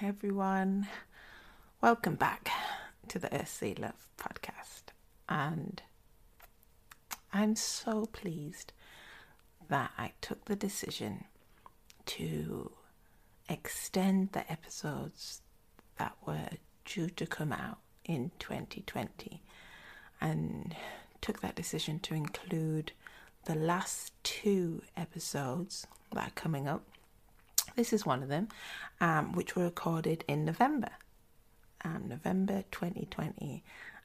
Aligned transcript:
Everyone. 0.00 0.88
Welcome 1.80 2.14
back 2.14 2.50
to 3.08 3.18
the 3.18 3.32
Earthly 3.34 3.74
Love 3.74 4.08
podcast. 4.18 4.92
And 5.28 5.82
I'm 7.32 7.56
so 7.56 8.06
pleased 8.06 8.72
that 9.68 9.90
I 9.98 10.12
took 10.20 10.44
the 10.44 10.56
decision 10.56 11.24
to 12.06 12.72
extend 13.48 14.32
the 14.32 14.50
episodes 14.50 15.42
that 15.98 16.16
were 16.26 16.50
due 16.84 17.08
to 17.10 17.26
come 17.26 17.52
out 17.52 17.78
in 18.04 18.32
2020 18.38 19.42
and 20.20 20.74
took 21.20 21.40
that 21.40 21.56
decision 21.56 21.98
to 22.00 22.14
include 22.14 22.92
the 23.44 23.54
last 23.54 24.12
two 24.22 24.82
episodes 24.96 25.86
that 26.12 26.28
are 26.28 26.32
coming 26.34 26.68
up 26.68 26.84
this 27.76 27.92
is 27.92 28.06
one 28.06 28.22
of 28.22 28.28
them, 28.28 28.48
um, 29.00 29.32
which 29.32 29.56
were 29.56 29.64
recorded 29.64 30.24
in 30.28 30.44
November, 30.44 30.90
um, 31.84 32.04
November 32.08 32.64
2020. 32.70 33.62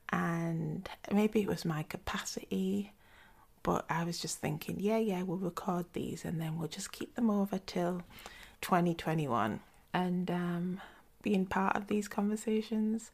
And 0.10 0.88
maybe 1.12 1.42
it 1.42 1.48
was 1.48 1.66
my 1.66 1.84
capacity, 1.84 2.94
but 3.64 3.86
I 3.90 4.04
was 4.04 4.20
just 4.20 4.38
thinking, 4.40 4.78
yeah, 4.80 4.98
yeah, 4.98 5.24
we'll 5.24 5.38
record 5.38 5.86
these 5.94 6.26
and 6.26 6.40
then 6.40 6.58
we'll 6.58 6.68
just 6.68 6.92
keep 6.92 7.16
them 7.16 7.30
over 7.30 7.60
till 7.60 8.04
2021. 8.62 9.60
And 9.94 10.30
um, 10.30 10.82
being 11.22 11.46
part 11.46 11.76
of 11.76 11.88
these 11.88 12.08
conversations 12.08 13.12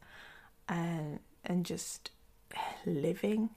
and, 0.68 1.20
and 1.44 1.64
just 1.64 2.10
living 2.84 3.50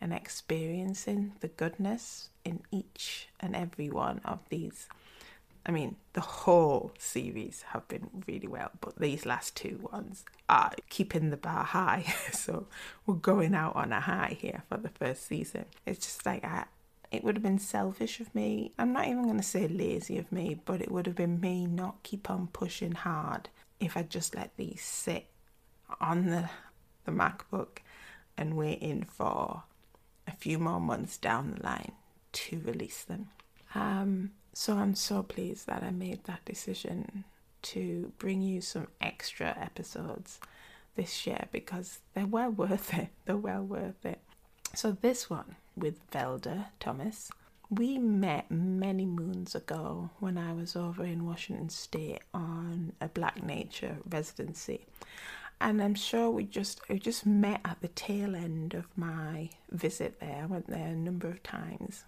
and 0.00 0.12
experiencing 0.12 1.32
the 1.40 1.48
goodness 1.48 2.28
in 2.44 2.60
each 2.70 3.28
and 3.40 3.56
every 3.56 3.88
one 3.88 4.20
of 4.24 4.40
these 4.50 4.88
I 5.68 5.72
mean, 5.72 5.96
the 6.12 6.20
whole 6.20 6.92
series 6.96 7.62
have 7.70 7.88
been 7.88 8.08
really 8.28 8.46
well, 8.46 8.70
but 8.80 8.98
these 9.00 9.26
last 9.26 9.56
two 9.56 9.88
ones 9.92 10.24
are 10.48 10.70
keeping 10.88 11.30
the 11.30 11.36
bar 11.36 11.64
high. 11.64 12.04
so 12.32 12.68
we're 13.04 13.14
going 13.14 13.52
out 13.54 13.74
on 13.74 13.92
a 13.92 14.00
high 14.00 14.36
here 14.38 14.62
for 14.68 14.76
the 14.76 14.90
first 14.90 15.26
season. 15.26 15.64
It's 15.84 16.06
just 16.06 16.24
like 16.24 16.44
I, 16.44 16.66
it 17.10 17.24
would 17.24 17.34
have 17.34 17.42
been 17.42 17.58
selfish 17.58 18.20
of 18.20 18.32
me. 18.32 18.72
I'm 18.78 18.92
not 18.92 19.08
even 19.08 19.24
going 19.24 19.38
to 19.38 19.42
say 19.42 19.66
lazy 19.66 20.18
of 20.18 20.30
me, 20.30 20.60
but 20.64 20.80
it 20.80 20.90
would 20.90 21.06
have 21.06 21.16
been 21.16 21.40
me 21.40 21.66
not 21.66 22.04
keep 22.04 22.30
on 22.30 22.46
pushing 22.46 22.92
hard 22.92 23.48
if 23.80 23.96
I 23.96 24.04
just 24.04 24.36
let 24.36 24.56
these 24.56 24.82
sit 24.82 25.26
on 26.00 26.26
the 26.26 26.48
the 27.06 27.12
MacBook 27.12 27.78
and 28.36 28.56
waiting 28.56 29.02
for 29.04 29.62
a 30.26 30.32
few 30.32 30.58
more 30.58 30.80
months 30.80 31.16
down 31.16 31.54
the 31.54 31.62
line 31.62 31.92
to 32.32 32.60
release 32.64 33.04
them. 33.04 33.28
Um, 33.74 34.32
so 34.58 34.78
I'm 34.78 34.94
so 34.94 35.22
pleased 35.22 35.66
that 35.66 35.82
I 35.82 35.90
made 35.90 36.24
that 36.24 36.46
decision 36.46 37.24
to 37.60 38.10
bring 38.16 38.40
you 38.40 38.62
some 38.62 38.88
extra 39.02 39.54
episodes 39.60 40.40
this 40.94 41.26
year 41.26 41.44
because 41.52 41.98
they're 42.14 42.24
well 42.24 42.48
worth 42.62 42.94
it. 42.94 43.08
They're 43.26 43.36
well 43.36 43.62
worth 43.62 44.06
it. 44.06 44.18
So 44.74 44.92
this 44.92 45.28
one 45.28 45.56
with 45.76 46.10
Velda 46.10 46.68
Thomas, 46.80 47.30
we 47.68 47.98
met 47.98 48.50
many 48.50 49.04
moons 49.04 49.54
ago 49.54 50.08
when 50.20 50.38
I 50.38 50.54
was 50.54 50.74
over 50.74 51.04
in 51.04 51.26
Washington 51.26 51.68
State 51.68 52.22
on 52.32 52.94
a 52.98 53.08
Black 53.08 53.42
Nature 53.42 53.98
residency. 54.08 54.86
And 55.60 55.82
I'm 55.82 55.94
sure 55.94 56.30
we 56.30 56.44
just 56.44 56.80
we 56.88 56.98
just 56.98 57.26
met 57.26 57.60
at 57.62 57.82
the 57.82 57.88
tail 57.88 58.34
end 58.34 58.72
of 58.72 58.86
my 58.96 59.50
visit 59.70 60.18
there. 60.18 60.44
I 60.44 60.46
went 60.46 60.66
there 60.66 60.86
a 60.86 60.96
number 60.96 61.28
of 61.28 61.42
times 61.42 62.04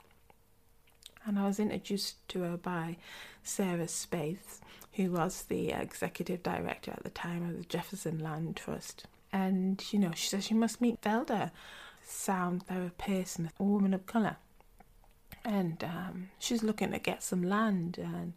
and 1.29 1.39
I 1.39 1.47
was 1.47 1.61
introduced 1.61 2.27
to 2.31 2.41
her 2.41 2.57
by 2.57 2.97
Sarah 3.43 3.84
Spaeth, 3.84 4.61
who 4.95 5.12
was 5.12 5.43
the 5.43 5.71
executive 5.71 6.43
director 6.43 6.91
at 6.91 7.05
the 7.05 7.11
time 7.11 7.48
of 7.48 7.59
the 7.59 7.65
Jefferson 7.65 8.19
Land 8.19 8.57
Trust. 8.57 9.05
And, 9.31 9.84
you 9.93 9.99
know, 9.99 10.12
she 10.15 10.29
says 10.29 10.51
you 10.51 10.56
must 10.56 10.81
meet 10.81 11.03
Velda, 11.03 11.51
sound 12.03 12.67
therapist 12.67 13.39
and 13.39 13.51
a 13.61 13.62
woman 13.62 13.93
of 13.93 14.06
colour. 14.06 14.37
And 15.44 15.84
um, 15.84 16.31
she's 16.38 16.62
looking 16.62 16.93
to 16.93 16.99
get 16.99 17.22
some 17.22 17.43
land, 17.43 17.99
and, 17.99 18.33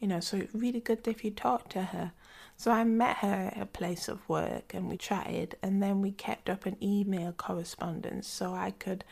you 0.00 0.08
know, 0.08 0.20
so 0.20 0.42
really 0.52 0.80
good 0.80 1.06
if 1.06 1.24
you 1.24 1.30
talk 1.30 1.68
to 1.70 1.82
her. 1.82 2.12
So 2.56 2.70
I 2.70 2.84
met 2.84 3.18
her 3.18 3.52
at 3.54 3.60
a 3.60 3.66
place 3.66 4.08
of 4.08 4.26
work 4.28 4.72
and 4.74 4.88
we 4.88 4.96
chatted, 4.96 5.56
and 5.62 5.82
then 5.82 6.00
we 6.00 6.12
kept 6.12 6.48
up 6.48 6.64
an 6.64 6.76
email 6.82 7.32
correspondence 7.32 8.26
so 8.28 8.54
I 8.54 8.70
could 8.70 9.04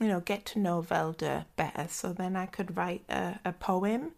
you 0.00 0.08
know, 0.08 0.20
get 0.20 0.44
to 0.46 0.58
know 0.58 0.82
Velda 0.82 1.46
better. 1.56 1.86
So 1.88 2.12
then 2.12 2.36
I 2.36 2.46
could 2.46 2.76
write 2.76 3.04
a, 3.08 3.38
a 3.44 3.52
poem 3.52 4.12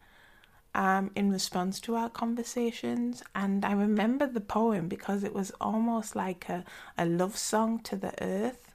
um, 0.74 1.10
in 1.14 1.30
response 1.30 1.80
to 1.80 1.94
our 1.94 2.10
conversations. 2.10 3.22
And 3.34 3.64
I 3.64 3.72
remember 3.72 4.26
the 4.26 4.40
poem 4.40 4.88
because 4.88 5.24
it 5.24 5.34
was 5.34 5.52
almost 5.60 6.16
like 6.16 6.48
a, 6.48 6.64
a 6.96 7.06
love 7.06 7.36
song 7.36 7.80
to 7.80 7.96
the 7.96 8.12
earth. 8.22 8.74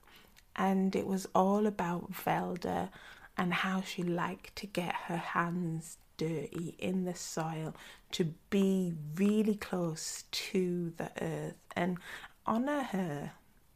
And 0.56 0.96
it 0.96 1.08
was 1.08 1.28
all 1.34 1.66
about 1.66 2.14
Velda 2.14 2.90
and 3.38 3.54
how 3.54 3.82
she 3.82 4.04
liked 4.04 4.56
to 4.58 4.68
get 4.68 4.94
her 5.08 5.18
hands 5.18 5.98
dirty 6.18 6.76
in 6.78 7.06
the 7.06 7.16
soil 7.16 7.76
to 8.12 8.26
be 8.50 8.94
really 9.16 9.56
close 9.56 10.26
to 10.32 10.94
the 10.98 11.10
earth 11.20 11.58
and 11.76 11.98
honor 12.46 12.84
her 12.84 13.32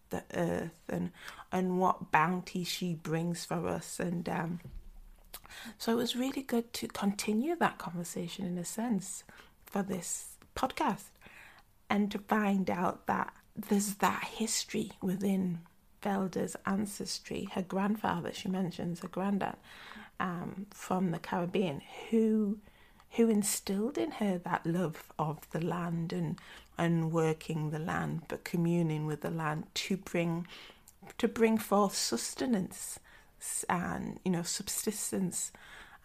the 0.09 0.23
earth 0.33 0.79
and 0.89 1.11
and 1.51 1.79
what 1.79 2.11
bounty 2.11 2.63
she 2.63 2.93
brings 2.93 3.45
for 3.45 3.67
us 3.67 3.99
and 3.99 4.27
um, 4.29 4.59
so 5.77 5.91
it 5.93 5.95
was 5.95 6.15
really 6.15 6.41
good 6.41 6.71
to 6.73 6.87
continue 6.87 7.55
that 7.55 7.77
conversation 7.77 8.45
in 8.45 8.57
a 8.57 8.65
sense 8.65 9.23
for 9.65 9.81
this 9.83 10.37
podcast 10.55 11.09
and 11.89 12.11
to 12.11 12.19
find 12.19 12.69
out 12.69 13.07
that 13.07 13.33
there's 13.55 13.95
that 13.95 14.23
history 14.23 14.91
within 15.01 15.59
Velda's 16.03 16.55
ancestry. 16.65 17.47
Her 17.53 17.61
grandfather, 17.61 18.31
she 18.33 18.49
mentions 18.49 18.99
her 18.99 19.07
granddad 19.07 19.55
um, 20.19 20.67
from 20.71 21.11
the 21.11 21.19
Caribbean, 21.19 21.81
who 22.09 22.59
who 23.11 23.29
instilled 23.29 23.97
in 23.97 24.11
her 24.11 24.37
that 24.37 24.65
love 24.65 25.11
of 25.17 25.49
the 25.51 25.63
land 25.63 26.11
and 26.11 26.37
and 26.77 27.11
working 27.11 27.71
the 27.71 27.79
land, 27.79 28.23
but 28.27 28.43
communing 28.43 29.05
with 29.05 29.21
the 29.21 29.31
land 29.31 29.65
to 29.73 29.97
bring 29.97 30.47
to 31.17 31.27
bring 31.27 31.57
forth 31.57 31.95
sustenance 31.95 32.99
and 33.69 34.19
you 34.25 34.31
know 34.31 34.43
subsistence 34.43 35.51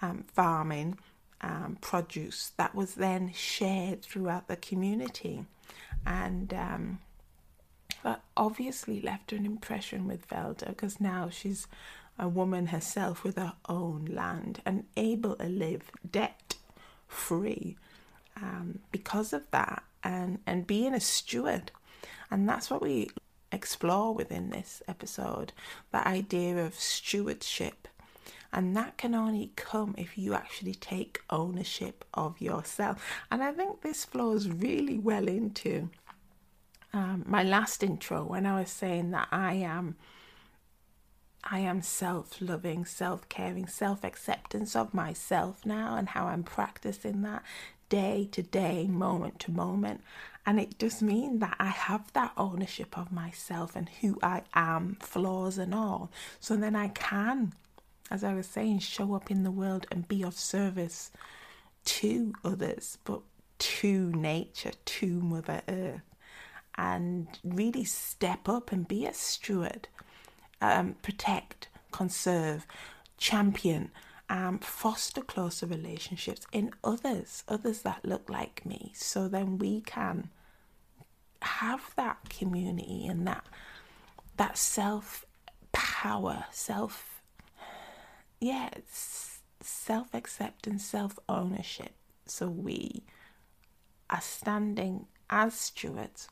um, 0.01 0.25
farming 0.33 0.97
um, 1.41 1.77
produce 1.81 2.53
that 2.57 2.75
was 2.75 2.95
then 2.95 3.33
shared 3.35 4.03
throughout 4.03 4.49
the 4.49 4.57
community, 4.57 5.45
and 6.07 6.55
um, 6.55 6.99
that 8.03 8.23
obviously 8.37 9.01
left 9.01 9.33
an 9.33 9.45
impression 9.45 10.07
with 10.07 10.29
Velda 10.29 10.69
because 10.69 11.01
now 11.01 11.29
she's 11.31 11.67
a 12.19 12.29
woman 12.29 12.67
herself 12.67 13.25
with 13.25 13.37
her 13.37 13.55
own 13.69 14.05
land 14.07 14.61
and 14.65 14.85
able 14.97 15.37
to 15.37 15.49
live 15.49 15.91
debt 16.11 16.57
free 17.09 17.77
um, 18.37 18.79
because 18.91 19.33
of 19.33 19.51
that 19.51 19.83
and, 20.05 20.39
and 20.47 20.67
being 20.67 20.95
a 20.95 21.01
steward. 21.01 21.71
And 22.31 22.49
that's 22.49 22.71
what 22.71 22.83
we 22.83 23.11
explore 23.53 24.15
within 24.15 24.51
this 24.51 24.83
episode 24.89 25.53
the 25.93 26.07
idea 26.07 26.57
of 26.57 26.75
stewardship. 26.75 27.89
And 28.55 28.77
that 28.77 28.99
can 28.99 29.15
only 29.15 29.53
come 29.57 29.95
if 29.97 30.19
you 30.19 30.35
actually 30.35 30.75
take 30.75 31.23
ownership 31.31 32.05
of 32.13 32.41
yourself. 32.41 33.03
And 33.31 33.43
I 33.43 33.53
think 33.53 33.81
this 33.81 34.05
flows 34.05 34.49
really 34.49 34.99
well 34.99 35.27
into 35.27 35.89
um, 36.93 37.25
my 37.27 37.43
last 37.43 37.83
intro 37.83 38.25
when 38.25 38.45
I 38.45 38.61
was 38.61 38.71
saying 38.71 39.11
that 39.13 39.29
I 39.31 39.55
am. 39.55 39.97
I 41.45 41.59
am 41.59 41.83
self 41.83 42.41
loving, 42.41 42.85
self 42.85 43.29
caring, 43.29 43.67
self 43.67 44.05
acceptance 44.05 44.77
of 44.77 44.95
myself 44.95 45.67
now, 45.67 45.97
and 45.97 46.11
how 46.11 46.27
I'm 46.27 46.45
practicing 46.45 47.23
that 47.23 47.43
day 47.93 48.27
to 48.33 48.43
day, 48.43 48.87
moment 48.87 49.39
to 49.39 49.51
moment. 49.51 50.01
And 50.47 50.59
it 50.59 50.79
does 50.79 51.03
mean 51.03 51.41
that 51.41 51.57
I 51.59 51.69
have 51.69 52.11
that 52.15 52.33
ownership 52.39 52.97
of 52.97 53.13
myself 53.13 53.77
and 53.77 53.87
who 54.01 54.19
I 54.23 54.45
am, 54.55 54.97
flaws 55.01 55.59
and 55.59 55.75
all. 55.75 56.11
So 56.41 56.57
then 56.57 56.75
I 56.75 56.89
can, 56.89 57.53
as 58.11 58.25
I 58.25 58.33
was 58.33 58.47
saying, 58.47 58.79
show 58.79 59.15
up 59.15 59.31
in 59.31 59.43
the 59.43 59.51
world 59.51 59.87
and 59.91 60.09
be 60.09 60.23
of 60.23 60.39
service 60.39 61.11
to 61.85 62.33
others, 62.43 62.97
but 63.05 63.21
to 63.59 64.11
nature, 64.13 64.73
to 64.87 65.07
Mother 65.21 65.61
Earth, 65.69 66.01
and 66.79 67.29
really 67.45 67.85
step 67.85 68.49
up 68.49 68.73
and 68.73 68.89
be 68.89 69.05
a 69.05 69.13
steward, 69.13 69.87
um, 70.63 70.95
protect, 71.03 71.69
conserve, 71.91 72.67
champion 73.19 73.91
um, 74.33 74.59
foster 74.61 75.21
closer 75.21 75.67
relationships 75.67 76.47
in 76.53 76.73
others, 76.83 77.45
others 77.49 77.83
that 77.83 78.03
look 78.03 78.31
like 78.31 78.65
me, 78.65 78.91
so 78.95 79.29
then 79.29 79.59
we 79.59 79.83
can 79.83 80.31
have 81.43 81.93
that 81.97 82.31
community 82.31 83.07
and 83.07 83.27
that 83.27 83.45
that 84.39 84.57
self 84.57 85.27
power, 85.73 86.47
self 86.51 87.21
yeah, 88.41 88.71
self 89.61 90.15
acceptance, 90.15 90.83
self 90.83 91.19
ownership. 91.29 91.93
So 92.25 92.49
we 92.49 93.03
are 94.09 94.23
standing 94.23 95.09
as 95.29 95.53
stewards 95.53 96.29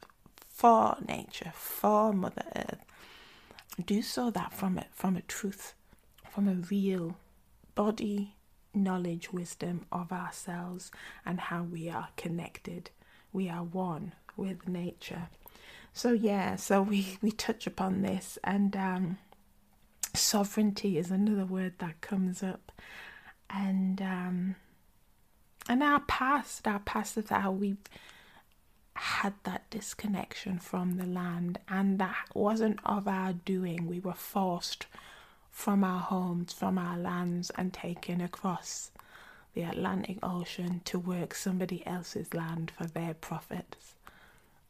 for 0.49 0.97
nature, 1.07 1.53
for 1.55 2.15
Mother 2.15 2.45
Earth, 2.57 2.83
do 3.85 4.01
so 4.01 4.31
that 4.31 4.55
from 4.55 4.79
a, 4.79 4.87
from 4.91 5.17
a 5.17 5.23
truth, 5.23 5.75
from 6.31 6.49
a 6.49 6.55
real 6.55 7.17
body 7.75 8.35
knowledge, 8.75 9.33
wisdom 9.33 9.87
of 9.91 10.13
ourselves 10.13 10.91
and 11.27 11.41
how 11.41 11.63
we 11.63 11.91
are 11.91 12.09
connected. 12.17 12.91
We 13.33 13.49
are 13.49 13.65
one 13.65 14.13
with 14.37 14.69
nature. 14.69 15.29
So 15.93 16.13
yeah, 16.13 16.57
so 16.57 16.83
we 16.83 17.19
we 17.23 17.33
touch 17.33 17.67
upon 17.67 18.03
this 18.03 18.39
and 18.45 18.77
um, 18.77 19.19
sovereignty 20.15 20.99
is 20.99 21.11
another 21.11 21.45
word 21.45 21.75
that 21.79 22.01
comes 22.01 22.43
up, 22.43 22.73
and 23.49 24.01
um, 24.01 24.57
and 25.69 25.83
our 25.83 26.01
past, 26.01 26.67
our 26.67 26.81
past 26.81 27.17
of 27.17 27.29
how 27.29 27.51
we've 27.53 27.79
had 28.95 29.35
that 29.45 29.69
disconnection 29.71 30.59
from 30.59 30.97
the 30.97 31.07
land, 31.07 31.59
and 31.69 31.99
that 31.99 32.27
wasn't 32.35 32.79
of 32.85 33.09
our 33.09 33.33
doing. 33.33 33.87
We 33.87 34.01
were 34.01 34.15
forced 34.15 34.87
from 35.51 35.85
our 35.85 36.01
homes, 36.01 36.53
from 36.53 36.79
our 36.79 36.99
lands, 36.99 37.51
and 37.57 37.73
taken 37.73 38.21
across 38.21 38.91
the 39.55 39.63
Atlantic 39.63 40.19
Ocean 40.23 40.81
to 40.85 40.99
work 40.99 41.35
somebody 41.35 41.85
else's 41.87 42.33
land 42.35 42.71
for 42.77 42.87
their 42.87 43.15
profits, 43.15 43.95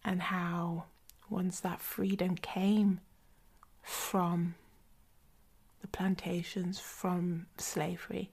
and 0.04 0.22
how 0.22 0.84
once 1.28 1.60
that 1.60 1.80
freedom 1.80 2.34
came 2.34 3.00
from 3.82 4.54
the 5.80 5.88
plantations, 5.88 6.78
from 6.78 7.46
slavery, 7.56 8.30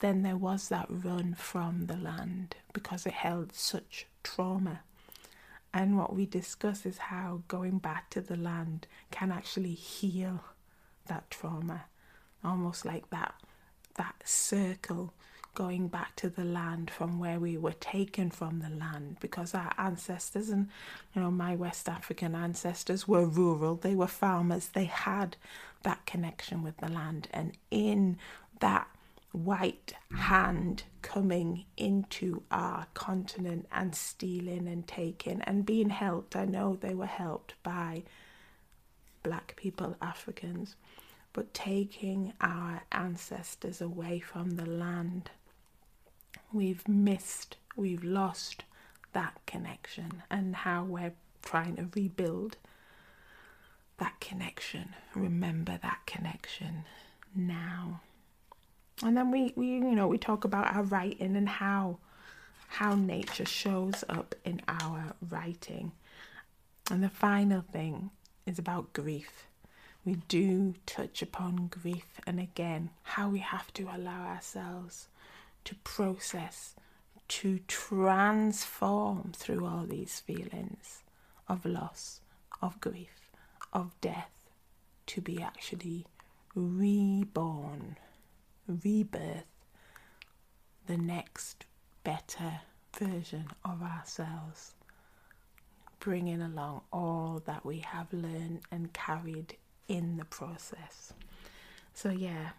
then 0.00 0.22
there 0.22 0.36
was 0.36 0.68
that 0.68 0.86
run 0.88 1.34
from 1.34 1.86
the 1.86 1.96
land 1.96 2.56
because 2.72 3.06
it 3.06 3.12
held 3.12 3.54
such 3.54 4.06
trauma. 4.22 4.80
And 5.72 5.98
what 5.98 6.14
we 6.14 6.26
discuss 6.26 6.86
is 6.86 6.98
how 6.98 7.42
going 7.48 7.78
back 7.78 8.10
to 8.10 8.20
the 8.20 8.36
land 8.36 8.86
can 9.10 9.30
actually 9.30 9.74
heal 9.74 10.42
that 11.06 11.30
trauma, 11.30 11.84
almost 12.44 12.84
like 12.84 13.10
that 13.10 13.34
that 13.96 14.14
circle 14.24 15.14
going 15.54 15.88
back 15.88 16.14
to 16.16 16.28
the 16.28 16.44
land 16.44 16.90
from 16.90 17.18
where 17.18 17.40
we 17.40 17.56
were 17.56 17.72
taken 17.72 18.30
from 18.30 18.60
the 18.60 18.68
land 18.68 19.16
because 19.20 19.54
our 19.54 19.72
ancestors 19.78 20.50
and 20.50 20.68
you 21.14 21.22
know 21.22 21.30
my 21.30 21.56
west 21.56 21.88
african 21.88 22.34
ancestors 22.34 23.08
were 23.08 23.24
rural 23.24 23.74
they 23.74 23.94
were 23.94 24.06
farmers 24.06 24.68
they 24.74 24.84
had 24.84 25.34
that 25.86 26.04
connection 26.04 26.62
with 26.64 26.76
the 26.78 26.88
land. 26.90 27.28
And 27.32 27.56
in 27.70 28.18
that 28.60 28.88
white 29.30 29.92
hand 30.16 30.82
coming 31.02 31.64
into 31.76 32.42
our 32.50 32.86
continent 32.94 33.66
and 33.70 33.94
stealing 33.94 34.66
and 34.66 34.86
taking 34.88 35.42
and 35.42 35.66
being 35.66 35.90
helped 35.90 36.34
i 36.34 36.46
know 36.46 36.78
they 36.80 36.94
were 36.94 37.04
helped 37.04 37.52
by 37.62 38.02
black 39.26 39.54
people 39.56 39.96
africans 40.00 40.76
but 41.32 41.52
taking 41.52 42.32
our 42.40 42.82
ancestors 42.92 43.80
away 43.80 44.18
from 44.18 44.52
the 44.52 44.64
land 44.64 45.30
we've 46.52 46.86
missed, 46.88 47.56
we've 47.76 48.04
lost 48.04 48.64
that 49.12 49.38
connection, 49.46 50.22
and 50.30 50.56
how 50.56 50.84
we're 50.84 51.12
trying 51.42 51.76
to 51.76 51.88
rebuild 51.94 52.56
that 53.98 54.18
connection. 54.20 54.94
Remember 55.14 55.78
that 55.82 56.00
connection 56.06 56.84
now. 57.34 58.00
And 59.02 59.16
then 59.16 59.30
we, 59.30 59.52
we 59.56 59.66
you 59.66 59.94
know, 59.94 60.08
we 60.08 60.18
talk 60.18 60.44
about 60.44 60.74
our 60.74 60.82
writing 60.82 61.36
and 61.36 61.48
how 61.48 61.98
how 62.68 62.94
nature 62.94 63.44
shows 63.44 64.02
up 64.08 64.34
in 64.44 64.60
our 64.68 65.14
writing. 65.30 65.92
And 66.90 67.02
the 67.02 67.08
final 67.08 67.60
thing 67.60 68.10
is 68.46 68.58
about 68.58 68.92
grief. 68.92 69.46
We 70.04 70.14
do 70.28 70.74
touch 70.86 71.20
upon 71.20 71.66
grief 71.66 72.20
and 72.26 72.38
again 72.38 72.90
how 73.02 73.28
we 73.28 73.40
have 73.40 73.72
to 73.74 73.88
allow 73.92 74.22
ourselves 74.26 75.08
to 75.64 75.74
process, 75.76 76.74
to 77.28 77.58
transform 77.66 79.32
through 79.36 79.66
all 79.66 79.84
these 79.84 80.20
feelings 80.20 81.02
of 81.48 81.64
loss, 81.66 82.20
of 82.62 82.80
grief, 82.80 83.30
of 83.72 83.90
death, 84.00 84.48
to 85.06 85.20
be 85.20 85.42
actually 85.42 86.06
reborn, 86.54 87.96
rebirth, 88.68 89.44
the 90.86 90.96
next 90.96 91.66
better 92.04 92.60
version 92.96 93.48
of 93.64 93.82
ourselves, 93.82 94.75
bringing 96.00 96.42
along 96.42 96.82
all 96.92 97.42
that 97.46 97.64
we 97.64 97.78
have 97.78 98.12
learned 98.12 98.60
and 98.70 98.92
carried 98.92 99.56
in 99.88 100.16
the 100.16 100.24
process. 100.24 101.12
So, 101.94 102.10
yeah, 102.10 102.50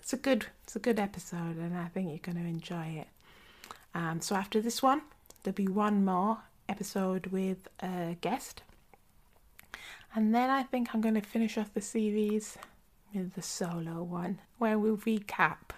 it's 0.00 0.12
a 0.12 0.16
good 0.16 0.46
it's 0.62 0.76
a 0.76 0.78
good 0.78 1.00
episode, 1.00 1.56
and 1.56 1.76
I 1.76 1.86
think 1.86 2.10
you're 2.10 2.18
going 2.18 2.42
to 2.42 2.48
enjoy 2.48 3.00
it. 3.00 3.08
Um, 3.94 4.20
so 4.20 4.36
after 4.36 4.60
this 4.60 4.82
one, 4.82 5.02
there'll 5.42 5.54
be 5.54 5.66
one 5.66 6.04
more 6.04 6.38
episode 6.68 7.26
with 7.26 7.68
a 7.80 8.16
guest, 8.20 8.62
and 10.14 10.34
then 10.34 10.50
I 10.50 10.62
think 10.62 10.94
I'm 10.94 11.00
going 11.00 11.14
to 11.14 11.20
finish 11.20 11.58
off 11.58 11.74
the 11.74 11.80
series 11.80 12.56
with 13.12 13.34
the 13.34 13.42
solo 13.42 14.02
one, 14.02 14.40
where 14.58 14.78
we'll 14.78 14.98
recap. 14.98 15.70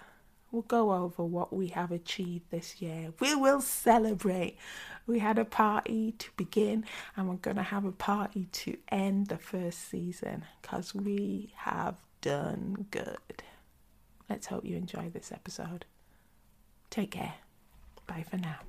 We'll 0.51 0.63
go 0.63 0.91
over 0.93 1.23
what 1.23 1.53
we 1.53 1.67
have 1.67 1.91
achieved 1.91 2.49
this 2.49 2.81
year. 2.81 3.13
We 3.19 3.35
will 3.35 3.61
celebrate. 3.61 4.57
We 5.05 5.19
had 5.19 5.37
a 5.37 5.45
party 5.45 6.13
to 6.13 6.29
begin, 6.37 6.85
and 7.15 7.29
we're 7.29 7.35
going 7.35 7.57
to 7.57 7.63
have 7.63 7.85
a 7.85 7.91
party 7.91 8.47
to 8.51 8.77
end 8.89 9.27
the 9.27 9.37
first 9.37 9.89
season 9.89 10.45
because 10.61 10.95
we 10.95 11.53
have 11.55 11.97
done 12.21 12.87
good. 12.91 13.43
Let's 14.29 14.47
hope 14.47 14.65
you 14.65 14.75
enjoy 14.75 15.09
this 15.09 15.31
episode. 15.31 15.85
Take 16.89 17.11
care. 17.11 17.35
Bye 18.07 18.25
for 18.29 18.37
now. 18.37 18.68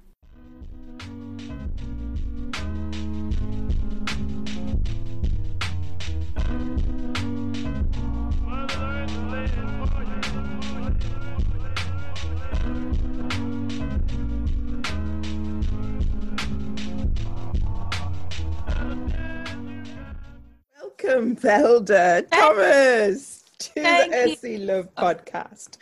Velda 21.41 22.29
Thomas 22.31 23.45
to 23.59 23.71
Thank 23.81 24.13
the 24.13 24.37
SC 24.37 24.61
Love 24.61 24.95
podcast. 24.95 25.79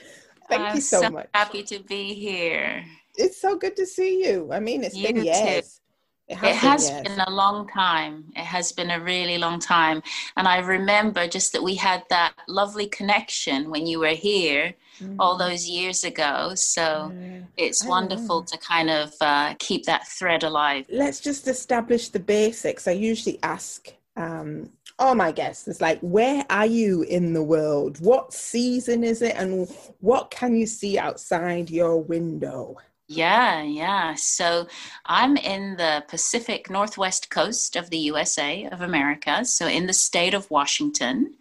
Thank 0.48 0.62
I'm 0.62 0.76
you 0.76 0.80
so, 0.80 1.00
so, 1.02 1.10
much. 1.10 1.28
Happy 1.34 1.62
to 1.64 1.80
be 1.80 2.14
here. 2.14 2.84
It's 3.16 3.40
so 3.40 3.56
good 3.56 3.76
to 3.76 3.84
see 3.84 4.24
you. 4.24 4.52
I 4.52 4.60
mean, 4.60 4.84
it's 4.84 4.96
you 4.96 5.08
been 5.08 5.24
years. 5.24 5.80
It 6.28 6.36
has, 6.36 6.50
it 6.50 6.56
has 6.56 6.90
been, 6.90 7.02
been, 7.04 7.20
a 7.20 7.30
long 7.30 7.66
time. 7.68 8.24
It 8.36 8.44
has 8.44 8.70
been 8.70 8.90
a 8.90 9.00
really 9.00 9.38
long 9.38 9.58
time. 9.58 10.02
And 10.36 10.46
I 10.46 10.58
remember 10.58 11.26
just 11.26 11.52
that 11.54 11.62
we 11.62 11.74
had 11.74 12.04
that 12.10 12.34
lovely 12.46 12.86
connection 12.86 13.70
when 13.70 13.86
you 13.86 13.98
were 13.98 14.08
here 14.08 14.74
mm. 15.00 15.16
all 15.18 15.38
those 15.38 15.66
years 15.66 16.04
ago. 16.04 16.52
So 16.54 17.12
yeah. 17.18 17.40
it's 17.56 17.84
I 17.84 17.88
wonderful 17.88 18.40
know. 18.40 18.46
to 18.46 18.58
kind 18.58 18.90
of 18.90 19.12
uh, 19.22 19.54
keep 19.58 19.86
that 19.86 20.06
thread 20.06 20.44
alive. 20.44 20.86
Let's 20.90 21.20
just 21.20 21.48
establish 21.48 22.10
the 22.10 22.20
basics. 22.20 22.86
I 22.86 22.92
usually 22.92 23.38
ask 23.42 23.88
um, 24.18 24.70
all 24.98 25.14
my 25.14 25.30
guests 25.32 25.68
it's 25.68 25.80
like 25.80 26.00
where 26.00 26.44
are 26.50 26.66
you 26.66 27.02
in 27.02 27.32
the 27.32 27.42
world 27.42 28.00
what 28.00 28.32
season 28.32 29.04
is 29.04 29.22
it 29.22 29.34
and 29.36 29.68
what 30.00 30.30
can 30.30 30.56
you 30.56 30.66
see 30.66 30.98
outside 30.98 31.70
your 31.70 32.00
window 32.02 32.76
yeah, 33.10 33.62
yeah. 33.62 34.14
So 34.16 34.68
I'm 35.06 35.38
in 35.38 35.76
the 35.78 36.04
Pacific 36.08 36.68
Northwest 36.68 37.30
coast 37.30 37.74
of 37.74 37.88
the 37.88 37.96
USA 37.96 38.66
of 38.66 38.82
America, 38.82 39.46
so 39.46 39.66
in 39.66 39.86
the 39.86 39.94
state 39.94 40.34
of 40.34 40.50
Washington. 40.50 41.34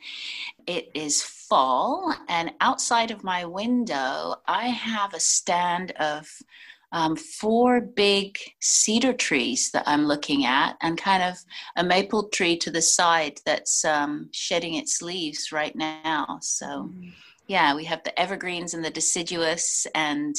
It 0.66 0.90
is 0.94 1.22
fall, 1.22 2.14
and 2.28 2.52
outside 2.60 3.12
of 3.12 3.24
my 3.24 3.46
window, 3.46 4.36
I 4.48 4.68
have 4.68 5.14
a 5.14 5.20
stand 5.20 5.92
of 5.92 6.42
um, 6.92 7.16
four 7.16 7.82
big 7.82 8.38
cedar 8.62 9.14
trees 9.14 9.72
that 9.72 9.84
I'm 9.86 10.06
looking 10.06 10.46
at, 10.46 10.78
and 10.82 10.98
kind 10.98 11.24
of 11.24 11.38
a 11.76 11.84
maple 11.84 12.30
tree 12.30 12.58
to 12.58 12.72
the 12.72 12.82
side 12.82 13.40
that's 13.46 13.84
um, 13.84 14.30
shedding 14.32 14.76
its 14.76 15.02
leaves 15.02 15.52
right 15.52 15.76
now. 15.76 16.40
So, 16.42 16.66
mm. 16.66 17.12
yeah, 17.48 17.76
we 17.76 17.84
have 17.86 18.04
the 18.04 18.18
evergreens 18.20 18.74
and 18.74 18.84
the 18.84 18.90
deciduous, 18.90 19.86
and 19.96 20.36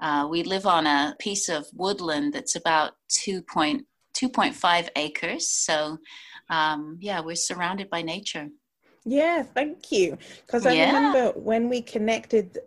uh, 0.00 0.28
we 0.30 0.42
live 0.42 0.66
on 0.66 0.86
a 0.86 1.16
piece 1.18 1.48
of 1.48 1.66
woodland 1.74 2.32
that's 2.32 2.56
about 2.56 2.92
2.2.5 3.10 4.88
acres. 4.96 5.48
So, 5.48 5.98
um, 6.48 6.98
yeah, 7.00 7.20
we're 7.20 7.36
surrounded 7.36 7.90
by 7.90 8.02
nature. 8.02 8.48
Yeah, 9.04 9.42
thank 9.42 9.90
you. 9.90 10.16
Because 10.46 10.64
I 10.64 10.74
yeah. 10.74 10.86
remember 10.86 11.38
when 11.38 11.68
we 11.68 11.82
connected 11.82 12.58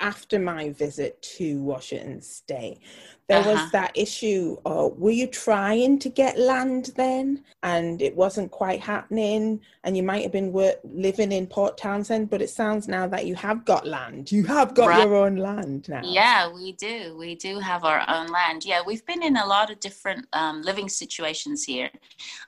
after 0.00 0.38
my 0.38 0.70
visit 0.70 1.20
to 1.22 1.62
Washington 1.62 2.20
State, 2.20 2.80
there 3.28 3.40
uh-huh. 3.40 3.50
was 3.50 3.72
that 3.72 3.92
issue 3.94 4.56
of 4.64 4.98
were 4.98 5.10
you 5.10 5.26
trying 5.26 5.98
to 5.98 6.08
get 6.08 6.38
land 6.38 6.92
then? 6.96 7.44
And 7.62 8.00
it 8.00 8.16
wasn't 8.16 8.50
quite 8.50 8.80
happening. 8.80 9.60
And 9.84 9.96
you 9.96 10.02
might 10.02 10.22
have 10.22 10.32
been 10.32 10.52
work, 10.52 10.76
living 10.84 11.32
in 11.32 11.46
port 11.46 11.76
townsend 11.76 12.30
but 12.30 12.40
it 12.40 12.50
sounds 12.50 12.88
now 12.88 13.06
that 13.08 13.26
you 13.26 13.34
have 13.34 13.64
got 13.64 13.86
land. 13.86 14.32
You 14.32 14.44
have 14.44 14.74
got 14.74 14.88
right. 14.88 15.02
your 15.02 15.14
own 15.14 15.36
land 15.36 15.88
now. 15.88 16.00
Yeah 16.04 16.52
we 16.52 16.72
do. 16.72 17.16
We 17.18 17.34
do 17.34 17.58
have 17.58 17.84
our 17.84 18.02
own 18.08 18.28
land. 18.28 18.64
Yeah 18.64 18.80
we've 18.86 19.04
been 19.04 19.22
in 19.22 19.36
a 19.36 19.46
lot 19.46 19.70
of 19.70 19.78
different 19.80 20.26
um, 20.32 20.62
living 20.62 20.88
situations 20.88 21.64
here. 21.64 21.90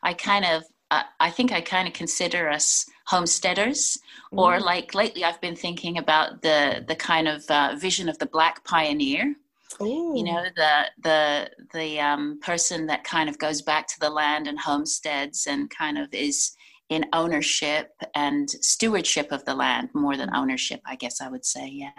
I 0.02 0.14
kind 0.14 0.45
of 0.45 0.64
I 0.90 1.30
think 1.30 1.52
I 1.52 1.61
kind 1.61 1.87
of 1.87 1.94
consider 1.94 2.49
us 2.49 2.87
homesteaders, 3.06 3.99
mm. 4.32 4.38
or 4.38 4.61
like 4.61 4.94
lately 4.94 5.25
I've 5.25 5.40
been 5.40 5.56
thinking 5.56 5.99
about 5.99 6.42
the 6.42 6.85
the 6.87 6.97
kind 6.97 7.28
of 7.28 7.44
uh, 7.50 7.76
vision 7.78 8.09
of 8.09 8.18
the 8.18 8.26
black 8.26 8.64
pioneer, 8.64 9.35
Ooh. 9.80 10.12
you 10.16 10.25
know 10.25 10.44
the 10.56 10.85
the 11.02 11.50
the 11.73 12.00
um, 12.00 12.40
person 12.42 12.87
that 12.87 13.04
kind 13.04 13.28
of 13.28 13.38
goes 13.38 13.62
back 13.62 13.87
to 13.88 14.00
the 14.00 14.11
land 14.11 14.47
and 14.47 14.59
homesteads 14.59 15.47
and 15.47 15.70
kind 15.70 15.99
of 15.99 16.12
is 16.12 16.52
in 16.88 17.06
ownership 17.12 17.94
and 18.14 18.50
stewardship 18.50 19.30
of 19.30 19.44
the 19.44 19.54
land 19.54 19.88
more 19.94 20.16
than 20.16 20.28
ownership 20.35 20.80
i 20.85 20.97
guess 20.97 21.20
i 21.20 21.28
would 21.28 21.44
say 21.44 21.68
yeah 21.68 21.90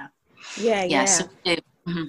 yeah 0.57 0.83
yeah, 0.83 0.83
yeah. 0.83 1.05
So, 1.05 1.23
mm-hmm 1.45 2.03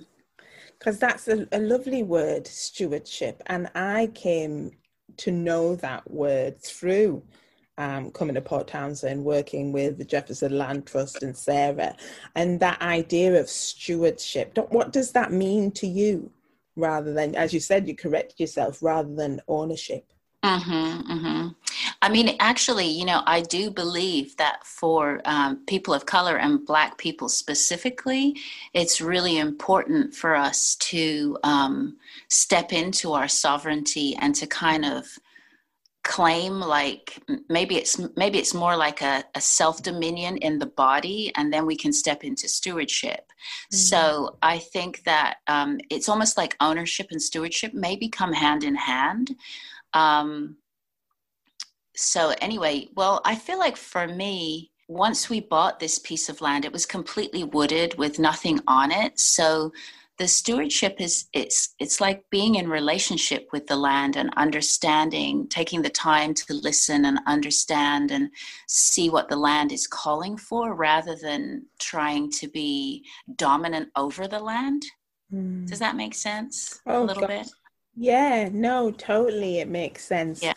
because 0.78 0.98
that's 0.98 1.28
a, 1.28 1.46
a, 1.52 1.60
lovely 1.60 2.02
word 2.02 2.44
stewardship 2.44 3.40
and 3.46 3.70
i 3.76 4.10
came 4.14 4.72
to 5.18 5.30
know 5.30 5.76
that 5.76 6.10
word 6.10 6.60
through 6.60 7.22
um, 7.78 8.10
coming 8.10 8.34
to 8.34 8.40
Port 8.40 8.68
Townsend, 8.68 9.24
working 9.24 9.72
with 9.72 9.98
the 9.98 10.04
Jefferson 10.04 10.56
Land 10.58 10.86
Trust 10.86 11.22
and 11.22 11.36
Sarah, 11.36 11.96
and 12.34 12.60
that 12.60 12.80
idea 12.82 13.40
of 13.40 13.48
stewardship. 13.48 14.56
What 14.70 14.92
does 14.92 15.12
that 15.12 15.32
mean 15.32 15.70
to 15.72 15.86
you, 15.86 16.30
rather 16.76 17.12
than, 17.12 17.34
as 17.34 17.52
you 17.54 17.60
said, 17.60 17.88
you 17.88 17.96
corrected 17.96 18.40
yourself, 18.40 18.82
rather 18.82 19.14
than 19.14 19.40
ownership? 19.48 20.04
Mm-hmm, 20.44 21.12
mm-hmm. 21.12 21.48
I 22.02 22.08
mean, 22.08 22.36
actually, 22.40 22.86
you 22.86 23.04
know, 23.04 23.22
I 23.26 23.42
do 23.42 23.70
believe 23.70 24.36
that 24.36 24.66
for 24.66 25.22
um, 25.24 25.64
people 25.66 25.94
of 25.94 26.04
color 26.04 26.36
and 26.36 26.66
Black 26.66 26.98
people 26.98 27.28
specifically, 27.28 28.36
it's 28.74 29.00
really 29.00 29.38
important 29.38 30.12
for 30.12 30.34
us 30.34 30.74
to 30.76 31.38
um, 31.44 31.96
step 32.28 32.72
into 32.72 33.12
our 33.12 33.28
sovereignty 33.28 34.16
and 34.16 34.34
to 34.34 34.48
kind 34.48 34.84
of 34.84 35.06
claim 36.02 36.58
like 36.58 37.22
maybe 37.48 37.76
it's 37.76 38.00
maybe 38.16 38.36
it's 38.36 38.54
more 38.54 38.76
like 38.76 39.00
a, 39.02 39.22
a 39.36 39.40
self-dominion 39.40 40.36
in 40.38 40.58
the 40.58 40.66
body 40.66 41.30
and 41.36 41.52
then 41.52 41.64
we 41.64 41.76
can 41.76 41.92
step 41.92 42.24
into 42.24 42.48
stewardship 42.48 43.30
mm-hmm. 43.30 43.76
so 43.76 44.36
i 44.42 44.58
think 44.58 45.04
that 45.04 45.36
um, 45.46 45.78
it's 45.90 46.08
almost 46.08 46.36
like 46.36 46.56
ownership 46.58 47.06
and 47.12 47.22
stewardship 47.22 47.72
maybe 47.72 48.08
come 48.08 48.32
hand 48.32 48.64
in 48.64 48.74
hand 48.74 49.36
um, 49.94 50.56
so 51.94 52.34
anyway 52.40 52.88
well 52.94 53.20
i 53.24 53.34
feel 53.34 53.58
like 53.58 53.76
for 53.76 54.06
me 54.06 54.72
once 54.92 55.30
we 55.30 55.40
bought 55.40 55.80
this 55.80 55.98
piece 55.98 56.28
of 56.28 56.40
land 56.40 56.64
it 56.64 56.72
was 56.72 56.86
completely 56.86 57.44
wooded 57.44 57.96
with 57.98 58.18
nothing 58.18 58.60
on 58.66 58.90
it. 58.90 59.18
So 59.18 59.72
the 60.18 60.28
stewardship 60.28 61.00
is 61.00 61.26
it's 61.32 61.74
it's 61.78 62.00
like 62.00 62.22
being 62.30 62.56
in 62.56 62.68
relationship 62.68 63.48
with 63.52 63.66
the 63.66 63.76
land 63.76 64.16
and 64.16 64.30
understanding 64.36 65.48
taking 65.48 65.82
the 65.82 65.90
time 65.90 66.34
to 66.34 66.54
listen 66.54 67.06
and 67.06 67.18
understand 67.26 68.10
and 68.10 68.28
see 68.68 69.08
what 69.08 69.28
the 69.28 69.36
land 69.36 69.72
is 69.72 69.86
calling 69.86 70.36
for 70.36 70.74
rather 70.74 71.16
than 71.16 71.66
trying 71.78 72.30
to 72.30 72.48
be 72.48 73.04
dominant 73.36 73.88
over 73.96 74.28
the 74.28 74.40
land. 74.40 74.84
Mm. 75.32 75.66
does 75.66 75.78
that 75.78 75.96
make 75.96 76.14
sense? 76.14 76.80
Oh, 76.86 77.02
a 77.02 77.04
little 77.04 77.26
bit? 77.26 77.48
Yeah 77.96 78.50
no 78.52 78.90
totally 78.90 79.60
it 79.60 79.68
makes 79.68 80.04
sense. 80.04 80.42
Yeah 80.42 80.52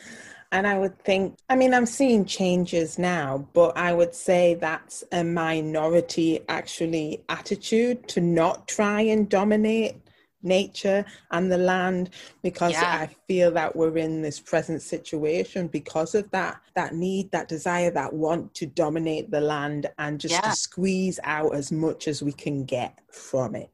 and 0.55 0.65
I 0.65 0.77
would 0.77 0.97
think, 1.03 1.37
I 1.49 1.57
mean, 1.57 1.73
I'm 1.73 1.85
seeing 1.85 2.23
changes 2.23 2.97
now, 2.97 3.45
but 3.51 3.75
I 3.75 3.91
would 3.91 4.15
say 4.15 4.53
that's 4.53 5.03
a 5.11 5.21
minority 5.21 6.39
actually 6.47 7.25
attitude 7.27 8.07
to 8.07 8.21
not 8.21 8.65
try 8.65 9.01
and 9.01 9.27
dominate 9.27 9.97
nature 10.43 11.03
and 11.31 11.51
the 11.51 11.57
land 11.57 12.11
because 12.41 12.71
yeah. 12.71 12.99
I 13.01 13.09
feel 13.27 13.51
that 13.51 13.75
we're 13.75 13.97
in 13.97 14.21
this 14.21 14.39
present 14.39 14.81
situation 14.81 15.67
because 15.67 16.15
of 16.15 16.31
that 16.31 16.61
that 16.75 16.93
need 16.93 17.31
that 17.31 17.49
desire 17.49 17.91
that 17.91 18.13
want 18.13 18.53
to 18.53 18.65
dominate 18.65 19.31
the 19.31 19.41
land 19.41 19.89
and 19.97 20.21
just 20.21 20.35
yeah. 20.35 20.41
to 20.41 20.51
squeeze 20.51 21.19
out 21.23 21.53
as 21.53 21.69
much 21.71 22.07
as 22.07 22.23
we 22.23 22.31
can 22.31 22.63
get 22.63 22.99
from 23.09 23.55
it 23.55 23.71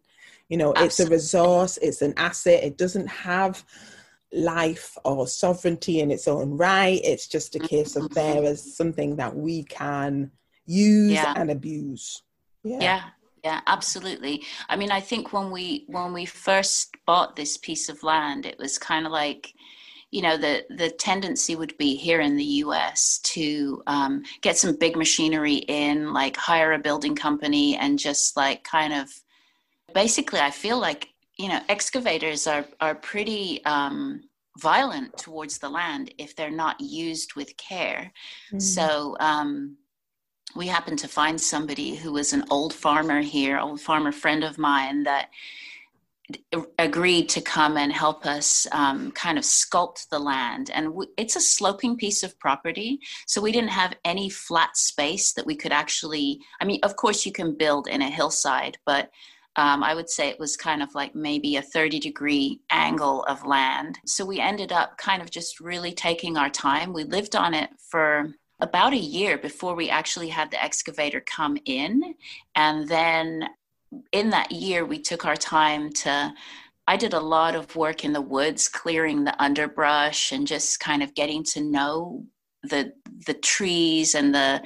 you 0.47 0.55
know 0.55 0.69
Absolutely. 0.69 0.85
it's 0.85 0.99
a 1.01 1.09
resource 1.09 1.77
it's 1.81 2.01
an 2.01 2.13
asset 2.15 2.63
it 2.63 2.77
doesn't 2.77 3.07
have 3.07 3.65
life 4.33 4.97
or 5.03 5.27
sovereignty 5.27 5.99
in 5.99 6.11
its 6.11 6.27
own 6.27 6.57
right. 6.57 7.01
It's 7.03 7.27
just 7.27 7.55
a 7.55 7.59
case 7.59 7.95
of 7.95 8.09
there 8.13 8.41
mm-hmm. 8.41 8.55
something 8.55 9.15
that 9.17 9.35
we 9.35 9.63
can 9.63 10.31
use 10.65 11.11
yeah. 11.11 11.33
and 11.35 11.51
abuse. 11.51 12.23
Yeah. 12.63 12.79
yeah. 12.79 13.01
Yeah, 13.43 13.61
absolutely. 13.65 14.43
I 14.69 14.75
mean, 14.75 14.91
I 14.91 14.99
think 14.99 15.33
when 15.33 15.49
we 15.49 15.85
when 15.87 16.13
we 16.13 16.25
first 16.25 16.95
bought 17.07 17.35
this 17.35 17.57
piece 17.57 17.89
of 17.89 18.03
land, 18.03 18.45
it 18.45 18.59
was 18.59 18.77
kind 18.77 19.07
of 19.07 19.11
like, 19.11 19.55
you 20.11 20.21
know, 20.21 20.37
the 20.37 20.63
the 20.69 20.91
tendency 20.91 21.55
would 21.55 21.75
be 21.79 21.95
here 21.95 22.21
in 22.21 22.37
the 22.37 22.43
U.S. 22.43 23.19
to 23.23 23.81
um, 23.87 24.21
get 24.41 24.57
some 24.57 24.75
big 24.77 24.95
machinery 24.95 25.55
in, 25.55 26.13
like 26.13 26.37
hire 26.37 26.73
a 26.73 26.77
building 26.77 27.15
company, 27.15 27.75
and 27.77 27.97
just 27.97 28.37
like 28.37 28.63
kind 28.63 28.93
of, 28.93 29.09
basically, 29.91 30.39
I 30.39 30.51
feel 30.51 30.79
like 30.79 31.10
you 31.41 31.49
know, 31.49 31.59
excavators 31.69 32.45
are 32.45 32.65
are 32.79 32.93
pretty 32.93 33.65
um, 33.65 34.21
violent 34.59 35.17
towards 35.17 35.57
the 35.57 35.69
land 35.69 36.13
if 36.19 36.35
they're 36.35 36.51
not 36.51 36.79
used 36.79 37.33
with 37.33 37.57
care. 37.57 38.11
Mm. 38.53 38.61
So 38.61 39.17
um, 39.19 39.77
we 40.55 40.67
happened 40.67 40.99
to 40.99 41.07
find 41.07 41.41
somebody 41.41 41.95
who 41.95 42.11
was 42.11 42.33
an 42.33 42.45
old 42.51 42.75
farmer 42.75 43.21
here, 43.21 43.57
old 43.57 43.81
farmer 43.81 44.11
friend 44.11 44.43
of 44.43 44.59
mine 44.59 45.03
that 45.03 45.29
agreed 46.77 47.27
to 47.27 47.41
come 47.41 47.75
and 47.75 47.91
help 47.91 48.25
us 48.25 48.67
um, 48.71 49.11
kind 49.11 49.37
of 49.37 49.43
sculpt 49.43 50.07
the 50.09 50.19
land 50.19 50.69
and 50.73 50.85
w- 50.85 51.11
it's 51.17 51.35
a 51.35 51.41
sloping 51.41 51.97
piece 51.97 52.23
of 52.23 52.39
property 52.39 52.99
so 53.27 53.41
we 53.41 53.51
didn't 53.51 53.69
have 53.69 53.95
any 54.05 54.29
flat 54.29 54.77
space 54.77 55.33
that 55.33 55.45
we 55.45 55.57
could 55.57 55.73
actually 55.73 56.39
i 56.61 56.63
mean 56.63 56.79
of 56.83 56.95
course 56.95 57.25
you 57.25 57.33
can 57.33 57.53
build 57.57 57.85
in 57.89 58.01
a 58.01 58.09
hillside 58.09 58.77
but 58.85 59.09
um, 59.57 59.83
I 59.83 59.93
would 59.93 60.09
say 60.09 60.29
it 60.29 60.39
was 60.39 60.55
kind 60.55 60.81
of 60.81 60.95
like 60.95 61.13
maybe 61.13 61.57
a 61.57 61.61
30 61.61 61.99
degree 61.99 62.61
angle 62.71 63.23
of 63.23 63.45
land. 63.45 63.99
So 64.05 64.25
we 64.25 64.39
ended 64.39 64.71
up 64.71 64.97
kind 64.97 65.21
of 65.21 65.29
just 65.29 65.59
really 65.59 65.91
taking 65.91 66.37
our 66.37 66.49
time. 66.49 66.93
We 66.93 67.03
lived 67.03 67.35
on 67.35 67.53
it 67.53 67.69
for 67.89 68.33
about 68.61 68.93
a 68.93 68.97
year 68.97 69.37
before 69.37 69.75
we 69.75 69.89
actually 69.89 70.29
had 70.29 70.51
the 70.51 70.63
excavator 70.63 71.19
come 71.19 71.57
in. 71.65 72.15
And 72.55 72.87
then 72.87 73.49
in 74.13 74.29
that 74.29 74.51
year, 74.51 74.85
we 74.85 74.99
took 74.99 75.25
our 75.25 75.35
time 75.35 75.91
to. 75.93 76.33
I 76.87 76.97
did 76.97 77.13
a 77.13 77.19
lot 77.19 77.55
of 77.55 77.75
work 77.75 78.03
in 78.03 78.11
the 78.11 78.21
woods, 78.21 78.67
clearing 78.67 79.23
the 79.23 79.41
underbrush 79.41 80.31
and 80.31 80.47
just 80.47 80.79
kind 80.79 81.03
of 81.03 81.13
getting 81.13 81.43
to 81.45 81.61
know 81.61 82.25
the 82.63 82.93
the 83.25 83.33
trees 83.33 84.15
and 84.15 84.33
the 84.33 84.61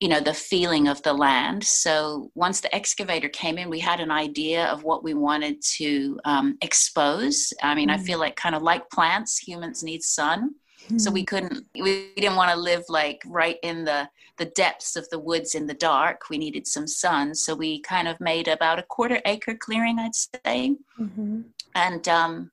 you 0.00 0.08
know 0.08 0.20
the 0.20 0.34
feeling 0.34 0.88
of 0.88 1.02
the 1.02 1.12
land 1.12 1.62
so 1.64 2.30
once 2.34 2.60
the 2.60 2.74
excavator 2.74 3.28
came 3.28 3.58
in 3.58 3.70
we 3.70 3.80
had 3.80 4.00
an 4.00 4.10
idea 4.10 4.66
of 4.66 4.84
what 4.84 5.02
we 5.02 5.14
wanted 5.14 5.60
to 5.62 6.18
um, 6.24 6.56
expose 6.60 7.52
i 7.62 7.74
mean 7.74 7.88
mm. 7.88 7.94
i 7.94 7.98
feel 7.98 8.18
like 8.18 8.36
kind 8.36 8.54
of 8.54 8.62
like 8.62 8.88
plants 8.90 9.38
humans 9.38 9.82
need 9.82 10.02
sun 10.02 10.50
mm. 10.88 11.00
so 11.00 11.10
we 11.10 11.22
mm. 11.22 11.26
couldn't 11.26 11.64
we 11.74 12.12
didn't 12.16 12.36
want 12.36 12.50
to 12.50 12.56
live 12.56 12.82
like 12.88 13.20
right 13.26 13.56
in 13.62 13.84
the 13.84 14.08
the 14.38 14.46
depths 14.46 14.96
of 14.96 15.08
the 15.08 15.18
woods 15.18 15.54
in 15.54 15.66
the 15.66 15.74
dark 15.74 16.28
we 16.28 16.36
needed 16.36 16.66
some 16.66 16.86
sun 16.86 17.34
so 17.34 17.54
we 17.54 17.80
kind 17.80 18.06
of 18.06 18.20
made 18.20 18.48
about 18.48 18.78
a 18.78 18.84
quarter 18.84 19.20
acre 19.24 19.54
clearing 19.54 19.98
i'd 19.98 20.14
say 20.14 20.76
mm-hmm. 20.98 21.40
and 21.74 22.08
um, 22.08 22.50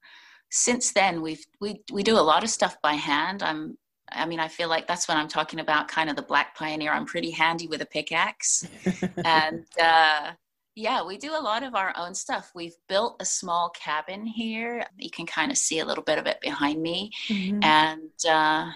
since 0.50 0.94
then 0.94 1.22
we've 1.22 1.46
we 1.60 1.82
we 1.92 2.04
do 2.04 2.18
a 2.18 2.22
lot 2.22 2.44
of 2.44 2.50
stuff 2.50 2.78
by 2.82 2.94
hand 2.94 3.44
i'm 3.44 3.78
I 4.16 4.26
mean, 4.26 4.40
I 4.40 4.48
feel 4.48 4.70
like 4.70 4.88
that's 4.88 5.08
when 5.08 5.18
I'm 5.18 5.28
talking 5.28 5.60
about 5.60 5.88
kind 5.88 6.10
of 6.10 6.16
the 6.16 6.22
black 6.22 6.56
pioneer. 6.56 6.92
I'm 6.92 7.06
pretty 7.06 7.32
handy 7.32 7.68
with 7.68 7.82
a 7.82 7.86
pickaxe. 7.86 8.68
and 9.26 9.66
uh, 9.82 10.32
yeah, 10.76 11.04
we 11.04 11.18
do 11.18 11.36
a 11.36 11.42
lot 11.42 11.64
of 11.64 11.76
our 11.76 11.94
own 11.98 12.16
stuff. 12.16 12.52
We've 12.56 12.76
built 12.88 13.18
a 13.20 13.26
small 13.26 13.70
cabin 13.70 14.26
here. 14.26 14.84
You 14.98 15.10
can 15.10 15.26
kind 15.26 15.52
of 15.52 15.58
see 15.58 15.80
a 15.80 15.86
little 15.86 16.04
bit 16.04 16.18
of 16.18 16.26
it 16.26 16.40
behind 16.42 16.82
me. 16.82 17.12
Mm-hmm. 17.28 17.64
And 17.64 18.12
uh, 18.28 18.72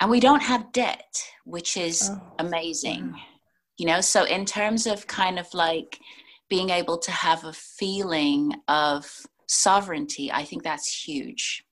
and 0.00 0.10
we 0.10 0.20
don't 0.20 0.42
have 0.42 0.72
debt, 0.72 1.22
which 1.44 1.76
is 1.76 2.10
oh, 2.12 2.20
amazing. 2.38 3.14
You 3.78 3.86
know, 3.86 4.00
so 4.00 4.24
in 4.24 4.44
terms 4.44 4.86
of 4.86 5.06
kind 5.06 5.38
of 5.38 5.52
like 5.54 5.98
being 6.48 6.70
able 6.70 6.98
to 6.98 7.10
have 7.10 7.44
a 7.44 7.52
feeling 7.52 8.52
of 8.68 9.10
sovereignty, 9.48 10.30
I 10.32 10.44
think 10.44 10.62
that's 10.62 11.04
huge 11.04 11.65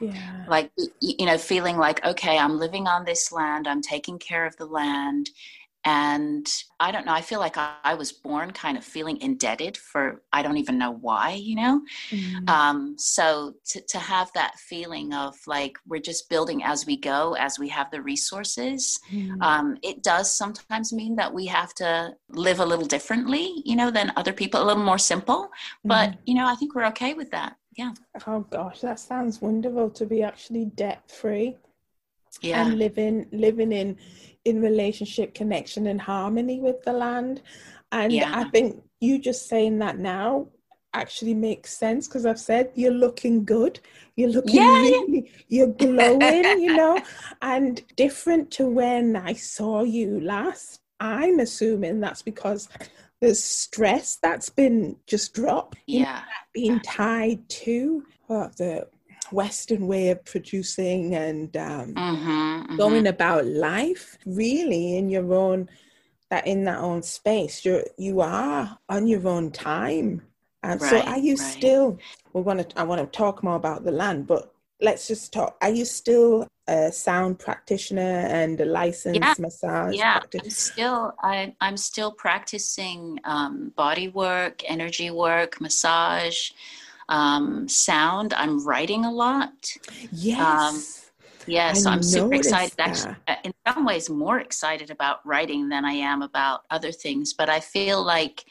yeah. 0.00 0.44
like 0.48 0.70
you 1.00 1.26
know 1.26 1.38
feeling 1.38 1.76
like 1.76 2.04
okay 2.04 2.38
i'm 2.38 2.58
living 2.58 2.86
on 2.86 3.04
this 3.04 3.32
land 3.32 3.68
i'm 3.68 3.82
taking 3.82 4.18
care 4.18 4.46
of 4.46 4.56
the 4.56 4.66
land 4.66 5.30
and 5.84 6.46
i 6.78 6.92
don't 6.92 7.06
know 7.06 7.12
i 7.12 7.22
feel 7.22 7.40
like 7.40 7.56
i, 7.56 7.74
I 7.84 7.94
was 7.94 8.12
born 8.12 8.50
kind 8.50 8.76
of 8.76 8.84
feeling 8.84 9.18
indebted 9.22 9.78
for 9.78 10.22
i 10.30 10.42
don't 10.42 10.58
even 10.58 10.76
know 10.76 10.90
why 10.90 11.32
you 11.32 11.56
know 11.56 11.80
mm-hmm. 12.10 12.48
um, 12.48 12.96
so 12.98 13.54
to, 13.66 13.80
to 13.80 13.98
have 13.98 14.30
that 14.34 14.58
feeling 14.58 15.14
of 15.14 15.36
like 15.46 15.78
we're 15.86 16.00
just 16.00 16.28
building 16.28 16.62
as 16.62 16.84
we 16.84 16.98
go 16.98 17.34
as 17.34 17.58
we 17.58 17.68
have 17.68 17.90
the 17.90 18.02
resources 18.02 19.00
mm-hmm. 19.10 19.40
um, 19.40 19.78
it 19.82 20.02
does 20.02 20.34
sometimes 20.34 20.92
mean 20.92 21.16
that 21.16 21.32
we 21.32 21.46
have 21.46 21.72
to 21.74 22.12
live 22.28 22.60
a 22.60 22.66
little 22.66 22.86
differently 22.86 23.62
you 23.64 23.74
know 23.74 23.90
than 23.90 24.12
other 24.16 24.34
people 24.34 24.62
a 24.62 24.64
little 24.64 24.84
more 24.84 24.98
simple 24.98 25.48
but 25.82 26.10
mm-hmm. 26.10 26.20
you 26.26 26.34
know 26.34 26.46
i 26.46 26.54
think 26.56 26.74
we're 26.74 26.86
okay 26.86 27.14
with 27.14 27.30
that 27.30 27.56
yeah. 27.76 27.92
Oh 28.26 28.40
gosh 28.40 28.80
that 28.80 28.98
sounds 28.98 29.40
wonderful 29.40 29.90
to 29.90 30.06
be 30.06 30.22
actually 30.22 30.66
debt 30.66 31.10
free 31.10 31.56
yeah. 32.40 32.66
and 32.66 32.78
living 32.78 33.26
living 33.32 33.72
in 33.72 33.96
in 34.44 34.60
relationship 34.60 35.34
connection 35.34 35.86
and 35.86 36.00
harmony 36.00 36.60
with 36.60 36.82
the 36.82 36.92
land. 36.92 37.42
And 37.92 38.12
yeah. 38.12 38.32
i 38.34 38.44
think 38.44 38.82
you 39.00 39.18
just 39.18 39.48
saying 39.48 39.78
that 39.78 39.98
now 39.98 40.46
actually 40.92 41.34
makes 41.34 41.76
sense 41.76 42.08
because 42.08 42.26
i've 42.26 42.38
said 42.38 42.70
you're 42.74 42.92
looking 42.92 43.44
good. 43.44 43.78
You're 44.16 44.30
looking 44.30 44.56
yeah, 44.56 44.80
really 44.80 45.24
yeah. 45.24 45.42
you're 45.48 45.74
glowing 45.74 46.60
you 46.60 46.76
know? 46.76 47.00
And 47.40 47.80
different 47.96 48.50
to 48.52 48.66
when 48.66 49.16
i 49.16 49.32
saw 49.32 49.82
you 49.82 50.20
last 50.20 50.80
i'm 50.98 51.40
assuming 51.40 52.00
that's 52.00 52.22
because 52.22 52.68
the 53.20 53.34
stress 53.34 54.16
that's 54.16 54.48
been 54.48 54.96
just 55.06 55.34
dropped 55.34 55.76
yeah 55.86 56.22
being 56.52 56.80
tied 56.80 57.48
to 57.48 58.04
well, 58.30 58.50
the 58.56 58.86
Western 59.32 59.86
way 59.86 60.10
of 60.10 60.24
producing 60.24 61.14
and 61.14 61.56
um, 61.56 61.94
mm-hmm, 61.94 62.30
mm-hmm. 62.30 62.76
going 62.76 63.06
about 63.06 63.44
life, 63.46 64.16
really 64.24 64.96
in 64.96 65.08
your 65.08 65.34
own 65.34 65.68
that 66.30 66.46
in 66.46 66.64
that 66.64 66.78
own 66.78 67.02
space. 67.02 67.64
You're 67.64 67.84
you 67.98 68.20
are 68.20 68.78
on 68.88 69.06
your 69.06 69.26
own 69.26 69.50
time. 69.50 70.22
And 70.62 70.80
right, 70.80 70.90
so 70.90 71.00
are 71.00 71.18
you 71.18 71.36
right. 71.36 71.52
still 71.52 71.98
we 72.32 72.42
want 72.42 72.68
to 72.68 72.78
I 72.78 72.84
want 72.84 73.00
to 73.00 73.16
talk 73.16 73.42
more 73.42 73.56
about 73.56 73.84
the 73.84 73.92
land, 73.92 74.26
but 74.26 74.52
let's 74.80 75.08
just 75.08 75.32
talk. 75.32 75.56
Are 75.60 75.70
you 75.70 75.84
still 75.84 76.46
a 76.68 76.92
sound 76.92 77.38
practitioner 77.38 78.00
and 78.00 78.60
a 78.60 78.64
licensed 78.64 79.18
yeah. 79.20 79.34
massage 79.40 79.92
yeah 79.92 80.20
i'm 80.40 80.50
still 80.50 81.12
I, 81.20 81.52
i'm 81.60 81.76
still 81.76 82.12
practicing 82.12 83.18
um, 83.24 83.72
body 83.74 84.06
work 84.06 84.62
energy 84.70 85.10
work 85.10 85.60
massage 85.60 86.50
um, 87.10 87.68
sound. 87.68 88.32
I'm 88.32 88.64
writing 88.64 89.04
a 89.04 89.12
lot. 89.12 89.52
Yes. 90.12 90.40
Um, 90.40 90.82
yes, 91.46 91.84
I 91.84 91.94
am 91.94 92.02
super 92.02 92.34
excited. 92.34 92.76
That. 92.78 92.88
Actually, 92.88 93.16
uh, 93.28 93.36
in 93.44 93.52
some 93.66 93.84
ways, 93.84 94.08
more 94.08 94.38
excited 94.38 94.90
about 94.90 95.26
writing 95.26 95.68
than 95.68 95.84
I 95.84 95.92
am 95.92 96.22
about 96.22 96.62
other 96.70 96.92
things. 96.92 97.34
But 97.34 97.50
I 97.50 97.60
feel 97.60 98.02
like, 98.02 98.44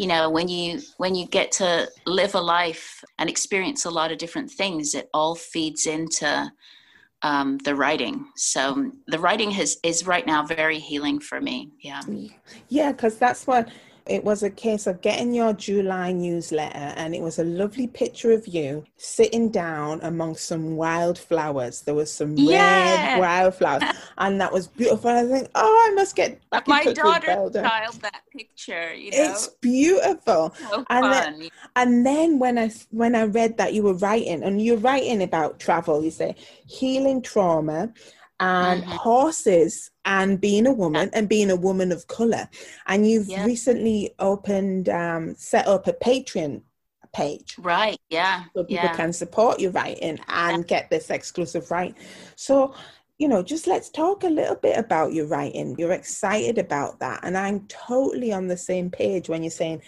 you 0.00 0.06
know, 0.06 0.30
when 0.30 0.48
you 0.48 0.80
when 0.96 1.14
you 1.14 1.26
get 1.26 1.52
to 1.52 1.86
live 2.06 2.34
a 2.34 2.40
life 2.40 3.04
and 3.18 3.28
experience 3.28 3.84
a 3.84 3.90
lot 3.90 4.10
of 4.10 4.16
different 4.16 4.50
things, 4.50 4.94
it 4.94 5.10
all 5.12 5.34
feeds 5.34 5.86
into 5.86 6.50
um, 7.20 7.58
the 7.66 7.74
writing. 7.74 8.24
So 8.34 8.92
the 9.08 9.18
writing 9.18 9.50
has 9.50 9.76
is 9.82 10.06
right 10.06 10.26
now 10.26 10.46
very 10.46 10.78
healing 10.78 11.20
for 11.20 11.38
me. 11.38 11.72
Yeah. 11.80 12.00
Yeah, 12.70 12.92
because 12.92 13.18
that's 13.18 13.46
what 13.46 13.68
it 14.10 14.24
was 14.24 14.42
a 14.42 14.50
case 14.50 14.88
of 14.88 15.00
getting 15.00 15.32
your 15.32 15.52
July 15.52 16.10
newsletter, 16.10 16.92
and 16.96 17.14
it 17.14 17.22
was 17.22 17.38
a 17.38 17.44
lovely 17.44 17.86
picture 17.86 18.32
of 18.32 18.46
you 18.48 18.84
sitting 18.96 19.50
down 19.50 20.00
among 20.02 20.34
some 20.34 20.76
wildflowers. 20.76 21.82
There 21.82 21.94
was 21.94 22.12
some 22.12 22.36
yeah. 22.36 23.12
red 23.12 23.20
wildflowers, 23.20 23.84
and 24.18 24.40
that 24.40 24.52
was 24.52 24.66
beautiful. 24.66 25.10
I 25.10 25.24
think, 25.26 25.48
oh, 25.54 25.88
I 25.88 25.94
must 25.94 26.16
get 26.16 26.40
back 26.50 26.66
My 26.66 26.84
daughter 26.84 27.48
styled 27.50 28.02
that 28.02 28.22
picture. 28.36 28.92
You 28.92 29.12
know? 29.12 29.16
It's 29.30 29.46
beautiful. 29.60 30.54
So 30.58 30.84
and, 30.90 31.04
fun. 31.04 31.38
Then, 31.38 31.48
and 31.76 32.04
then 32.04 32.38
when 32.40 32.58
I 32.58 32.72
when 32.90 33.14
I 33.14 33.24
read 33.24 33.58
that 33.58 33.74
you 33.74 33.84
were 33.84 33.94
writing, 33.94 34.42
and 34.42 34.60
you're 34.60 34.76
writing 34.78 35.22
about 35.22 35.60
travel, 35.60 36.02
you 36.02 36.10
say 36.10 36.34
healing 36.66 37.22
trauma 37.22 37.92
and 38.40 38.82
mm-hmm. 38.82 38.90
horses 38.90 39.89
and 40.04 40.40
being 40.40 40.66
a 40.66 40.72
woman 40.72 41.10
and 41.12 41.28
being 41.28 41.50
a 41.50 41.56
woman 41.56 41.92
of 41.92 42.06
color 42.06 42.48
and 42.86 43.08
you've 43.08 43.28
yeah. 43.28 43.44
recently 43.44 44.10
opened 44.18 44.88
um, 44.88 45.34
set 45.36 45.66
up 45.66 45.86
a 45.86 45.92
patreon 45.92 46.62
page 47.12 47.56
right 47.58 47.98
yeah 48.08 48.44
so 48.54 48.64
people 48.64 48.84
yeah. 48.84 48.96
can 48.96 49.12
support 49.12 49.60
your 49.60 49.72
writing 49.72 50.18
and 50.28 50.58
yeah. 50.58 50.66
get 50.68 50.90
this 50.90 51.10
exclusive 51.10 51.70
right. 51.70 51.96
so 52.36 52.74
you 53.18 53.28
know 53.28 53.42
just 53.42 53.66
let's 53.66 53.90
talk 53.90 54.24
a 54.24 54.28
little 54.28 54.56
bit 54.56 54.78
about 54.78 55.12
your 55.12 55.26
writing 55.26 55.74
you're 55.78 55.92
excited 55.92 56.56
about 56.56 56.98
that 57.00 57.20
and 57.22 57.36
i'm 57.36 57.66
totally 57.66 58.32
on 58.32 58.46
the 58.46 58.56
same 58.56 58.90
page 58.90 59.28
when 59.28 59.42
you're 59.42 59.50
saying 59.50 59.82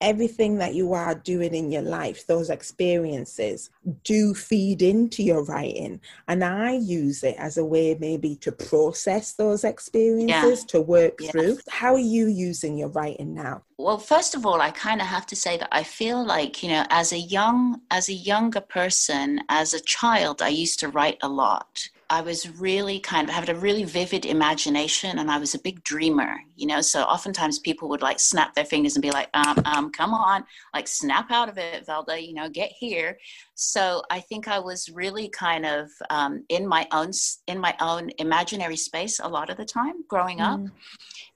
everything 0.00 0.58
that 0.58 0.74
you 0.74 0.92
are 0.92 1.14
doing 1.14 1.54
in 1.54 1.72
your 1.72 1.82
life, 1.82 2.26
those 2.26 2.50
experiences 2.50 3.70
do 4.04 4.34
feed 4.34 4.82
into 4.82 5.22
your 5.22 5.44
writing. 5.44 6.00
And 6.28 6.44
I 6.44 6.72
use 6.72 7.22
it 7.22 7.36
as 7.38 7.56
a 7.56 7.64
way 7.64 7.96
maybe 7.98 8.36
to 8.36 8.52
process 8.52 9.32
those 9.32 9.64
experiences, 9.64 10.60
yeah. 10.60 10.66
to 10.68 10.80
work 10.80 11.20
yeah. 11.20 11.30
through. 11.30 11.58
How 11.68 11.94
are 11.94 11.98
you 11.98 12.26
using 12.26 12.76
your 12.76 12.88
writing 12.88 13.34
now? 13.34 13.62
Well, 13.78 13.98
first 13.98 14.34
of 14.34 14.46
all, 14.46 14.60
I 14.60 14.70
kind 14.70 15.00
of 15.00 15.06
have 15.06 15.26
to 15.26 15.36
say 15.36 15.58
that 15.58 15.68
I 15.72 15.82
feel 15.82 16.24
like, 16.24 16.62
you 16.62 16.70
know, 16.70 16.84
as 16.90 17.12
a 17.12 17.18
young 17.18 17.80
as 17.90 18.08
a 18.08 18.14
younger 18.14 18.60
person, 18.60 19.40
as 19.48 19.74
a 19.74 19.80
child, 19.80 20.42
I 20.42 20.48
used 20.48 20.80
to 20.80 20.88
write 20.88 21.18
a 21.22 21.28
lot. 21.28 21.88
I 22.08 22.20
was 22.20 22.48
really 22.60 23.00
kind 23.00 23.28
of 23.28 23.34
had 23.34 23.48
a 23.48 23.54
really 23.54 23.82
vivid 23.82 24.26
imagination 24.26 25.18
and 25.18 25.30
I 25.30 25.38
was 25.38 25.54
a 25.54 25.58
big 25.58 25.82
dreamer, 25.82 26.36
you 26.54 26.66
know. 26.66 26.80
So 26.80 27.02
oftentimes 27.02 27.58
people 27.58 27.88
would 27.88 28.02
like 28.02 28.20
snap 28.20 28.54
their 28.54 28.64
fingers 28.64 28.94
and 28.94 29.02
be 29.02 29.10
like, 29.10 29.28
um, 29.34 29.60
um, 29.64 29.90
come 29.90 30.14
on, 30.14 30.44
like 30.72 30.86
snap 30.86 31.30
out 31.30 31.48
of 31.48 31.58
it, 31.58 31.86
Velda, 31.86 32.24
you 32.24 32.32
know, 32.32 32.48
get 32.48 32.70
here. 32.70 33.18
So 33.54 34.02
I 34.10 34.20
think 34.20 34.46
I 34.46 34.60
was 34.60 34.88
really 34.88 35.28
kind 35.30 35.66
of 35.66 35.90
um, 36.10 36.44
in 36.48 36.66
my 36.66 36.86
own 36.92 37.10
in 37.48 37.58
my 37.58 37.74
own 37.80 38.10
imaginary 38.18 38.76
space 38.76 39.18
a 39.18 39.28
lot 39.28 39.50
of 39.50 39.56
the 39.56 39.64
time 39.64 40.04
growing 40.08 40.40
up. 40.40 40.60
Mm. 40.60 40.70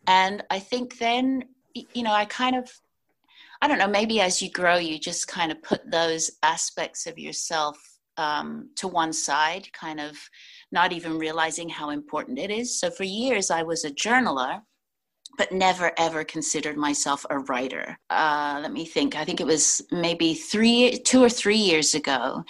And 0.06 0.44
I 0.50 0.60
think 0.60 0.98
then, 0.98 1.44
you 1.74 2.02
know, 2.02 2.12
I 2.12 2.26
kind 2.26 2.54
of 2.54 2.70
I 3.62 3.68
don't 3.68 3.78
know, 3.78 3.88
maybe 3.88 4.20
as 4.20 4.40
you 4.40 4.50
grow, 4.50 4.76
you 4.76 4.98
just 4.98 5.28
kind 5.28 5.52
of 5.52 5.62
put 5.62 5.90
those 5.90 6.30
aspects 6.42 7.06
of 7.06 7.18
yourself 7.18 7.76
um, 8.16 8.70
to 8.76 8.88
one 8.88 9.12
side, 9.12 9.72
kind 9.72 10.00
of 10.00 10.16
not 10.72 10.92
even 10.92 11.18
realizing 11.18 11.68
how 11.68 11.90
important 11.90 12.38
it 12.38 12.50
is. 12.50 12.78
So 12.78 12.90
for 12.90 13.04
years, 13.04 13.50
I 13.50 13.62
was 13.62 13.84
a 13.84 13.90
journaler 13.90 14.62
but 15.38 15.52
never 15.52 15.92
ever 15.96 16.24
considered 16.24 16.76
myself 16.76 17.24
a 17.30 17.38
writer. 17.38 17.98
Uh, 18.10 18.58
let 18.62 18.72
me 18.72 18.84
think. 18.84 19.16
I 19.16 19.24
think 19.24 19.40
it 19.40 19.46
was 19.46 19.80
maybe 19.90 20.34
three, 20.34 20.98
two 20.98 21.22
or 21.22 21.30
three 21.30 21.56
years 21.56 21.94
ago. 21.94 22.44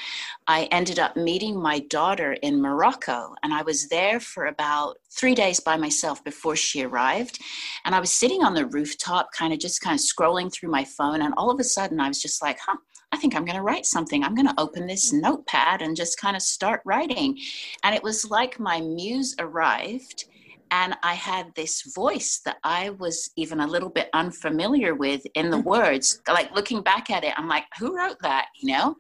I 0.47 0.65
ended 0.73 0.99
up 0.99 1.17
meeting 1.17 1.61
my 1.61 1.81
daughter 1.91 2.33
in 2.43 2.61
Morocco, 2.61 3.35
and 3.43 3.53
I 3.55 3.63
was 3.63 3.89
there 3.89 4.19
for 4.19 4.47
about 4.47 4.97
three 5.13 5.35
days 5.35 5.61
by 5.61 5.77
myself 5.77 6.25
before 6.25 6.57
she 6.57 6.83
arrived. 6.83 7.39
And 7.85 7.95
I 7.95 8.01
was 8.01 8.13
sitting 8.13 8.43
on 8.43 8.55
the 8.55 8.67
rooftop, 8.67 9.31
kind 9.33 9.53
of 9.53 9.61
just 9.61 9.81
kind 9.81 9.95
of 9.95 10.05
scrolling 10.05 10.53
through 10.53 10.71
my 10.71 10.85
phone, 10.85 11.23
and 11.23 11.35
all 11.37 11.51
of 11.51 11.61
a 11.61 11.65
sudden, 11.65 12.01
I 12.01 12.09
was 12.09 12.21
just 12.21 12.43
like, 12.43 12.59
"Huh." 12.67 12.77
I 13.13 13.17
think 13.17 13.35
I'm 13.35 13.45
going 13.45 13.57
to 13.57 13.63
write 13.63 13.87
something. 13.87 14.23
I'm 14.23 14.35
going 14.35 14.49
to 14.49 14.61
open 14.61 14.87
this 14.87 15.13
notepad 15.13 15.83
and 15.83 15.97
just 15.97 16.21
kind 16.21 16.37
of 16.37 16.43
start 16.43 16.81
writing. 16.85 17.39
And 17.83 17.95
it 17.95 18.03
was 18.03 18.31
like 18.31 18.61
my 18.61 18.81
muse 18.81 19.35
arrived 19.39 20.27
and 20.71 20.97
I 21.03 21.15
had 21.15 21.53
this 21.55 21.83
voice 21.95 22.41
that 22.45 22.59
I 22.63 22.91
was 22.91 23.31
even 23.37 23.61
a 23.61 23.67
little 23.67 23.91
bit 23.91 24.09
unfamiliar 24.13 24.95
with 24.95 25.27
in 25.35 25.51
the 25.51 25.57
mm-hmm. 25.57 25.69
words. 25.69 26.23
Like 26.29 26.55
looking 26.55 26.83
back 26.83 27.11
at 27.11 27.25
it, 27.25 27.35
I'm 27.37 27.49
like, 27.49 27.65
who 27.79 27.97
wrote 27.97 28.19
that? 28.23 28.47
You 28.61 28.73
know? 28.75 28.97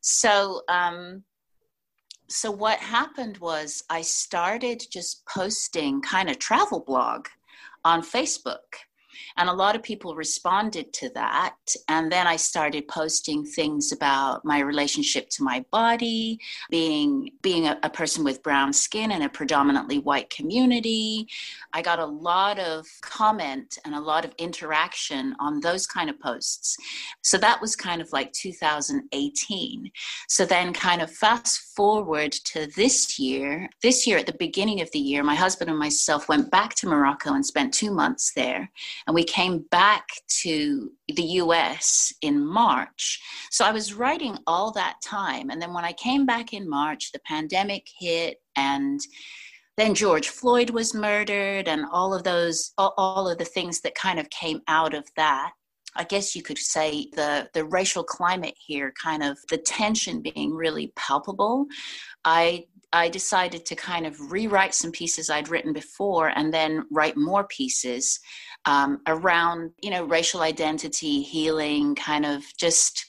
So, 0.00 0.62
um, 0.68 1.24
so 2.28 2.50
what 2.50 2.78
happened 2.80 3.38
was 3.38 3.82
I 3.88 4.02
started 4.02 4.82
just 4.90 5.24
posting 5.26 6.02
kind 6.02 6.28
of 6.28 6.38
travel 6.38 6.80
blog 6.80 7.28
on 7.84 8.02
Facebook 8.02 8.58
and 9.36 9.48
a 9.48 9.52
lot 9.52 9.76
of 9.76 9.82
people 9.82 10.14
responded 10.14 10.92
to 10.94 11.08
that. 11.10 11.56
And 11.88 12.10
then 12.10 12.26
I 12.26 12.36
started 12.36 12.88
posting 12.88 13.44
things 13.44 13.92
about 13.92 14.44
my 14.44 14.60
relationship 14.60 15.28
to 15.30 15.42
my 15.42 15.64
body, 15.70 16.38
being 16.70 17.30
being 17.42 17.66
a, 17.66 17.78
a 17.82 17.90
person 17.90 18.24
with 18.24 18.42
brown 18.42 18.72
skin 18.72 19.12
in 19.12 19.22
a 19.22 19.28
predominantly 19.28 19.98
white 19.98 20.30
community. 20.30 21.28
I 21.72 21.82
got 21.82 21.98
a 21.98 22.06
lot 22.06 22.58
of 22.58 22.86
comment 23.02 23.78
and 23.84 23.94
a 23.94 24.00
lot 24.00 24.24
of 24.24 24.34
interaction 24.38 25.34
on 25.38 25.60
those 25.60 25.86
kind 25.86 26.10
of 26.10 26.18
posts. 26.20 26.76
So 27.22 27.38
that 27.38 27.60
was 27.60 27.76
kind 27.76 28.00
of 28.00 28.12
like 28.12 28.32
2018. 28.32 29.90
So 30.28 30.44
then 30.44 30.72
kind 30.72 31.02
of 31.02 31.10
fast 31.10 31.74
forward 31.76 32.32
to 32.32 32.66
this 32.76 33.18
year. 33.18 33.68
This 33.82 34.06
year 34.06 34.18
at 34.18 34.26
the 34.26 34.36
beginning 34.38 34.80
of 34.80 34.90
the 34.92 34.98
year, 34.98 35.22
my 35.22 35.34
husband 35.34 35.70
and 35.70 35.78
myself 35.78 36.28
went 36.28 36.50
back 36.50 36.74
to 36.76 36.86
Morocco 36.86 37.34
and 37.34 37.44
spent 37.44 37.74
2 37.74 37.90
months 37.90 38.32
there. 38.34 38.70
And 39.06 39.14
we 39.14 39.24
came 39.24 39.64
back 39.70 40.08
to 40.42 40.90
the 41.08 41.22
US 41.22 42.12
in 42.22 42.44
March. 42.44 43.20
So 43.50 43.64
I 43.64 43.72
was 43.72 43.94
writing 43.94 44.38
all 44.46 44.72
that 44.72 44.96
time. 45.02 45.50
And 45.50 45.62
then 45.62 45.72
when 45.72 45.84
I 45.84 45.92
came 45.92 46.26
back 46.26 46.52
in 46.52 46.68
March, 46.68 47.12
the 47.12 47.20
pandemic 47.20 47.86
hit 47.98 48.38
and 48.56 49.00
then 49.76 49.94
George 49.94 50.28
Floyd 50.30 50.70
was 50.70 50.94
murdered, 50.94 51.68
and 51.68 51.84
all 51.92 52.14
of 52.14 52.24
those, 52.24 52.72
all, 52.78 53.28
of 53.28 53.36
the 53.36 53.44
things 53.44 53.82
that 53.82 53.94
kind 53.94 54.18
of 54.18 54.30
came 54.30 54.60
out 54.68 54.94
of 54.94 55.06
that. 55.16 55.52
I 55.94 56.04
guess 56.04 56.34
you 56.34 56.42
could 56.42 56.58
say 56.58 57.08
the 57.14 57.48
the 57.54 57.64
racial 57.64 58.04
climate 58.04 58.54
here, 58.58 58.92
kind 59.02 59.22
of 59.22 59.38
the 59.50 59.58
tension 59.58 60.22
being 60.22 60.54
really 60.54 60.92
palpable. 60.96 61.66
I 62.24 62.64
I 62.92 63.08
decided 63.08 63.66
to 63.66 63.74
kind 63.76 64.06
of 64.06 64.32
rewrite 64.32 64.74
some 64.74 64.92
pieces 64.92 65.28
I'd 65.28 65.48
written 65.48 65.72
before 65.72 66.28
and 66.28 66.52
then 66.52 66.86
write 66.90 67.16
more 67.16 67.44
pieces 67.44 68.20
um, 68.66 69.00
around, 69.06 69.70
you 69.82 69.90
know, 69.90 70.04
racial 70.04 70.42
identity, 70.42 71.22
healing, 71.22 71.94
kind 71.94 72.26
of 72.26 72.42
just 72.58 73.06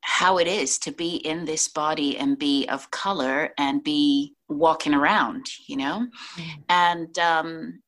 how 0.00 0.38
it 0.38 0.46
is 0.46 0.78
to 0.78 0.90
be 0.90 1.16
in 1.16 1.44
this 1.44 1.68
body 1.68 2.16
and 2.16 2.38
be 2.38 2.66
of 2.68 2.90
color 2.90 3.52
and 3.58 3.84
be 3.84 4.34
walking 4.48 4.94
around, 4.94 5.46
you 5.66 5.76
know? 5.76 6.06
Mm. 6.36 6.64
And 6.70 7.18
um, 7.18 7.82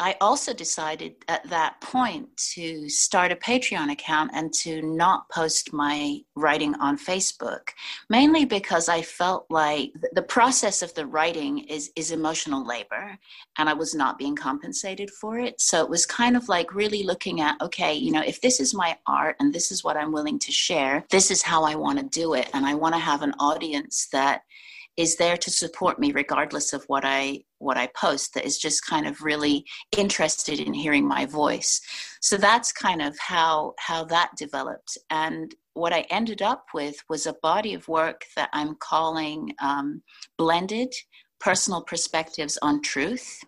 I 0.00 0.14
also 0.20 0.54
decided 0.54 1.16
at 1.26 1.48
that 1.50 1.80
point 1.80 2.28
to 2.54 2.88
start 2.88 3.32
a 3.32 3.36
Patreon 3.36 3.90
account 3.90 4.30
and 4.32 4.52
to 4.54 4.80
not 4.80 5.28
post 5.28 5.72
my 5.72 6.20
writing 6.36 6.74
on 6.76 6.96
Facebook, 6.96 7.70
mainly 8.08 8.44
because 8.44 8.88
I 8.88 9.02
felt 9.02 9.46
like 9.50 9.92
the 10.12 10.22
process 10.22 10.82
of 10.82 10.94
the 10.94 11.06
writing 11.06 11.58
is, 11.58 11.90
is 11.96 12.12
emotional 12.12 12.64
labor 12.64 13.18
and 13.58 13.68
I 13.68 13.72
was 13.72 13.92
not 13.92 14.18
being 14.18 14.36
compensated 14.36 15.10
for 15.10 15.40
it. 15.40 15.60
So 15.60 15.82
it 15.82 15.90
was 15.90 16.06
kind 16.06 16.36
of 16.36 16.48
like 16.48 16.76
really 16.76 17.02
looking 17.02 17.40
at, 17.40 17.60
okay, 17.60 17.94
you 17.94 18.12
know, 18.12 18.22
if 18.22 18.40
this 18.40 18.60
is 18.60 18.72
my 18.72 18.96
art 19.08 19.34
and 19.40 19.52
this 19.52 19.72
is 19.72 19.82
what 19.82 19.96
I'm 19.96 20.12
willing 20.12 20.38
to 20.38 20.52
share, 20.52 21.04
this 21.10 21.32
is 21.32 21.42
how 21.42 21.64
I 21.64 21.74
want 21.74 21.98
to 21.98 22.04
do 22.04 22.34
it. 22.34 22.48
And 22.54 22.64
I 22.64 22.74
want 22.74 22.94
to 22.94 23.00
have 23.00 23.22
an 23.22 23.34
audience 23.40 24.06
that 24.12 24.42
is 24.98 25.14
there 25.14 25.36
to 25.36 25.50
support 25.50 26.00
me 26.00 26.10
regardless 26.10 26.72
of 26.72 26.84
what 26.88 27.04
I 27.04 27.40
what 27.58 27.78
I 27.78 27.88
post 27.96 28.34
that 28.34 28.44
is 28.44 28.58
just 28.58 28.84
kind 28.84 29.06
of 29.06 29.22
really 29.22 29.64
interested 29.96 30.58
in 30.60 30.74
hearing 30.74 31.06
my 31.06 31.24
voice. 31.24 31.80
So 32.20 32.36
that's 32.36 32.72
kind 32.72 33.00
of 33.00 33.16
how 33.18 33.74
how 33.78 34.04
that 34.06 34.32
developed. 34.36 34.98
And 35.08 35.54
what 35.74 35.92
I 35.92 36.00
ended 36.10 36.42
up 36.42 36.66
with 36.74 36.96
was 37.08 37.26
a 37.26 37.36
body 37.40 37.74
of 37.74 37.86
work 37.86 38.24
that 38.34 38.50
I'm 38.52 38.74
calling 38.80 39.54
um, 39.62 40.02
blended 40.36 40.92
personal 41.40 41.82
perspectives 41.82 42.58
on 42.60 42.82
truth. 42.82 43.40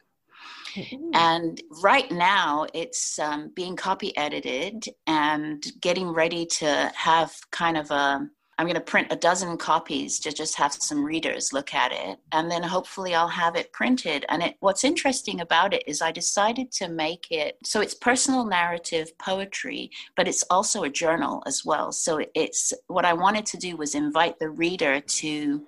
Mm-hmm. 0.76 1.10
And 1.14 1.60
right 1.82 2.08
now, 2.12 2.66
it's 2.72 3.18
um, 3.18 3.50
being 3.56 3.74
copy 3.74 4.16
edited 4.16 4.84
and 5.08 5.66
getting 5.80 6.10
ready 6.10 6.46
to 6.46 6.92
have 6.94 7.32
kind 7.50 7.76
of 7.76 7.90
a 7.90 8.28
I'm 8.60 8.66
going 8.66 8.74
to 8.74 8.82
print 8.82 9.08
a 9.10 9.16
dozen 9.16 9.56
copies 9.56 10.20
to 10.20 10.30
just 10.30 10.54
have 10.56 10.74
some 10.74 11.02
readers 11.02 11.50
look 11.50 11.72
at 11.72 11.92
it. 11.92 12.18
And 12.32 12.50
then 12.50 12.62
hopefully 12.62 13.14
I'll 13.14 13.26
have 13.26 13.56
it 13.56 13.72
printed. 13.72 14.26
And 14.28 14.42
it, 14.42 14.56
what's 14.60 14.84
interesting 14.84 15.40
about 15.40 15.72
it 15.72 15.82
is 15.86 16.02
I 16.02 16.12
decided 16.12 16.70
to 16.72 16.90
make 16.90 17.28
it 17.30 17.56
so 17.64 17.80
it's 17.80 17.94
personal 17.94 18.44
narrative 18.44 19.16
poetry, 19.16 19.90
but 20.14 20.28
it's 20.28 20.44
also 20.50 20.82
a 20.82 20.90
journal 20.90 21.42
as 21.46 21.64
well. 21.64 21.90
So 21.90 22.22
it's 22.34 22.74
what 22.88 23.06
I 23.06 23.14
wanted 23.14 23.46
to 23.46 23.56
do 23.56 23.78
was 23.78 23.94
invite 23.94 24.38
the 24.38 24.50
reader 24.50 25.00
to 25.00 25.66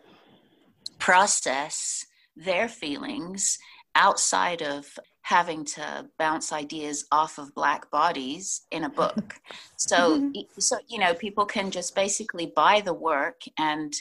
process 0.98 2.04
their 2.36 2.68
feelings 2.68 3.58
outside 3.94 4.60
of 4.60 4.98
having 5.22 5.64
to 5.64 6.08
bounce 6.18 6.52
ideas 6.52 7.06
off 7.12 7.38
of 7.38 7.54
black 7.54 7.90
bodies 7.90 8.62
in 8.70 8.84
a 8.84 8.90
book. 8.90 9.34
So 9.76 10.20
mm-hmm. 10.20 10.60
so 10.60 10.76
you 10.86 11.00
know 11.00 11.12
people 11.12 11.44
can 11.44 11.72
just 11.72 11.96
basically 11.96 12.52
buy 12.54 12.82
the 12.82 12.94
work 12.94 13.42
and 13.58 13.92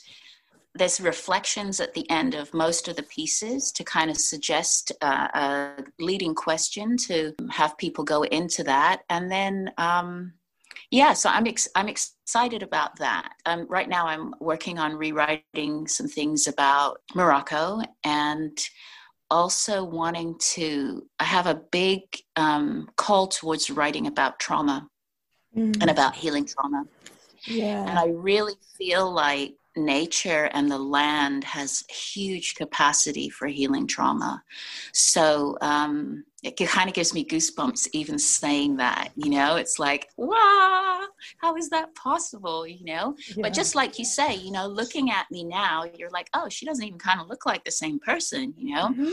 there's 0.75 1.01
reflections 1.01 1.79
at 1.79 1.95
the 1.95 2.07
end 2.12 2.36
of 2.36 2.53
most 2.53 2.88
of 2.88 2.95
the 2.95 3.03
pieces 3.03 3.71
to 3.71 3.84
kind 3.84 4.12
of 4.12 4.17
suggest 4.17 4.91
uh, 5.01 5.27
a 5.34 5.84
leading 5.99 6.36
question 6.36 6.97
to 6.97 7.34
have 7.49 7.77
people 7.79 8.03
go 8.03 8.21
into 8.21 8.63
that. 8.63 9.01
And 9.10 9.31
then 9.31 9.71
um, 9.79 10.34
yeah 10.91 11.13
so 11.13 11.29
i'm 11.29 11.47
ex- 11.47 11.69
i'm 11.75 11.88
excited 11.88 12.62
about 12.62 12.97
that. 12.97 13.34
Um, 13.45 13.65
right 13.69 13.89
now 13.89 14.05
i'm 14.07 14.36
working 14.39 14.77
on 14.77 14.95
rewriting 14.95 15.88
some 15.88 16.07
things 16.07 16.47
about 16.47 17.01
morocco 17.15 17.81
and 18.03 18.57
also 19.32 19.84
wanting 19.84 20.36
to 20.39 21.08
I 21.20 21.24
have 21.24 21.48
a 21.48 21.56
big 21.56 22.02
um, 22.36 22.89
call 22.98 23.28
towards 23.28 23.72
writing 23.72 24.06
about 24.06 24.39
trauma 24.39 24.88
mm-hmm. 25.56 25.82
and 25.82 25.89
about 25.89 26.15
healing 26.15 26.46
trauma. 26.46 26.86
Yeah. 27.46 27.89
And 27.89 27.98
I 27.98 28.08
really 28.10 28.56
feel 28.78 29.12
like 29.12 29.56
nature 29.75 30.49
and 30.53 30.69
the 30.69 30.77
land 30.77 31.43
has 31.43 31.84
huge 31.89 32.55
capacity 32.55 33.29
for 33.29 33.47
healing 33.47 33.88
trauma. 33.88 34.43
So 34.93 35.57
um, 35.62 36.23
it 36.43 36.57
kind 36.57 36.89
of 36.89 36.95
gives 36.95 37.13
me 37.13 37.23
goosebumps 37.23 37.88
even 37.93 38.19
saying 38.19 38.77
that, 38.77 39.10
you 39.15 39.29
know, 39.29 39.55
it's 39.55 39.79
like, 39.79 40.10
wow, 40.17 41.05
how 41.38 41.55
is 41.55 41.69
that 41.69 41.93
possible, 41.95 42.67
you 42.67 42.84
know? 42.86 43.15
Yeah. 43.29 43.43
But 43.43 43.53
just 43.53 43.75
like 43.75 43.97
you 43.99 44.05
say, 44.05 44.36
you 44.36 44.51
know, 44.51 44.67
looking 44.67 45.12
at 45.12 45.29
me 45.31 45.43
now, 45.43 45.86
you're 45.97 46.10
like, 46.10 46.29
oh, 46.34 46.49
she 46.49 46.65
doesn't 46.65 46.84
even 46.86 46.99
kind 46.99 47.21
of 47.21 47.27
look 47.27 47.45
like 47.45 47.63
the 47.63 47.71
same 47.71 47.99
person, 47.99 48.53
you 48.57 48.75
know? 48.75 48.89
Mm-hmm. 48.89 49.10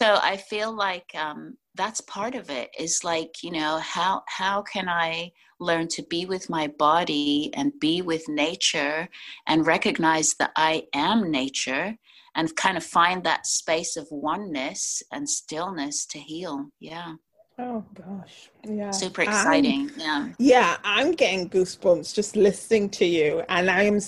So 0.00 0.18
I 0.22 0.36
feel 0.36 0.72
like 0.72 1.10
um, 1.16 1.56
that's 1.74 2.00
part 2.02 2.36
of 2.36 2.50
it 2.50 2.70
is 2.78 3.02
like, 3.02 3.42
you 3.42 3.50
know, 3.50 3.78
how, 3.78 4.22
how 4.28 4.62
can 4.62 4.88
I 4.88 5.32
learn 5.60 5.88
to 5.88 6.02
be 6.04 6.26
with 6.26 6.48
my 6.48 6.66
body 6.66 7.50
and 7.54 7.78
be 7.80 8.02
with 8.02 8.28
nature 8.28 9.08
and 9.46 9.66
recognize 9.66 10.34
that 10.38 10.52
I 10.56 10.84
am 10.94 11.30
nature 11.30 11.96
and 12.34 12.54
kind 12.56 12.76
of 12.76 12.84
find 12.84 13.24
that 13.24 13.46
space 13.46 13.96
of 13.96 14.06
oneness 14.10 15.02
and 15.12 15.28
stillness 15.28 16.06
to 16.06 16.18
heal. 16.18 16.68
Yeah. 16.78 17.14
Oh 17.58 17.84
gosh. 17.94 18.50
Yeah. 18.64 18.92
Super 18.92 19.22
exciting. 19.22 19.90
I'm, 19.94 19.98
yeah. 19.98 20.28
Yeah, 20.38 20.76
I'm 20.84 21.12
getting 21.12 21.50
goosebumps 21.50 22.14
just 22.14 22.36
listening 22.36 22.88
to 22.90 23.04
you 23.04 23.42
and 23.48 23.68
I'm 23.68 24.00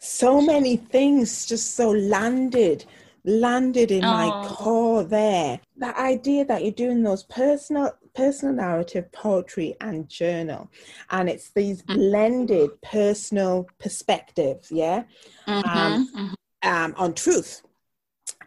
so 0.00 0.40
many 0.40 0.76
things 0.76 1.46
just 1.46 1.76
so 1.76 1.90
landed 1.90 2.84
landed 3.24 3.90
in 3.90 4.04
oh. 4.04 4.12
my 4.12 4.48
core 4.48 5.04
there. 5.04 5.60
That 5.76 5.96
idea 5.96 6.44
that 6.46 6.62
you're 6.62 6.72
doing 6.72 7.02
those 7.02 7.24
personal 7.24 7.92
personal 8.14 8.54
narrative 8.54 9.10
poetry 9.12 9.74
and 9.80 10.08
journal 10.08 10.70
and 11.10 11.28
it's 11.28 11.50
these 11.50 11.82
mm-hmm. 11.82 11.94
blended 11.94 12.70
personal 12.82 13.66
perspectives 13.78 14.70
yeah 14.70 15.04
mm-hmm. 15.46 15.68
Um, 15.68 16.08
mm-hmm. 16.14 16.34
Um, 16.68 16.94
on 16.96 17.14
truth 17.14 17.62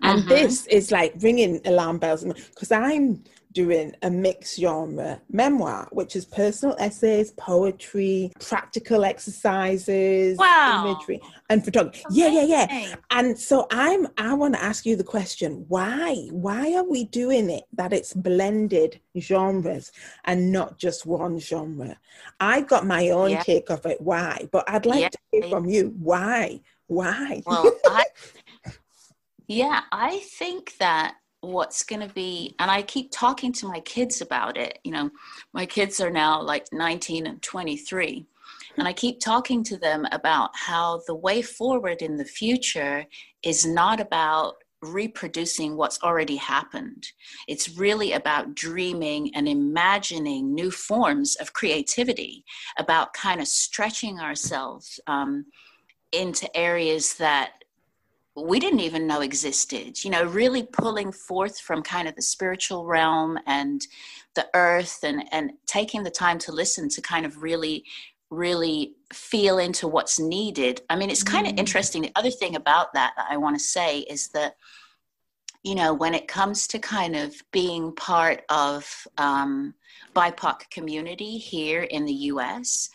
and 0.01 0.19
mm-hmm. 0.19 0.29
this 0.29 0.67
is 0.67 0.91
like 0.91 1.13
ringing 1.19 1.61
alarm 1.65 1.97
bells 1.97 2.23
because 2.23 2.71
I'm 2.71 3.23
doing 3.51 3.93
a 4.01 4.09
mixed 4.09 4.59
genre 4.59 5.21
memoir, 5.29 5.87
which 5.91 6.15
is 6.15 6.25
personal 6.25 6.75
essays, 6.79 7.31
poetry, 7.31 8.31
practical 8.39 9.03
exercises, 9.03 10.37
wow. 10.37 10.85
imagery, 10.85 11.21
and 11.49 11.63
photography. 11.63 12.03
Yeah, 12.11 12.29
yeah, 12.29 12.43
yeah. 12.43 12.95
And 13.11 13.37
so 13.37 13.67
I'm 13.71 14.07
I 14.17 14.33
want 14.33 14.55
to 14.55 14.63
ask 14.63 14.85
you 14.85 14.95
the 14.95 15.03
question, 15.03 15.65
why? 15.67 16.27
Why 16.31 16.73
are 16.75 16.87
we 16.87 17.05
doing 17.05 17.49
it 17.49 17.63
that 17.73 17.93
it's 17.93 18.13
blended 18.13 18.99
genres 19.19 19.91
and 20.25 20.51
not 20.51 20.77
just 20.77 21.05
one 21.05 21.39
genre? 21.39 21.97
I 22.39 22.61
got 22.61 22.85
my 22.85 23.09
own 23.09 23.31
yeah. 23.31 23.43
take 23.43 23.69
of 23.69 23.85
it, 23.85 24.01
why? 24.01 24.47
But 24.51 24.69
I'd 24.69 24.85
like 24.85 25.01
yeah. 25.01 25.09
to 25.09 25.19
hear 25.31 25.49
from 25.49 25.65
you. 25.65 25.93
Why? 25.99 26.61
Why? 26.87 27.41
Well, 27.45 27.71
I 27.85 28.05
Yeah, 29.51 29.81
I 29.91 30.19
think 30.19 30.77
that 30.77 31.15
what's 31.41 31.83
going 31.83 32.07
to 32.07 32.13
be 32.13 32.55
and 32.59 32.69
i 32.69 32.81
keep 32.81 33.11
talking 33.11 33.51
to 33.51 33.67
my 33.67 33.79
kids 33.81 34.21
about 34.21 34.57
it 34.57 34.79
you 34.83 34.91
know 34.91 35.09
my 35.53 35.65
kids 35.65 35.99
are 35.99 36.11
now 36.11 36.41
like 36.41 36.65
19 36.71 37.27
and 37.27 37.41
23 37.41 38.25
and 38.77 38.87
i 38.87 38.93
keep 38.93 39.19
talking 39.19 39.63
to 39.63 39.77
them 39.77 40.05
about 40.11 40.51
how 40.53 41.01
the 41.07 41.15
way 41.15 41.41
forward 41.41 42.01
in 42.01 42.15
the 42.15 42.25
future 42.25 43.05
is 43.43 43.65
not 43.65 43.99
about 43.99 44.55
reproducing 44.81 45.77
what's 45.77 46.01
already 46.01 46.35
happened. 46.35 47.11
It's 47.47 47.77
really 47.77 48.13
about 48.13 48.55
dreaming 48.55 49.33
and 49.35 49.47
imagining 49.47 50.53
new 50.53 50.71
forms 50.71 51.35
of 51.35 51.53
creativity 51.53 52.43
about 52.77 53.13
kind 53.13 53.39
of 53.39 53.47
stretching 53.47 54.19
ourselves 54.19 54.99
um, 55.07 55.45
into 56.11 56.55
areas 56.57 57.13
that 57.15 57.60
we 58.35 58.59
didn't 58.59 58.79
even 58.79 59.07
know 59.07 59.21
existed 59.21 60.03
you 60.03 60.09
know 60.09 60.23
really 60.23 60.63
pulling 60.63 61.11
forth 61.11 61.59
from 61.59 61.81
kind 61.81 62.07
of 62.07 62.15
the 62.15 62.21
spiritual 62.21 62.85
realm 62.85 63.37
and 63.45 63.87
the 64.35 64.47
earth 64.53 64.99
and 65.03 65.23
and 65.31 65.51
taking 65.67 66.03
the 66.03 66.11
time 66.11 66.37
to 66.37 66.51
listen 66.51 66.87
to 66.87 67.01
kind 67.01 67.25
of 67.25 67.43
really 67.43 67.83
really 68.29 68.93
feel 69.11 69.59
into 69.59 69.87
what's 69.87 70.19
needed 70.19 70.81
i 70.89 70.95
mean 70.95 71.09
it's 71.09 71.23
kind 71.23 71.45
of 71.45 71.53
mm. 71.53 71.59
interesting 71.59 72.01
the 72.01 72.11
other 72.15 72.31
thing 72.31 72.55
about 72.55 72.93
that 72.93 73.11
that 73.17 73.27
i 73.29 73.35
want 73.35 73.55
to 73.55 73.63
say 73.63 73.99
is 73.99 74.29
that 74.29 74.55
you 75.63 75.75
know 75.75 75.93
when 75.93 76.13
it 76.13 76.27
comes 76.27 76.67
to 76.67 76.79
kind 76.79 77.15
of 77.15 77.35
being 77.51 77.93
part 77.95 78.43
of 78.49 79.07
um, 79.17 79.73
bipoc 80.15 80.69
community 80.69 81.37
here 81.37 81.83
in 81.83 82.05
the 82.05 82.13
us 82.13 82.89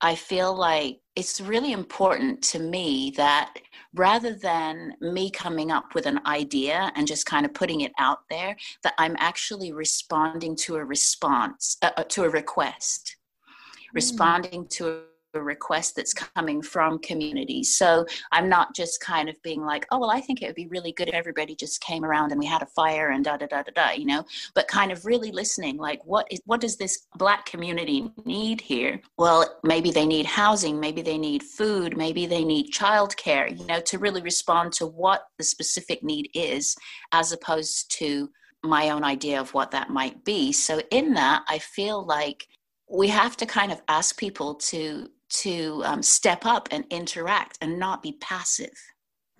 I 0.00 0.14
feel 0.14 0.54
like 0.54 1.00
it's 1.16 1.40
really 1.40 1.72
important 1.72 2.42
to 2.42 2.60
me 2.60 3.12
that 3.16 3.54
rather 3.94 4.34
than 4.34 4.94
me 5.00 5.30
coming 5.30 5.72
up 5.72 5.94
with 5.94 6.06
an 6.06 6.20
idea 6.26 6.92
and 6.94 7.06
just 7.06 7.26
kind 7.26 7.44
of 7.44 7.52
putting 7.52 7.80
it 7.80 7.92
out 7.98 8.20
there, 8.30 8.56
that 8.84 8.94
I'm 8.98 9.16
actually 9.18 9.72
responding 9.72 10.54
to 10.56 10.76
a 10.76 10.84
response, 10.84 11.76
uh, 11.82 11.90
uh 11.96 12.04
to 12.04 12.24
a 12.24 12.28
request, 12.28 13.16
mm. 13.44 13.94
responding 13.94 14.68
to 14.68 15.02
a 15.34 15.42
request 15.42 15.96
that's 15.96 16.14
coming 16.14 16.62
from 16.62 16.98
communities. 17.00 17.76
So 17.76 18.06
I'm 18.32 18.48
not 18.48 18.74
just 18.74 19.00
kind 19.00 19.28
of 19.28 19.40
being 19.42 19.62
like, 19.62 19.86
oh, 19.90 19.98
well, 19.98 20.10
I 20.10 20.20
think 20.20 20.42
it 20.42 20.46
would 20.46 20.54
be 20.54 20.68
really 20.68 20.92
good 20.92 21.08
if 21.08 21.14
everybody 21.14 21.54
just 21.54 21.80
came 21.80 22.04
around 22.04 22.32
and 22.32 22.38
we 22.38 22.46
had 22.46 22.62
a 22.62 22.66
fire 22.66 23.10
and 23.10 23.24
da 23.24 23.36
da 23.36 23.46
da 23.46 23.62
da 23.62 23.72
da, 23.74 23.90
you 23.90 24.06
know, 24.06 24.24
but 24.54 24.68
kind 24.68 24.90
of 24.90 25.04
really 25.04 25.30
listening, 25.30 25.76
like, 25.76 26.00
what 26.04 26.26
is 26.30 26.40
what 26.46 26.60
does 26.60 26.76
this 26.76 27.06
black 27.16 27.46
community 27.46 28.10
need 28.24 28.60
here? 28.60 29.00
Well, 29.18 29.58
maybe 29.62 29.90
they 29.90 30.06
need 30.06 30.26
housing, 30.26 30.80
maybe 30.80 31.02
they 31.02 31.18
need 31.18 31.42
food, 31.42 31.96
maybe 31.96 32.26
they 32.26 32.44
need 32.44 32.72
childcare, 32.72 33.56
you 33.58 33.66
know, 33.66 33.80
to 33.80 33.98
really 33.98 34.22
respond 34.22 34.72
to 34.74 34.86
what 34.86 35.26
the 35.38 35.44
specific 35.44 36.02
need 36.02 36.30
is, 36.34 36.76
as 37.12 37.32
opposed 37.32 37.90
to 37.98 38.30
my 38.64 38.90
own 38.90 39.04
idea 39.04 39.40
of 39.40 39.54
what 39.54 39.70
that 39.70 39.90
might 39.90 40.24
be. 40.24 40.52
So 40.52 40.80
in 40.90 41.14
that, 41.14 41.44
I 41.48 41.58
feel 41.58 42.04
like 42.04 42.48
we 42.90 43.08
have 43.08 43.36
to 43.36 43.46
kind 43.46 43.70
of 43.70 43.82
ask 43.88 44.18
people 44.18 44.54
to 44.54 45.08
to 45.28 45.82
um, 45.84 46.02
step 46.02 46.46
up 46.46 46.68
and 46.70 46.84
interact 46.90 47.58
and 47.60 47.78
not 47.78 48.02
be 48.02 48.12
passive. 48.20 48.74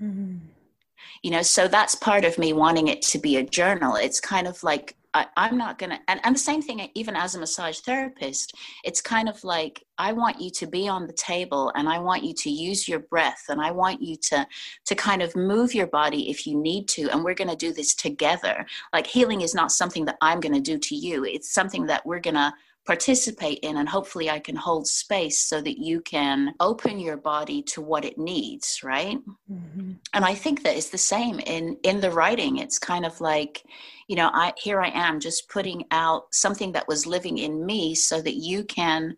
Mm-hmm. 0.01 0.37
You 1.23 1.31
know, 1.31 1.43
so 1.43 1.69
that's 1.69 1.95
part 1.95 2.25
of 2.25 2.39
me 2.39 2.53
wanting 2.53 2.89
it 2.89 3.03
to 3.03 3.19
be 3.19 3.37
a 3.37 3.43
journal. 3.43 3.97
It's 3.97 4.21
kind 4.21 4.47
of 4.47 4.63
like 4.63 4.95
I, 5.15 5.49
am 5.49 5.57
not 5.57 5.79
gonna, 5.79 6.01
and, 6.09 6.21
and 6.23 6.35
the 6.35 6.41
same 6.41 6.63
thing, 6.63 6.89
even 6.95 7.17
as 7.17 7.35
a 7.35 7.41
massage 7.41 7.81
therapist, 7.81 8.55
it's 8.85 9.01
kind 9.01 9.29
of 9.29 9.43
like 9.43 9.83
I 9.97 10.13
want 10.13 10.41
you 10.41 10.51
to 10.51 10.67
be 10.67 10.89
on 10.89 11.07
the 11.07 11.13
table, 11.13 11.73
and 11.75 11.89
I 11.89 11.99
want 11.99 12.25
you 12.25 12.35
to 12.35 12.51
use 12.51 12.87
your 12.87 13.01
breath, 13.01 13.45
and 13.49 13.61
I 13.61 13.71
want 13.71 14.03
you 14.03 14.17
to 14.17 14.47
to 14.87 14.95
kind 14.95 15.23
of 15.23 15.35
move 15.35 15.75
your 15.75 15.87
body 15.87 16.31
if 16.31 16.47
you 16.47 16.61
need 16.61 16.89
to, 16.89 17.09
and 17.11 17.25
we're 17.25 17.35
gonna 17.35 17.57
do 17.57 17.73
this 17.73 17.95
together. 17.95 18.67
Like 18.93 19.07
healing 19.07 19.41
is 19.41 19.55
not 19.55 19.73
something 19.73 20.05
that 20.05 20.19
I'm 20.21 20.41
gonna 20.41 20.61
do 20.61 20.79
to 20.79 20.95
you; 20.95 21.25
it's 21.25 21.53
something 21.53 21.87
that 21.87 22.05
we're 22.05 22.21
gonna 22.21 22.55
participate 22.89 23.59
in 23.59 23.77
and 23.77 23.87
hopefully 23.87 24.31
i 24.31 24.39
can 24.39 24.57
hold 24.57 24.87
space 24.87 25.39
so 25.41 25.61
that 25.61 25.77
you 25.79 26.01
can 26.01 26.55
open 26.59 26.99
your 26.99 27.19
body 27.19 27.61
to 27.61 27.83
what 27.83 28.03
it 28.03 28.17
needs 28.17 28.81
right 28.83 29.19
mm-hmm. 29.53 29.93
and 30.15 30.25
i 30.25 30.35
think 30.35 30.63
that 30.63 30.75
it's 30.75 30.89
the 30.89 30.97
same 30.97 31.39
in 31.41 31.77
in 31.83 32.01
the 32.01 32.11
writing 32.11 32.57
it's 32.57 32.79
kind 32.79 33.05
of 33.05 33.21
like 33.21 33.63
you 34.07 34.17
know 34.17 34.31
i 34.33 34.55
here 34.57 34.81
i 34.81 34.89
am 34.89 35.21
just 35.21 35.51
putting 35.51 35.85
out 35.91 36.23
something 36.33 36.73
that 36.73 36.89
was 36.89 37.05
living 37.07 37.37
in 37.37 37.67
me 37.67 37.95
so 37.95 38.23
that 38.23 38.37
you 38.37 38.65
can 38.65 39.15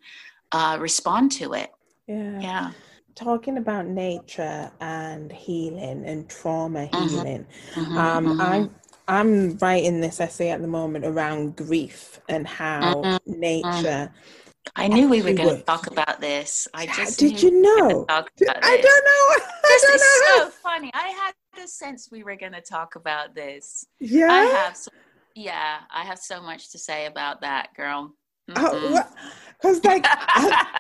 uh, 0.51 0.77
respond 0.81 1.31
to 1.31 1.53
it 1.53 1.71
yeah 2.09 2.41
yeah 2.41 2.71
talking 3.15 3.57
about 3.59 3.87
nature 3.87 4.69
and 4.81 5.31
healing 5.31 6.05
and 6.07 6.29
trauma 6.29 6.89
mm-hmm. 6.89 7.07
healing 7.07 7.47
mm-hmm. 7.75 7.97
um, 7.97 8.27
mm-hmm. 8.27 8.75
I'm 9.11 9.57
writing 9.59 10.01
this 10.01 10.21
essay 10.21 10.51
at 10.51 10.61
the 10.61 10.69
moment 10.69 11.05
around 11.05 11.57
grief 11.57 12.21
and 12.29 12.47
how 12.47 12.95
mm-hmm. 12.95 13.41
nature. 13.41 14.13
I 14.77 14.89
knew 14.89 15.09
we 15.09 15.23
were 15.23 15.33
going 15.33 15.57
to 15.57 15.63
talk 15.63 15.87
about 15.87 16.21
this. 16.21 16.69
I 16.75 16.87
just 16.87 17.19
did 17.19 17.43
you 17.43 17.63
know? 17.63 18.05
I 18.09 18.23
don't 18.39 18.47
know. 18.49 19.47
This 19.63 19.85
I 19.85 19.95
is 19.95 20.03
so 20.27 20.51
funny. 20.51 20.91
I 20.95 21.09
had 21.09 21.33
the 21.57 21.69
sense 21.69 22.09
we 22.11 22.25
were 22.25 22.37
going 22.37 22.53
to 22.53 22.61
talk 22.61 22.97
about 22.97 23.35
this. 23.35 23.87
Yeah, 24.01 24.31
I 24.31 24.45
have. 24.45 24.77
So, 24.77 24.91
yeah, 25.35 25.79
I 25.91 26.05
have 26.05 26.19
so 26.19 26.43
much 26.43 26.71
to 26.73 26.79
say 26.79 27.07
about 27.07 27.41
that, 27.43 27.69
girl. 27.77 28.15
Because 28.47 28.73
mm-hmm. 28.75 29.89
like. 29.89 30.05
I, 30.09 30.77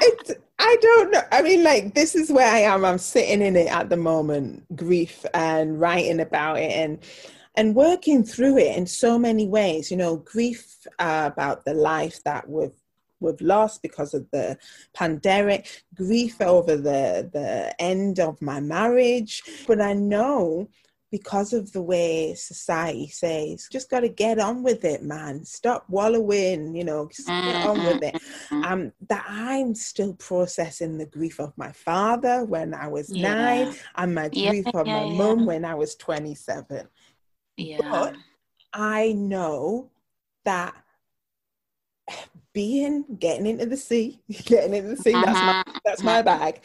it, 0.00 0.42
I 0.58 0.76
don't 0.80 1.10
know. 1.10 1.22
I 1.30 1.42
mean, 1.42 1.62
like, 1.62 1.94
this 1.94 2.14
is 2.14 2.30
where 2.30 2.52
I 2.52 2.60
am. 2.60 2.84
I'm 2.84 2.98
sitting 2.98 3.42
in 3.42 3.56
it 3.56 3.68
at 3.68 3.88
the 3.88 3.96
moment, 3.96 4.76
grief 4.76 5.24
and 5.34 5.80
writing 5.80 6.20
about 6.20 6.58
it. 6.58 6.72
And 6.72 6.98
and 7.54 7.74
working 7.74 8.24
through 8.24 8.58
it 8.58 8.76
in 8.76 8.86
so 8.86 9.18
many 9.18 9.46
ways. 9.46 9.90
You 9.90 9.96
know, 9.96 10.16
grief 10.16 10.86
uh, 10.98 11.30
about 11.32 11.64
the 11.64 11.74
life 11.74 12.22
that 12.24 12.48
we've 12.48 12.70
we've 13.20 13.40
lost 13.40 13.82
because 13.82 14.14
of 14.14 14.28
the 14.32 14.58
pandemic, 14.94 15.84
grief 15.94 16.40
over 16.40 16.76
the 16.76 17.30
the 17.32 17.74
end 17.80 18.18
of 18.20 18.40
my 18.42 18.60
marriage. 18.60 19.42
But 19.66 19.80
I 19.80 19.92
know 19.92 20.68
because 21.12 21.52
of 21.52 21.70
the 21.72 21.82
way 21.82 22.34
society 22.34 23.06
says, 23.06 23.68
just 23.70 23.90
got 23.90 24.00
to 24.00 24.08
get 24.08 24.38
on 24.38 24.62
with 24.62 24.82
it, 24.82 25.02
man. 25.02 25.44
Stop 25.44 25.84
wallowing, 25.90 26.74
you 26.74 26.84
know, 26.84 27.06
just 27.14 27.28
get 27.28 27.66
on 27.66 27.84
with 27.84 28.02
it. 28.02 28.14
Mm-hmm. 28.14 28.64
Um, 28.64 28.92
that 29.08 29.26
I'm 29.28 29.74
still 29.74 30.14
processing 30.14 30.96
the 30.96 31.04
grief 31.04 31.38
of 31.38 31.52
my 31.58 31.70
father 31.70 32.46
when 32.46 32.72
I 32.72 32.88
was 32.88 33.10
yeah. 33.10 33.34
nine 33.34 33.74
and 33.94 34.14
my 34.14 34.30
grief 34.30 34.64
yeah, 34.64 34.80
of 34.80 34.86
my 34.86 35.04
yeah, 35.04 35.12
mum 35.12 35.44
when 35.44 35.66
I 35.66 35.74
was 35.74 35.94
27. 35.96 36.88
Yeah. 37.56 37.78
But 37.82 38.16
I 38.72 39.12
know 39.12 39.90
that 40.44 40.74
being 42.52 43.04
getting 43.18 43.46
into 43.46 43.66
the 43.66 43.76
sea, 43.76 44.20
getting 44.44 44.74
into 44.74 44.90
the 44.90 44.96
sea, 44.96 45.14
uh-huh. 45.14 45.24
that's 45.24 45.38
my 45.40 45.60
uh-huh. 45.60 45.80
that's 45.84 46.02
my 46.02 46.12
uh-huh. 46.14 46.22
bag. 46.22 46.60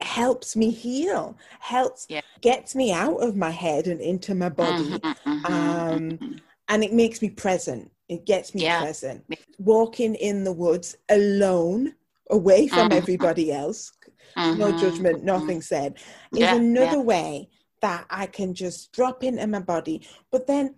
Helps 0.00 0.56
me 0.56 0.70
heal, 0.70 1.36
helps 1.58 2.06
yeah. 2.08 2.22
gets 2.40 2.74
me 2.74 2.90
out 2.90 3.22
of 3.22 3.36
my 3.36 3.50
head 3.50 3.86
and 3.86 4.00
into 4.00 4.34
my 4.34 4.48
body. 4.48 4.98
Uh-huh. 5.02 5.52
Um, 5.52 6.40
and 6.68 6.82
it 6.82 6.92
makes 6.92 7.20
me 7.20 7.28
present. 7.28 7.90
It 8.08 8.24
gets 8.24 8.54
me 8.54 8.62
yeah. 8.62 8.80
present. 8.80 9.24
Walking 9.58 10.14
in 10.14 10.42
the 10.42 10.52
woods 10.52 10.96
alone, 11.10 11.94
away 12.30 12.66
from 12.66 12.92
everybody 12.92 13.52
else, 13.52 13.92
no 14.36 14.76
judgment, 14.78 15.22
nothing 15.22 15.60
said, 15.60 15.98
is 16.34 16.48
another 16.48 17.00
way 17.00 17.48
that 17.80 18.06
I 18.10 18.26
can 18.26 18.54
just 18.54 18.92
drop 18.92 19.24
into 19.24 19.46
my 19.46 19.60
body. 19.60 20.06
But 20.30 20.46
then, 20.46 20.76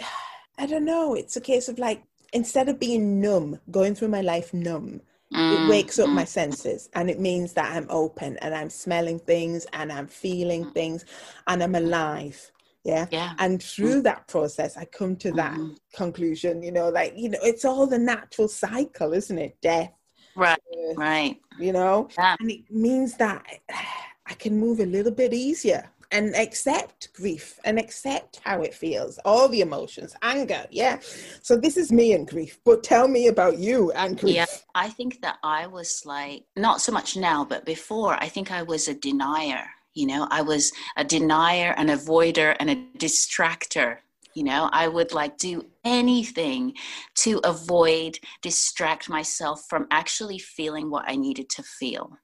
I 0.58 0.66
don't 0.66 0.84
know, 0.84 1.14
it's 1.14 1.36
a 1.36 1.40
case 1.40 1.68
of 1.68 1.78
like, 1.78 2.02
instead 2.32 2.68
of 2.68 2.78
being 2.78 3.20
numb, 3.20 3.60
going 3.70 3.94
through 3.94 4.08
my 4.08 4.20
life 4.20 4.52
numb, 4.52 5.00
mm. 5.32 5.66
it 5.66 5.70
wakes 5.70 5.98
up 5.98 6.08
my 6.10 6.24
senses 6.24 6.88
and 6.94 7.08
it 7.08 7.18
means 7.18 7.54
that 7.54 7.74
I'm 7.74 7.86
open 7.88 8.36
and 8.38 8.54
I'm 8.54 8.70
smelling 8.70 9.18
things 9.18 9.66
and 9.72 9.92
I'm 9.92 10.06
feeling 10.06 10.66
mm. 10.66 10.74
things 10.74 11.04
and 11.46 11.62
I'm 11.62 11.74
alive. 11.74 12.50
Yeah. 12.84 13.06
yeah. 13.10 13.34
And 13.38 13.62
through 13.62 14.00
mm. 14.00 14.04
that 14.04 14.26
process, 14.28 14.76
I 14.76 14.84
come 14.84 15.16
to 15.16 15.32
that 15.32 15.54
mm. 15.54 15.76
conclusion, 15.94 16.62
you 16.62 16.72
know, 16.72 16.88
like, 16.88 17.14
you 17.16 17.30
know, 17.30 17.38
it's 17.42 17.64
all 17.64 17.86
the 17.86 17.98
natural 17.98 18.48
cycle, 18.48 19.12
isn't 19.12 19.38
it? 19.38 19.60
Death. 19.60 19.92
Right. 20.36 20.60
Right. 20.96 21.40
You 21.58 21.72
know, 21.72 22.08
yeah. 22.16 22.36
and 22.38 22.50
it 22.50 22.70
means 22.70 23.16
that 23.16 23.44
I 24.26 24.34
can 24.34 24.58
move 24.58 24.80
a 24.80 24.86
little 24.86 25.12
bit 25.12 25.34
easier 25.34 25.90
and 26.12 26.34
accept 26.34 27.12
grief 27.12 27.58
and 27.64 27.78
accept 27.78 28.40
how 28.44 28.62
it 28.62 28.74
feels, 28.74 29.18
all 29.24 29.48
the 29.48 29.60
emotions, 29.60 30.14
anger. 30.22 30.66
Yeah. 30.70 30.98
So 31.42 31.56
this 31.56 31.76
is 31.76 31.92
me 31.92 32.12
and 32.12 32.26
grief, 32.26 32.58
but 32.64 32.82
tell 32.82 33.08
me 33.08 33.28
about 33.28 33.58
you 33.58 33.92
and 33.92 34.18
grief. 34.18 34.34
Yeah. 34.34 34.46
I 34.74 34.88
think 34.88 35.20
that 35.22 35.38
I 35.42 35.66
was 35.66 36.02
like, 36.04 36.44
not 36.56 36.80
so 36.80 36.92
much 36.92 37.16
now, 37.16 37.44
but 37.44 37.64
before, 37.64 38.14
I 38.22 38.28
think 38.28 38.50
I 38.50 38.62
was 38.62 38.88
a 38.88 38.94
denier. 38.94 39.64
You 39.94 40.06
know, 40.06 40.28
I 40.30 40.42
was 40.42 40.72
a 40.96 41.04
denier, 41.04 41.74
an 41.76 41.88
avoider, 41.88 42.56
and 42.60 42.70
a 42.70 42.76
distractor. 42.98 43.98
You 44.34 44.44
know, 44.44 44.70
I 44.72 44.86
would 44.86 45.12
like 45.12 45.38
do 45.38 45.66
anything 45.84 46.74
to 47.16 47.40
avoid, 47.42 48.18
distract 48.42 49.08
myself 49.08 49.64
from 49.68 49.88
actually 49.90 50.38
feeling 50.38 50.90
what 50.90 51.04
I 51.08 51.16
needed 51.16 51.50
to 51.50 51.64
feel. 51.64 52.16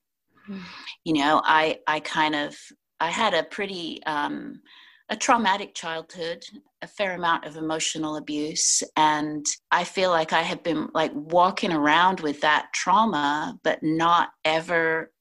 Mm. 0.49 0.61
You 1.05 1.15
know, 1.15 1.43
I 1.45 1.81
I 1.89 1.99
kind 1.99 2.37
of 2.37 2.57
I 3.01 3.11
had 3.11 3.35
a 3.35 3.43
pretty 3.45 4.03
um, 4.05 4.61
a 5.09 5.17
traumatic 5.17 5.75
childhood, 5.75 6.45
a 6.83 6.87
fair 6.87 7.15
amount 7.15 7.45
of 7.45 7.57
emotional 7.57 8.17
abuse, 8.17 8.83
and 8.97 9.47
I 9.71 9.85
feel 9.85 10.11
like 10.11 10.33
I 10.33 10.43
have 10.43 10.63
been 10.63 10.89
like 10.95 11.13
walking 11.15 11.73
around 11.73 12.21
with 12.21 12.41
that 12.41 12.69
trauma, 12.75 13.59
but 13.63 13.83
not 13.83 14.31
ever 14.45 15.13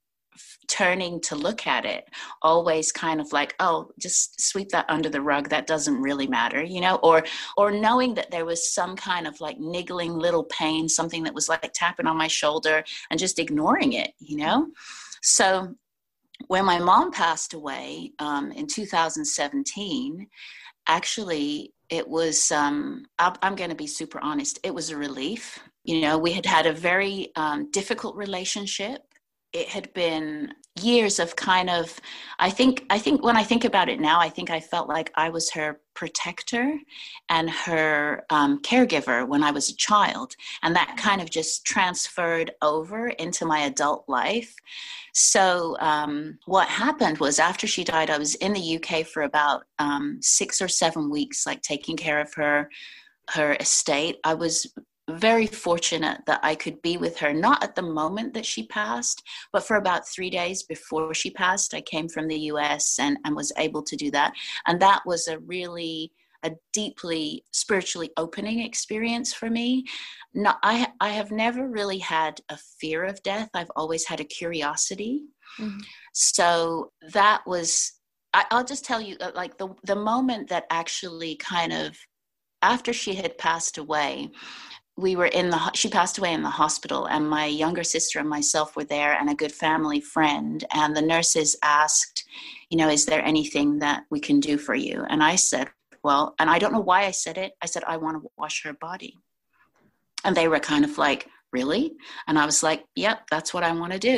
turning 0.68 1.22
to 1.22 1.36
look 1.36 1.68
at 1.68 1.86
it. 1.86 2.06
Always 2.42 2.92
kind 2.92 3.22
of 3.22 3.32
like 3.32 3.56
oh 3.60 3.92
just 4.00 4.42
sweep 4.42 4.70
that 4.70 4.90
under 4.90 5.10
the 5.10 5.22
rug. 5.22 5.50
That 5.50 5.68
doesn't 5.68 6.02
really 6.02 6.28
matter 6.28 6.64
you 6.64 6.82
know? 6.82 6.96
Or 6.98 7.24
or 7.58 7.72
knowing 7.72 8.14
that 8.16 8.32
there 8.32 8.46
was 8.46 8.74
some 8.74 8.96
kind 8.96 9.28
of 9.28 9.40
like 9.40 9.60
niggling 9.60 10.14
little 10.14 10.44
pain 10.46 10.90
something 10.90 11.24
that 11.24 11.34
was 11.34 11.50
like 11.50 11.72
tapping 11.74 12.08
on 12.08 12.18
my 12.18 12.28
shoulder 12.28 12.84
and 13.10 13.20
just 13.20 13.40
ignoring 13.40 13.94
it 13.94 14.12
you 14.20 14.38
know? 14.38 14.68
So 15.22 15.76
when 16.48 16.66
my 16.66 16.80
mom 16.80 17.12
passed 17.12 17.54
away 17.54 18.12
um, 18.20 18.52
in 18.52 18.68
2017, 18.68 20.28
actually, 20.88 21.74
it 21.90 22.08
was, 22.08 22.52
um, 22.52 23.06
I'm 23.20 23.56
going 23.56 23.70
to 23.70 23.76
be 23.76 23.88
super 23.88 24.20
honest, 24.22 24.60
it 24.64 24.74
was 24.74 24.90
a 24.90 24.98
relief. 24.98 25.60
You 25.84 26.02
know, 26.02 26.18
we 26.18 26.34
had 26.34 26.46
had 26.46 26.66
a 26.66 26.74
very 26.74 27.32
um, 27.36 27.70
difficult 27.72 28.16
relationship. 28.16 29.02
it 29.54 29.70
had 29.70 29.94
been 29.94 30.54
years 30.82 31.20
of 31.20 31.36
kind 31.36 31.70
of 31.70 32.00
i 32.40 32.50
think 32.50 32.86
i 32.90 33.00
think 33.00 33.24
when 33.24 33.38
i 33.38 33.44
think 33.44 33.64
about 33.64 33.88
it 33.88 34.00
now 34.00 34.20
i 34.20 34.28
think 34.28 34.50
i 34.50 34.60
felt 34.60 34.90
like 34.90 35.12
i 35.16 35.30
was 35.30 35.50
her 35.50 35.80
protector 35.94 36.78
and 37.30 37.50
her 37.50 38.26
um, 38.30 38.62
caregiver 38.62 39.26
when 39.26 39.42
i 39.42 39.52
was 39.52 39.70
a 39.70 39.76
child. 39.78 40.36
And 40.62 40.76
that 40.76 40.98
kind 40.98 41.22
of 41.22 41.30
just 41.30 41.66
transferred 41.66 42.52
over 42.62 43.08
into 43.08 43.46
my 43.46 43.62
adult 43.62 44.04
life. 44.10 44.54
So 45.14 45.78
um, 45.80 46.38
what 46.46 46.68
happened 46.68 47.20
was 47.20 47.40
after 47.40 47.66
she 47.66 47.86
died 47.86 48.10
i 48.10 48.18
was 48.18 48.36
in 48.36 48.52
the 48.52 48.76
uk 48.76 49.06
for 49.08 49.24
about 49.24 49.64
um, 49.80 50.20
six 50.22 50.62
or 50.62 50.68
seven 50.68 51.10
weeks 51.10 51.46
like 51.46 51.62
taking 51.62 51.96
care 51.96 52.20
of 52.20 52.34
her 52.34 52.70
her 53.32 53.56
estate. 53.60 54.20
I 54.24 54.34
was 54.34 54.68
very 55.10 55.46
fortunate 55.46 56.22
that 56.26 56.40
I 56.44 56.56
could 56.56 56.82
be 56.82 56.98
with 56.98 57.18
her, 57.20 57.34
not 57.34 57.64
at 57.64 57.76
the 57.76 57.82
moment 57.82 58.34
that 58.34 58.46
she 58.46 58.68
passed, 58.68 59.22
but 59.54 59.64
for 59.64 59.78
about 59.78 60.08
three 60.08 60.30
days 60.30 60.64
before 60.64 61.14
she 61.14 61.30
passed. 61.30 61.74
I 61.74 61.82
came 61.82 62.10
from 62.10 62.28
the 62.28 62.40
US 62.52 62.98
and, 63.00 63.18
and 63.24 63.36
was 63.36 63.52
able 63.58 63.84
to 63.84 63.96
do 63.96 64.10
that. 64.12 64.34
And 64.66 64.82
that 64.82 65.02
was 65.06 65.28
a 65.28 65.40
really 65.40 66.12
a 66.44 66.52
deeply 66.74 67.44
spiritually 67.52 68.12
opening 68.18 68.60
experience 68.60 69.34
for 69.34 69.50
me. 69.50 69.84
Not, 70.34 70.60
I, 70.62 70.88
I 71.02 71.10
have 71.10 71.32
never 71.32 71.68
really 71.68 71.98
had 71.98 72.40
a 72.50 72.58
fear 72.80 73.04
of 73.04 73.22
death. 73.24 73.50
I've 73.56 73.72
always 73.76 74.06
had 74.06 74.20
a 74.20 74.26
curiosity. 74.26 75.24
Mm-hmm. 75.60 75.80
So 76.14 76.92
that 77.14 77.42
was, 77.48 77.94
I, 78.34 78.46
I'll 78.52 78.64
just 78.64 78.86
tell 78.86 79.02
you, 79.02 79.18
uh, 79.22 79.32
like 79.34 79.58
the, 79.58 79.70
the 79.86 79.96
moment 79.96 80.50
that 80.50 80.66
actually 80.70 81.36
kind 81.38 81.74
of, 81.74 81.98
after 82.62 82.94
she 82.94 83.16
had 83.16 83.38
passed 83.38 83.78
away, 83.78 84.30
we 84.98 85.16
were 85.16 85.26
in 85.26 85.50
the 85.50 85.72
she 85.74 85.90
passed 85.90 86.18
away 86.18 86.34
in 86.34 86.42
the 86.42 86.50
hospital 86.50 87.06
and 87.08 87.30
my 87.30 87.46
younger 87.46 87.84
sister 87.84 88.20
and 88.20 88.30
myself 88.30 88.76
were 88.76 88.84
there 88.86 89.14
and 89.14 89.30
a 89.30 89.36
good 89.36 89.52
family 89.52 90.00
friend 90.00 90.64
and 90.74 90.96
the 90.96 91.02
nurses 91.02 91.56
asked 91.64 92.24
you 92.70 92.78
know 92.78 92.90
is 92.90 93.06
there 93.06 93.24
anything 93.24 93.80
that 93.80 94.04
we 94.10 94.20
can 94.20 94.40
do 94.40 94.58
for 94.58 94.76
you? 94.76 95.06
And 95.10 95.22
i 95.22 95.36
said 95.36 95.70
well 96.04 96.36
and 96.40 96.50
i 96.50 96.60
don't 96.60 96.74
know 96.74 96.80
why 96.80 97.06
i 97.06 97.12
said 97.12 97.38
it 97.38 97.54
i 97.62 97.66
said 97.66 97.84
i 97.86 97.98
want 97.98 98.22
to 98.22 98.30
wash 98.38 98.64
her 98.64 98.74
body. 98.74 99.18
And 100.24 100.36
they 100.36 100.48
were 100.48 100.60
kind 100.60 100.84
of 100.84 100.98
like 100.98 101.28
really 101.58 101.94
and 102.28 102.38
i 102.38 102.46
was 102.46 102.62
like 102.62 102.82
yep 102.96 103.18
that's 103.32 103.54
what 103.54 103.64
i 103.64 103.72
want 103.72 103.94
to 103.94 104.00
do 104.14 104.18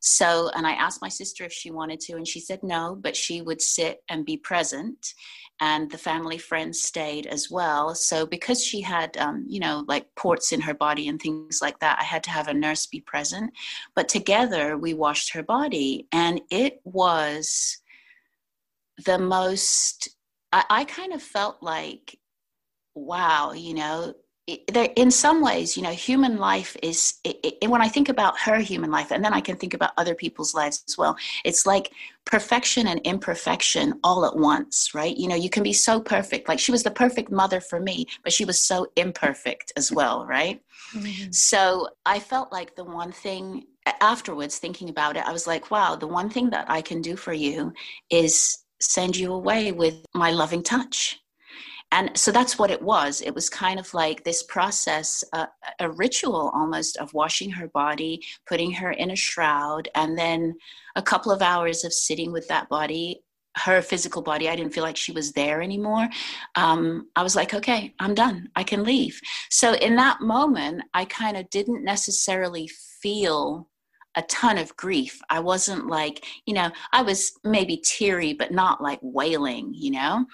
so 0.00 0.50
and 0.54 0.66
i 0.66 0.72
asked 0.72 1.02
my 1.02 1.08
sister 1.20 1.44
if 1.44 1.52
she 1.52 1.70
wanted 1.70 2.00
to 2.00 2.12
and 2.14 2.28
she 2.28 2.40
said 2.40 2.60
no 2.62 2.96
but 3.04 3.16
she 3.16 3.40
would 3.40 3.62
sit 3.62 4.00
and 4.10 4.26
be 4.26 4.36
present 4.36 5.14
and 5.60 5.90
the 5.90 5.98
family 5.98 6.38
friends 6.38 6.82
stayed 6.82 7.26
as 7.26 7.50
well. 7.50 7.94
So 7.94 8.26
because 8.26 8.62
she 8.62 8.80
had, 8.80 9.16
um, 9.16 9.44
you 9.48 9.60
know, 9.60 9.84
like 9.86 10.06
ports 10.16 10.52
in 10.52 10.60
her 10.62 10.74
body 10.74 11.08
and 11.08 11.20
things 11.20 11.60
like 11.62 11.78
that, 11.78 11.98
I 12.00 12.04
had 12.04 12.24
to 12.24 12.30
have 12.30 12.48
a 12.48 12.54
nurse 12.54 12.86
be 12.86 13.00
present. 13.00 13.52
But 13.94 14.08
together 14.08 14.76
we 14.76 14.94
washed 14.94 15.32
her 15.32 15.42
body, 15.42 16.08
and 16.12 16.40
it 16.50 16.80
was 16.84 17.78
the 19.04 19.18
most. 19.18 20.08
I, 20.52 20.64
I 20.70 20.84
kind 20.84 21.12
of 21.12 21.22
felt 21.22 21.62
like, 21.62 22.18
wow, 22.94 23.52
you 23.52 23.74
know, 23.74 24.14
in 24.46 25.10
some 25.10 25.40
ways, 25.40 25.74
you 25.74 25.82
know, 25.82 25.92
human 25.92 26.36
life 26.36 26.76
is, 26.82 27.14
it, 27.24 27.56
it, 27.62 27.70
when 27.70 27.80
I 27.80 27.88
think 27.88 28.10
about 28.10 28.38
her 28.40 28.58
human 28.58 28.90
life, 28.90 29.10
and 29.10 29.24
then 29.24 29.32
I 29.32 29.40
can 29.40 29.56
think 29.56 29.72
about 29.72 29.92
other 29.96 30.14
people's 30.14 30.54
lives 30.54 30.84
as 30.86 30.98
well, 30.98 31.16
it's 31.46 31.64
like 31.64 31.92
perfection 32.26 32.86
and 32.86 33.00
imperfection 33.04 33.98
all 34.04 34.26
at 34.26 34.36
once, 34.36 34.94
right? 34.94 35.16
You 35.16 35.28
know, 35.28 35.34
you 35.34 35.48
can 35.48 35.62
be 35.62 35.72
so 35.72 35.98
perfect. 35.98 36.46
Like 36.46 36.58
she 36.58 36.72
was 36.72 36.82
the 36.82 36.90
perfect 36.90 37.30
mother 37.30 37.60
for 37.60 37.80
me, 37.80 38.06
but 38.22 38.34
she 38.34 38.44
was 38.44 38.60
so 38.60 38.86
imperfect 38.96 39.72
as 39.76 39.90
well, 39.90 40.26
right? 40.26 40.60
Mm-hmm. 40.94 41.32
So 41.32 41.88
I 42.04 42.18
felt 42.18 42.52
like 42.52 42.76
the 42.76 42.84
one 42.84 43.12
thing 43.12 43.64
afterwards, 44.02 44.58
thinking 44.58 44.90
about 44.90 45.16
it, 45.16 45.24
I 45.26 45.32
was 45.32 45.46
like, 45.46 45.70
wow, 45.70 45.96
the 45.96 46.06
one 46.06 46.28
thing 46.28 46.50
that 46.50 46.70
I 46.70 46.82
can 46.82 47.00
do 47.00 47.16
for 47.16 47.32
you 47.32 47.72
is 48.10 48.58
send 48.80 49.16
you 49.16 49.32
away 49.32 49.72
with 49.72 50.04
my 50.14 50.30
loving 50.32 50.62
touch 50.62 51.18
and 51.94 52.10
so 52.18 52.32
that's 52.32 52.58
what 52.58 52.72
it 52.72 52.82
was. 52.82 53.22
It 53.22 53.32
was 53.36 53.48
kind 53.48 53.78
of 53.78 53.94
like 53.94 54.24
this 54.24 54.42
process 54.42 55.22
uh, 55.32 55.46
a 55.78 55.88
ritual 55.92 56.50
almost 56.52 56.96
of 56.96 57.14
washing 57.14 57.50
her 57.52 57.68
body 57.68 58.20
putting 58.48 58.72
her 58.72 58.90
in 58.90 59.12
a 59.12 59.16
shroud 59.16 59.88
and 59.94 60.18
then 60.18 60.56
a 60.96 61.02
couple 61.02 61.30
of 61.30 61.40
hours 61.40 61.84
of 61.84 61.92
sitting 61.92 62.32
with 62.32 62.48
that 62.48 62.68
body 62.68 63.22
her 63.58 63.80
physical 63.80 64.20
body. 64.20 64.48
I 64.48 64.56
didn't 64.56 64.74
feel 64.74 64.82
like 64.82 64.96
she 64.96 65.12
was 65.12 65.30
there 65.30 65.62
anymore. 65.62 66.08
Um, 66.56 67.06
i 67.14 67.22
was 67.22 67.36
like 67.36 67.54
okay 67.54 67.94
i'm 68.00 68.14
done. 68.14 68.48
I 68.56 68.64
can 68.64 68.82
leave. 68.82 69.20
So 69.50 69.74
in 69.74 69.94
that 69.96 70.20
moment 70.20 70.82
i 70.94 71.04
kind 71.04 71.36
of 71.36 71.48
didn't 71.50 71.84
necessarily 71.84 72.68
feel 73.02 73.68
a 74.16 74.22
ton 74.22 74.58
of 74.58 74.76
grief. 74.76 75.20
I 75.30 75.40
wasn't 75.40 75.86
like, 75.88 76.24
you 76.46 76.54
know, 76.54 76.70
I 76.92 77.02
was 77.02 77.32
maybe 77.42 77.76
teary, 77.84 78.32
but 78.32 78.52
not 78.52 78.80
like 78.80 79.00
wailing, 79.02 79.72
you 79.74 79.90
know? 79.90 80.26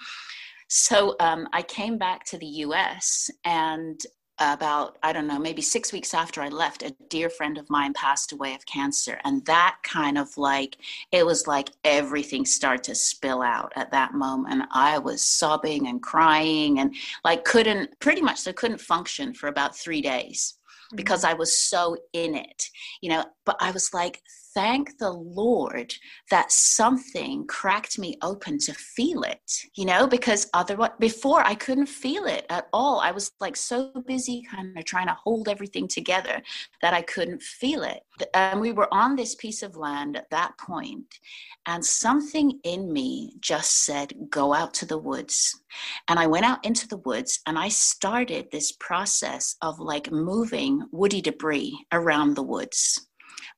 So 0.73 1.17
um, 1.19 1.49
I 1.51 1.63
came 1.63 1.97
back 1.97 2.23
to 2.27 2.37
the 2.37 2.45
US 2.45 3.29
and 3.43 3.99
about 4.39 4.97
i 5.03 5.13
don't 5.13 5.27
know 5.27 5.37
maybe 5.37 5.61
six 5.61 5.93
weeks 5.93 6.15
after 6.15 6.41
i 6.41 6.47
left 6.47 6.81
a 6.81 6.95
dear 7.09 7.29
friend 7.29 7.59
of 7.59 7.69
mine 7.69 7.93
passed 7.93 8.31
away 8.31 8.55
of 8.55 8.65
cancer 8.65 9.19
and 9.23 9.45
that 9.45 9.75
kind 9.83 10.17
of 10.17 10.35
like 10.35 10.77
it 11.11 11.23
was 11.23 11.45
like 11.45 11.69
everything 11.83 12.43
started 12.43 12.83
to 12.83 12.95
spill 12.95 13.43
out 13.43 13.71
at 13.75 13.91
that 13.91 14.15
moment 14.15 14.63
i 14.71 14.97
was 14.97 15.23
sobbing 15.23 15.85
and 15.87 16.01
crying 16.01 16.79
and 16.79 16.95
like 17.23 17.43
couldn't 17.43 17.91
pretty 17.99 18.21
much 18.21 18.39
so 18.39 18.51
couldn't 18.51 18.81
function 18.81 19.31
for 19.31 19.47
about 19.47 19.77
three 19.77 20.01
days 20.01 20.55
because 20.95 21.23
mm-hmm. 21.23 21.35
i 21.35 21.37
was 21.37 21.55
so 21.55 21.95
in 22.13 22.33
it 22.33 22.63
you 23.01 23.09
know 23.11 23.23
but 23.45 23.57
i 23.59 23.69
was 23.69 23.93
like 23.93 24.21
thank 24.53 24.97
the 24.97 25.11
Lord 25.11 25.93
that 26.29 26.51
something 26.51 27.45
cracked 27.47 27.97
me 27.97 28.17
open 28.21 28.57
to 28.59 28.73
feel 28.73 29.23
it, 29.23 29.65
you 29.75 29.85
know, 29.85 30.07
because 30.07 30.49
otherwise, 30.53 30.91
before 30.99 31.45
I 31.45 31.55
couldn't 31.55 31.87
feel 31.87 32.25
it 32.25 32.45
at 32.49 32.67
all. 32.73 32.99
I 32.99 33.11
was 33.11 33.31
like 33.39 33.55
so 33.55 33.91
busy 34.05 34.43
kind 34.49 34.77
of 34.77 34.85
trying 34.85 35.07
to 35.07 35.17
hold 35.23 35.47
everything 35.47 35.87
together 35.87 36.41
that 36.81 36.93
I 36.93 37.01
couldn't 37.01 37.41
feel 37.41 37.83
it. 37.83 38.01
And 38.33 38.59
we 38.59 38.71
were 38.71 38.93
on 38.93 39.15
this 39.15 39.35
piece 39.35 39.63
of 39.63 39.75
land 39.75 40.15
at 40.15 40.29
that 40.29 40.57
point, 40.57 41.19
and 41.65 41.83
something 41.83 42.59
in 42.63 42.91
me 42.91 43.35
just 43.39 43.85
said, 43.85 44.13
Go 44.29 44.53
out 44.53 44.73
to 44.75 44.85
the 44.85 44.97
woods. 44.97 45.61
And 46.07 46.19
I 46.19 46.27
went 46.27 46.45
out 46.45 46.63
into 46.65 46.87
the 46.87 46.97
woods 46.97 47.39
and 47.47 47.57
I 47.57 47.69
started 47.69 48.51
this 48.51 48.73
process 48.73 49.55
of 49.61 49.79
like 49.79 50.11
moving 50.11 50.83
woody 50.91 51.21
debris 51.21 51.85
around 51.91 52.35
the 52.35 52.43
woods 52.43 53.07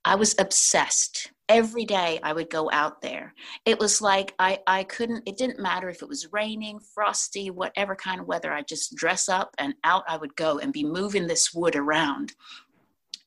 I 0.05 0.15
was 0.15 0.35
obsessed. 0.37 1.31
Every 1.49 1.85
day 1.85 2.19
I 2.23 2.33
would 2.33 2.49
go 2.49 2.69
out 2.71 3.01
there. 3.01 3.33
It 3.65 3.79
was 3.79 4.01
like 4.01 4.33
I, 4.39 4.59
I 4.65 4.83
couldn't, 4.85 5.23
it 5.27 5.37
didn't 5.37 5.59
matter 5.59 5.89
if 5.89 6.01
it 6.01 6.07
was 6.07 6.31
raining, 6.31 6.79
frosty, 6.79 7.49
whatever 7.49 7.95
kind 7.95 8.21
of 8.21 8.27
weather. 8.27 8.51
I 8.51 8.61
just 8.61 8.95
dress 8.95 9.27
up 9.27 9.53
and 9.57 9.75
out 9.83 10.03
I 10.07 10.17
would 10.17 10.35
go 10.35 10.59
and 10.59 10.71
be 10.71 10.85
moving 10.85 11.27
this 11.27 11.53
wood 11.53 11.75
around. 11.75 12.33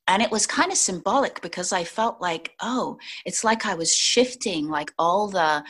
And 0.08 0.22
it 0.22 0.30
was 0.30 0.46
kind 0.46 0.70
of 0.70 0.78
symbolic 0.78 1.40
because 1.42 1.72
I 1.72 1.84
felt 1.84 2.20
like, 2.20 2.54
oh, 2.60 2.96
it's 3.24 3.42
like 3.42 3.66
I 3.66 3.74
was 3.74 3.94
shifting 3.94 4.68
like 4.68 4.92
all 4.98 5.28
the 5.28 5.64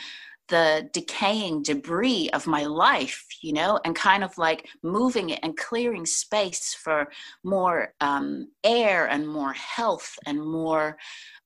the 0.48 0.88
decaying 0.92 1.62
debris 1.62 2.30
of 2.32 2.46
my 2.46 2.64
life, 2.64 3.26
you 3.42 3.52
know, 3.52 3.80
and 3.84 3.94
kind 3.94 4.22
of 4.22 4.36
like 4.38 4.68
moving 4.82 5.30
it 5.30 5.40
and 5.42 5.56
clearing 5.56 6.06
space 6.06 6.74
for 6.74 7.08
more 7.44 7.94
um, 8.00 8.48
air 8.62 9.06
and 9.08 9.26
more 9.26 9.52
health 9.52 10.18
and 10.26 10.40
more. 10.40 10.96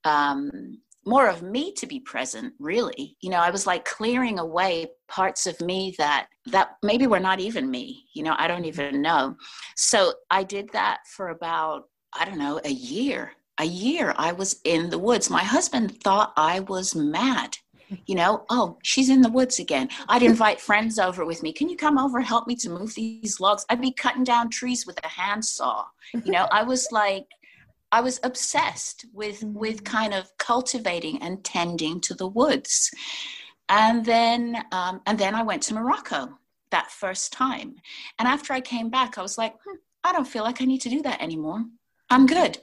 Um, 0.04 0.78
more 1.06 1.28
of 1.28 1.42
me 1.42 1.72
to 1.72 1.86
be 1.86 1.98
present 1.98 2.52
really. 2.58 3.16
You 3.22 3.30
know 3.30 3.38
i 3.38 3.50
was 3.50 3.66
like 3.66 3.86
clearing 3.86 4.38
away 4.38 4.86
parts 5.08 5.46
of 5.46 5.58
me 5.60 5.94
that 5.96 6.28
that 6.46 6.76
maybe 6.82 7.06
were 7.06 7.18
not 7.18 7.40
even 7.40 7.70
me 7.70 8.04
you 8.12 8.22
know 8.22 8.34
i 8.38 8.46
don't 8.46 8.66
even 8.66 9.00
know. 9.00 9.34
So 9.76 10.12
i 10.30 10.44
did 10.44 10.70
that 10.72 10.98
for 11.06 11.30
about 11.30 11.88
i 12.12 12.26
don't 12.26 12.38
know 12.38 12.60
a 12.64 12.70
year. 12.70 13.32
A 13.58 13.64
year 13.64 14.14
i 14.18 14.32
was 14.32 14.60
in 14.64 14.90
the 14.90 14.98
woods. 14.98 15.30
My 15.30 15.42
husband 15.42 16.02
thought 16.02 16.34
i 16.36 16.60
was 16.60 16.94
mad 16.94 17.56
you 18.06 18.14
know 18.14 18.44
oh 18.50 18.78
she's 18.82 19.08
in 19.08 19.22
the 19.22 19.30
woods 19.30 19.58
again. 19.58 19.88
I'd 20.08 20.22
invite 20.22 20.60
friends 20.60 20.98
over 20.98 21.24
with 21.24 21.42
me. 21.42 21.52
Can 21.52 21.68
you 21.68 21.76
come 21.76 21.98
over 21.98 22.20
help 22.20 22.46
me 22.46 22.56
to 22.56 22.70
move 22.70 22.94
these 22.94 23.40
logs? 23.40 23.64
I'd 23.68 23.80
be 23.80 23.92
cutting 23.92 24.24
down 24.24 24.50
trees 24.50 24.86
with 24.86 24.98
a 25.04 25.08
handsaw. 25.08 25.86
You 26.24 26.32
know 26.32 26.48
i 26.50 26.62
was 26.62 26.88
like 26.90 27.26
i 27.92 28.00
was 28.00 28.20
obsessed 28.22 29.06
with 29.12 29.42
with 29.44 29.82
mm-hmm. 29.84 29.96
kind 29.96 30.14
of 30.14 30.30
cultivating 30.38 31.22
and 31.22 31.44
tending 31.44 32.00
to 32.02 32.14
the 32.14 32.28
woods. 32.28 32.90
And 33.68 34.04
then 34.04 34.56
um, 34.72 35.00
and 35.06 35.18
then 35.18 35.34
i 35.34 35.42
went 35.42 35.62
to 35.64 35.74
morocco 35.74 36.38
that 36.70 36.90
first 36.90 37.32
time. 37.32 37.74
And 38.18 38.28
after 38.28 38.52
i 38.52 38.60
came 38.60 38.90
back 38.90 39.18
i 39.18 39.22
was 39.22 39.38
like 39.38 39.54
hmm, 39.64 39.76
i 40.04 40.12
don't 40.12 40.26
feel 40.26 40.44
like 40.44 40.60
i 40.60 40.64
need 40.64 40.80
to 40.82 40.88
do 40.88 41.02
that 41.02 41.22
anymore. 41.22 41.64
I'm 42.12 42.26
good 42.26 42.58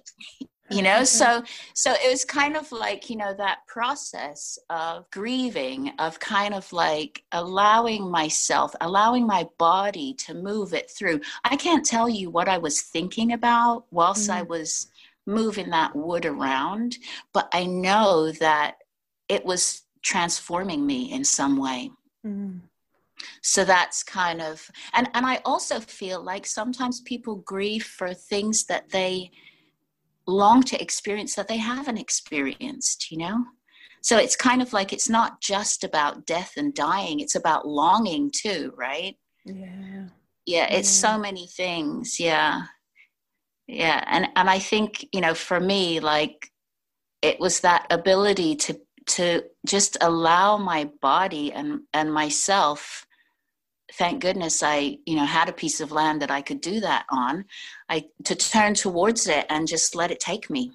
you 0.69 0.81
know 0.81 1.03
so 1.03 1.41
so 1.73 1.93
it 1.93 2.09
was 2.09 2.25
kind 2.25 2.57
of 2.57 2.69
like 2.71 3.09
you 3.09 3.15
know 3.15 3.33
that 3.33 3.59
process 3.67 4.59
of 4.69 5.09
grieving 5.11 5.91
of 5.99 6.19
kind 6.19 6.53
of 6.53 6.71
like 6.73 7.23
allowing 7.31 8.09
myself 8.09 8.75
allowing 8.81 9.25
my 9.25 9.47
body 9.57 10.13
to 10.13 10.33
move 10.33 10.73
it 10.73 10.91
through 10.91 11.19
i 11.45 11.55
can't 11.55 11.85
tell 11.85 12.09
you 12.09 12.29
what 12.29 12.49
i 12.49 12.57
was 12.57 12.81
thinking 12.81 13.31
about 13.31 13.85
whilst 13.91 14.29
mm-hmm. 14.29 14.39
i 14.39 14.41
was 14.41 14.87
moving 15.27 15.69
that 15.69 15.95
wood 15.95 16.25
around, 16.25 16.97
but 17.33 17.49
I 17.53 17.65
know 17.65 18.31
that 18.31 18.77
it 19.27 19.45
was 19.45 19.83
transforming 20.01 20.87
me 20.87 21.11
in 21.11 21.23
some 21.23 21.57
way. 21.57 21.91
Mm. 22.25 22.61
So 23.41 23.65
that's 23.65 24.03
kind 24.03 24.41
of 24.41 24.69
and 24.93 25.09
and 25.13 25.25
I 25.25 25.41
also 25.43 25.79
feel 25.79 26.23
like 26.23 26.45
sometimes 26.45 27.01
people 27.01 27.37
grieve 27.37 27.83
for 27.83 28.13
things 28.13 28.65
that 28.65 28.89
they 28.89 29.31
long 30.27 30.61
to 30.63 30.81
experience 30.81 31.35
that 31.35 31.47
they 31.47 31.57
haven't 31.57 31.97
experienced, 31.97 33.09
you 33.11 33.17
know? 33.17 33.45
So 34.01 34.17
it's 34.17 34.35
kind 34.35 34.61
of 34.61 34.73
like 34.73 34.93
it's 34.93 35.09
not 35.09 35.41
just 35.41 35.83
about 35.83 36.25
death 36.25 36.53
and 36.57 36.73
dying, 36.73 37.19
it's 37.19 37.35
about 37.35 37.67
longing 37.67 38.31
too, 38.33 38.73
right? 38.77 39.15
Yeah. 39.45 40.07
Yeah, 40.45 40.67
it's 40.71 41.03
yeah. 41.03 41.09
so 41.11 41.19
many 41.19 41.47
things. 41.47 42.19
Yeah. 42.19 42.63
Yeah. 43.67 44.03
And 44.07 44.29
and 44.35 44.49
I 44.49 44.59
think, 44.59 45.07
you 45.11 45.19
know, 45.19 45.33
for 45.33 45.59
me, 45.59 45.99
like 45.99 46.49
it 47.21 47.39
was 47.39 47.61
that 47.61 47.87
ability 47.89 48.55
to 48.55 48.79
to 49.07 49.43
just 49.65 49.97
allow 50.01 50.57
my 50.57 50.89
body 51.01 51.51
and 51.51 51.81
and 51.93 52.13
myself 52.13 53.05
thank 53.93 54.21
goodness 54.21 54.61
i 54.63 54.97
you 55.05 55.15
know 55.15 55.25
had 55.25 55.49
a 55.49 55.53
piece 55.53 55.79
of 55.79 55.91
land 55.91 56.21
that 56.21 56.31
i 56.31 56.41
could 56.41 56.61
do 56.61 56.79
that 56.79 57.05
on 57.09 57.45
i 57.89 58.03
to 58.23 58.35
turn 58.35 58.73
towards 58.73 59.27
it 59.27 59.45
and 59.49 59.67
just 59.67 59.95
let 59.95 60.11
it 60.11 60.19
take 60.19 60.49
me 60.49 60.71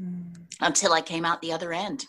mm. 0.00 0.22
until 0.60 0.92
i 0.92 1.00
came 1.00 1.24
out 1.24 1.40
the 1.40 1.52
other 1.52 1.72
end. 1.72 2.06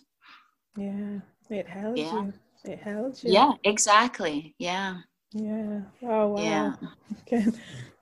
Yeah 0.77 1.19
it 1.49 1.67
held 1.67 1.97
yeah. 1.97 2.13
you. 2.13 2.33
It 2.65 2.79
held 2.79 3.23
you. 3.23 3.33
Yeah 3.33 3.53
exactly. 3.63 4.55
Yeah. 4.59 4.97
Yeah. 5.33 5.81
Oh 6.03 6.29
wow. 6.29 6.41
Yeah. 6.41 6.73
Okay 7.21 7.45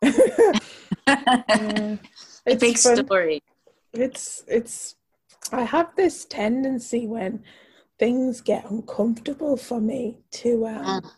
yeah. 1.08 1.98
it's 2.46 2.62
big 2.62 2.78
fun. 2.78 3.06
story. 3.06 3.44
It's 3.94 4.44
it's 4.48 4.96
i 5.52 5.64
have 5.64 5.96
this 5.96 6.26
tendency 6.26 7.08
when 7.08 7.42
things 7.98 8.42
get 8.42 8.70
uncomfortable 8.70 9.56
for 9.58 9.80
me 9.80 10.18
to 10.32 10.68
um, 10.68 11.02
mm 11.02 11.12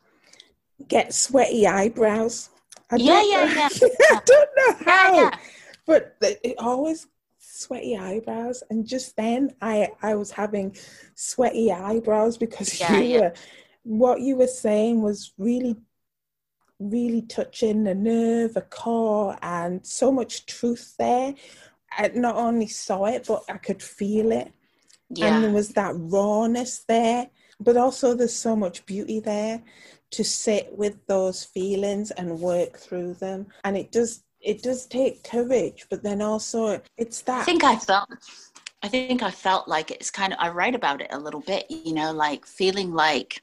get 0.88 1.14
sweaty 1.14 1.68
eyebrows. 1.68 2.50
I 2.92 2.96
yeah, 2.96 3.24
yeah, 3.24 3.54
yeah. 3.54 3.70
I 4.12 4.22
don't 4.26 4.50
know 4.58 4.86
how, 4.86 5.14
yeah, 5.14 5.22
yeah. 5.22 5.38
but 5.86 6.16
it 6.22 6.56
always 6.58 7.08
sweaty 7.38 7.98
eyebrows. 7.98 8.64
And 8.70 8.88
just 8.88 9.16
then, 9.16 9.52
I 9.62 9.90
I 10.02 10.16
was 10.16 10.32
having 10.32 10.76
sweaty 11.16 11.72
eyebrows 11.72 12.38
because 12.38 12.80
yeah, 12.80 13.00
you 13.00 13.22
were 13.22 13.34
what 13.84 14.22
you 14.22 14.36
were 14.36 14.48
saying 14.48 15.02
was 15.02 15.34
really 15.38 15.76
really 16.80 17.22
touching 17.24 17.88
a 17.88 17.94
nerve, 17.94 18.56
a 18.56 18.62
core, 18.62 19.38
and 19.42 19.86
so 19.86 20.12
much 20.12 20.46
truth 20.46 20.96
there. 20.98 21.36
I 21.92 22.10
not 22.16 22.36
only 22.36 22.68
saw 22.68 23.06
it, 23.06 23.26
but 23.28 23.44
I 23.50 23.58
could 23.58 23.84
feel 23.84 24.32
it. 24.32 24.52
Yeah. 25.10 25.36
And 25.36 25.44
there 25.44 25.52
was 25.52 25.70
that 25.70 25.94
rawness 25.96 26.86
there, 26.88 27.30
but 27.60 27.78
also 27.78 28.14
there's 28.14 28.36
so 28.36 28.56
much 28.56 28.86
beauty 28.86 29.20
there 29.20 29.62
to 30.12 30.24
sit 30.24 30.76
with 30.78 31.06
those 31.08 31.44
feelings 31.44 32.12
and 32.12 32.40
work 32.40 32.78
through 32.78 33.14
them. 33.16 33.48
And 33.64 33.78
it 33.78 33.92
does 33.92 34.24
it 34.42 34.64
does 34.64 34.86
take 34.86 35.24
courage, 35.24 35.86
but 35.90 36.04
then 36.04 36.22
also 36.22 36.82
it's 36.98 37.22
that 37.24 37.42
I 37.42 37.44
think 37.44 37.64
I 37.64 37.76
felt 37.76 38.10
I 38.82 38.88
think 38.88 39.22
I 39.22 39.32
felt 39.32 39.68
like 39.68 39.92
it's 39.92 40.10
kind 40.10 40.34
of 40.34 40.40
I 40.40 40.50
write 40.50 40.76
about 40.76 41.02
it 41.02 41.10
a 41.12 41.20
little 41.20 41.42
bit, 41.42 41.66
you 41.70 41.94
know, 41.94 42.12
like 42.12 42.46
feeling 42.46 42.94
like 42.94 43.42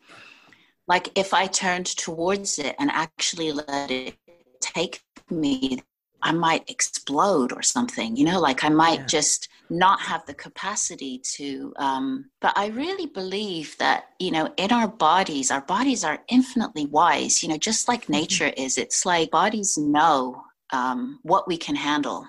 like 0.88 1.10
if 1.14 1.34
I 1.34 1.46
turned 1.46 1.86
towards 1.86 2.58
it 2.58 2.76
and 2.78 2.90
actually 2.90 3.52
let 3.52 3.90
it 3.90 4.16
take 4.60 5.02
me, 5.30 5.82
I 6.22 6.32
might 6.32 6.68
explode 6.70 7.52
or 7.52 7.62
something, 7.62 8.16
you 8.16 8.24
know, 8.24 8.40
like 8.40 8.64
I 8.64 8.68
might 8.68 9.00
yeah. 9.00 9.06
just 9.06 9.48
not 9.70 10.00
have 10.00 10.24
the 10.26 10.34
capacity 10.34 11.18
to 11.18 11.72
um, 11.76 12.30
but 12.40 12.52
i 12.56 12.66
really 12.68 13.06
believe 13.06 13.76
that 13.78 14.06
you 14.18 14.30
know 14.30 14.52
in 14.56 14.72
our 14.72 14.88
bodies 14.88 15.50
our 15.50 15.62
bodies 15.62 16.04
are 16.04 16.18
infinitely 16.28 16.86
wise 16.86 17.42
you 17.42 17.48
know 17.48 17.58
just 17.58 17.88
like 17.88 18.02
mm-hmm. 18.02 18.14
nature 18.14 18.52
is 18.56 18.78
it's 18.78 19.04
like 19.04 19.30
bodies 19.30 19.76
know 19.76 20.42
um, 20.72 21.20
what 21.22 21.46
we 21.46 21.56
can 21.56 21.76
handle 21.76 22.26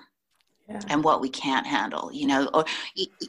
yeah. 0.68 0.80
and 0.88 1.02
what 1.02 1.20
we 1.20 1.28
can't 1.28 1.66
handle 1.66 2.10
you 2.12 2.26
know 2.26 2.48
or 2.52 2.64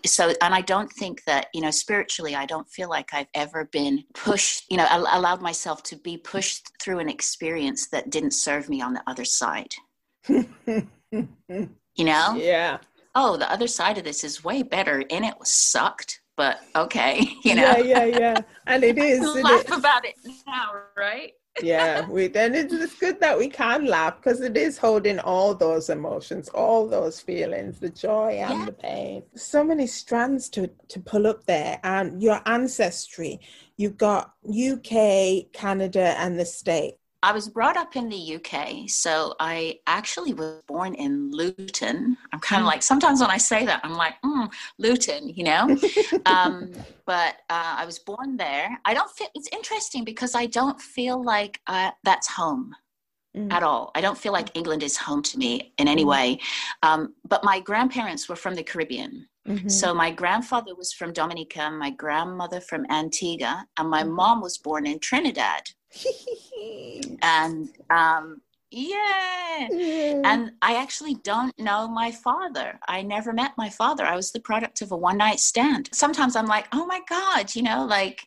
so 0.06 0.34
and 0.42 0.54
i 0.54 0.62
don't 0.62 0.92
think 0.92 1.24
that 1.26 1.48
you 1.54 1.62
know 1.62 1.72
spiritually 1.72 2.36
i 2.36 2.46
don't 2.46 2.70
feel 2.70 2.90
like 2.90 3.14
i've 3.14 3.28
ever 3.34 3.66
been 3.66 4.04
pushed 4.14 4.66
you 4.70 4.78
know 4.78 4.86
allowed 4.92 5.42
myself 5.42 5.82
to 5.84 5.96
be 5.98 6.18
pushed 6.18 6.72
through 6.82 7.00
an 7.00 7.10
experience 7.10 7.88
that 7.88 8.10
didn't 8.10 8.32
serve 8.32 8.70
me 8.70 8.82
on 8.82 8.94
the 8.94 9.04
other 9.08 9.26
side 9.26 9.74
you 10.28 12.06
know 12.06 12.36
yeah 12.36 12.78
oh, 13.16 13.38
the 13.38 13.52
other 13.52 13.68
side 13.68 13.98
of 13.98 14.04
this 14.04 14.24
is 14.24 14.44
way 14.44 14.64
better, 14.64 15.04
and 15.10 15.26
it 15.26 15.36
was 15.40 15.50
sucked, 15.50 16.22
but 16.38 16.60
okay, 16.76 17.36
you 17.44 17.56
know. 17.56 17.78
Yeah, 17.78 18.06
yeah, 18.06 18.20
yeah, 18.20 18.42
and 18.68 18.84
it 18.84 18.98
is. 19.00 19.22
laugh 19.22 19.62
it? 19.62 19.72
about 19.72 20.06
it 20.06 20.16
now, 20.48 20.72
right? 20.98 21.34
yeah, 21.62 22.06
we 22.10 22.28
then 22.28 22.56
it's 22.56 22.96
good 22.96 23.20
that 23.20 23.38
we 23.38 23.48
can 23.48 23.86
laugh 23.86 24.18
because 24.18 24.42
it 24.42 24.56
is 24.58 24.78
holding 24.78 25.20
all 25.20 25.54
those 25.54 25.90
emotions, 25.90 26.50
all 26.50 26.88
those 26.88 27.20
feelings, 27.20 27.80
the 27.80 27.90
joy 27.90 28.34
and 28.34 28.60
yeah. 28.60 28.66
the 28.66 28.72
pain. 28.72 29.24
So 29.36 29.64
many 29.64 29.88
strands 29.88 30.50
to 30.50 30.70
to 30.90 31.00
pull 31.00 31.28
up 31.28 31.46
there, 31.46 31.80
and 31.84 32.22
your 32.22 32.42
ancestry. 32.46 33.40
You've 33.78 33.98
got 33.98 34.34
UK, 34.46 35.54
Canada, 35.54 36.14
and 36.18 36.38
the 36.38 36.46
States. 36.46 36.99
I 37.22 37.34
was 37.34 37.50
brought 37.50 37.76
up 37.76 37.98
in 37.98 38.08
the 38.08 38.36
UK, 38.36 38.90
so 38.90 39.36
I 39.40 39.80
actually 39.88 40.34
was 40.34 40.62
born 40.68 40.94
in 40.94 41.32
Luton. 41.32 42.18
I'm 42.32 42.40
kind 42.40 42.62
of 42.62 42.66
mm. 42.66 42.72
like 42.72 42.82
sometimes 42.82 43.20
when 43.20 43.30
I 43.30 43.38
say 43.38 43.66
that, 43.66 43.82
I'm 43.84 43.96
like, 43.96 44.14
mm, 44.24 44.50
Luton, 44.78 45.28
you 45.28 45.44
know. 45.44 45.78
um, 46.26 46.72
but 47.06 47.36
uh, 47.50 47.76
I 47.78 47.86
was 47.86 48.00
born 48.00 48.38
there. 48.38 48.80
I 48.86 48.94
don't 48.94 49.12
feel. 49.12 49.28
It's 49.36 49.50
interesting 49.52 50.06
because 50.06 50.34
I 50.34 50.46
don't 50.46 50.80
feel 50.80 51.22
like 51.22 51.60
uh, 51.68 51.92
that's 52.04 52.28
home. 52.30 52.74
Mm. 53.38 53.54
At 53.54 53.62
all. 53.62 53.92
I 53.94 54.02
don't 54.02 54.18
feel 54.18 54.34
like 54.34 54.58
England 54.58 54.82
is 54.82 54.98
home 54.98 55.22
to 55.22 55.38
me 55.38 55.72
in 55.78 55.88
any 55.88 56.04
mm. 56.04 56.08
way. 56.08 56.40
Um, 56.82 57.14
but 57.28 57.44
my 57.44 57.60
grandparents 57.60 58.28
were 58.28 58.36
from 58.36 58.56
the 58.56 58.64
Caribbean. 58.64 59.28
Mm-hmm. 59.48 59.70
So 59.70 59.94
my 59.94 60.10
grandfather 60.10 60.74
was 60.76 60.94
from 60.94 61.14
Dominica, 61.14 61.70
my 61.70 61.92
grandmother 61.92 62.60
from 62.60 62.88
Antigua, 62.90 63.66
and 63.78 63.88
my 63.88 64.02
mm-hmm. 64.02 64.14
mom 64.14 64.42
was 64.42 64.58
born 64.58 64.88
in 64.88 64.98
Trinidad. 65.00 65.62
And 67.22 67.70
um, 67.90 68.42
yeah. 68.72 69.68
And 70.24 70.52
I 70.62 70.76
actually 70.76 71.16
don't 71.16 71.58
know 71.60 71.88
my 71.88 72.12
father. 72.12 72.80
I 72.88 73.02
never 73.02 73.34
met 73.34 73.54
my 73.58 73.70
father. 73.70 74.06
I 74.06 74.16
was 74.16 74.32
the 74.32 74.40
product 74.40 74.82
of 74.82 74.92
a 74.92 74.98
one 74.98 75.18
night 75.18 75.40
stand. 75.40 75.90
Sometimes 75.92 76.36
I'm 76.36 76.46
like, 76.46 76.68
oh 76.72 76.86
my 76.86 77.02
God, 77.10 77.56
you 77.56 77.64
know, 77.64 77.86
like 77.86 78.22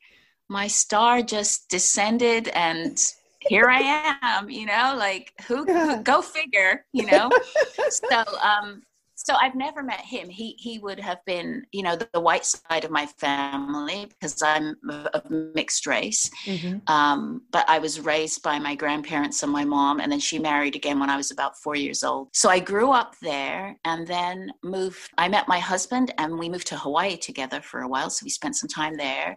my 0.48 0.66
star 0.66 1.22
just 1.22 1.68
descended 1.68 2.48
and 2.48 2.98
here 3.40 3.68
I 3.68 4.16
am, 4.22 4.50
you 4.50 4.66
know, 4.66 4.94
like 4.96 5.32
who, 5.46 5.64
who 5.64 6.02
go 6.02 6.22
figure, 6.22 6.84
you 6.92 7.06
know? 7.06 7.30
so, 7.90 8.24
um, 8.42 8.82
so 9.24 9.34
I've 9.40 9.54
never 9.54 9.82
met 9.82 10.00
him. 10.00 10.28
He 10.28 10.56
he 10.58 10.78
would 10.78 10.98
have 10.98 11.24
been, 11.24 11.64
you 11.72 11.82
know, 11.82 11.96
the, 11.96 12.08
the 12.12 12.20
white 12.20 12.44
side 12.44 12.84
of 12.84 12.90
my 12.90 13.06
family 13.06 14.06
because 14.06 14.42
I'm 14.42 14.76
of 15.12 15.30
mixed 15.30 15.86
race. 15.86 16.30
Mm-hmm. 16.44 16.78
Um, 16.92 17.42
but 17.52 17.64
I 17.68 17.78
was 17.78 18.00
raised 18.00 18.42
by 18.42 18.58
my 18.58 18.74
grandparents 18.74 19.42
and 19.42 19.52
my 19.52 19.64
mom, 19.64 20.00
and 20.00 20.10
then 20.10 20.20
she 20.20 20.38
married 20.38 20.74
again 20.74 20.98
when 20.98 21.10
I 21.10 21.16
was 21.16 21.30
about 21.30 21.56
four 21.58 21.76
years 21.76 22.02
old. 22.02 22.28
So 22.32 22.48
I 22.50 22.58
grew 22.58 22.90
up 22.90 23.16
there, 23.20 23.76
and 23.84 24.06
then 24.06 24.52
moved. 24.64 25.10
I 25.18 25.28
met 25.28 25.46
my 25.46 25.60
husband, 25.60 26.12
and 26.18 26.38
we 26.38 26.48
moved 26.48 26.66
to 26.68 26.76
Hawaii 26.76 27.16
together 27.16 27.60
for 27.60 27.82
a 27.82 27.88
while. 27.88 28.10
So 28.10 28.24
we 28.24 28.30
spent 28.30 28.56
some 28.56 28.68
time 28.68 28.96
there, 28.96 29.36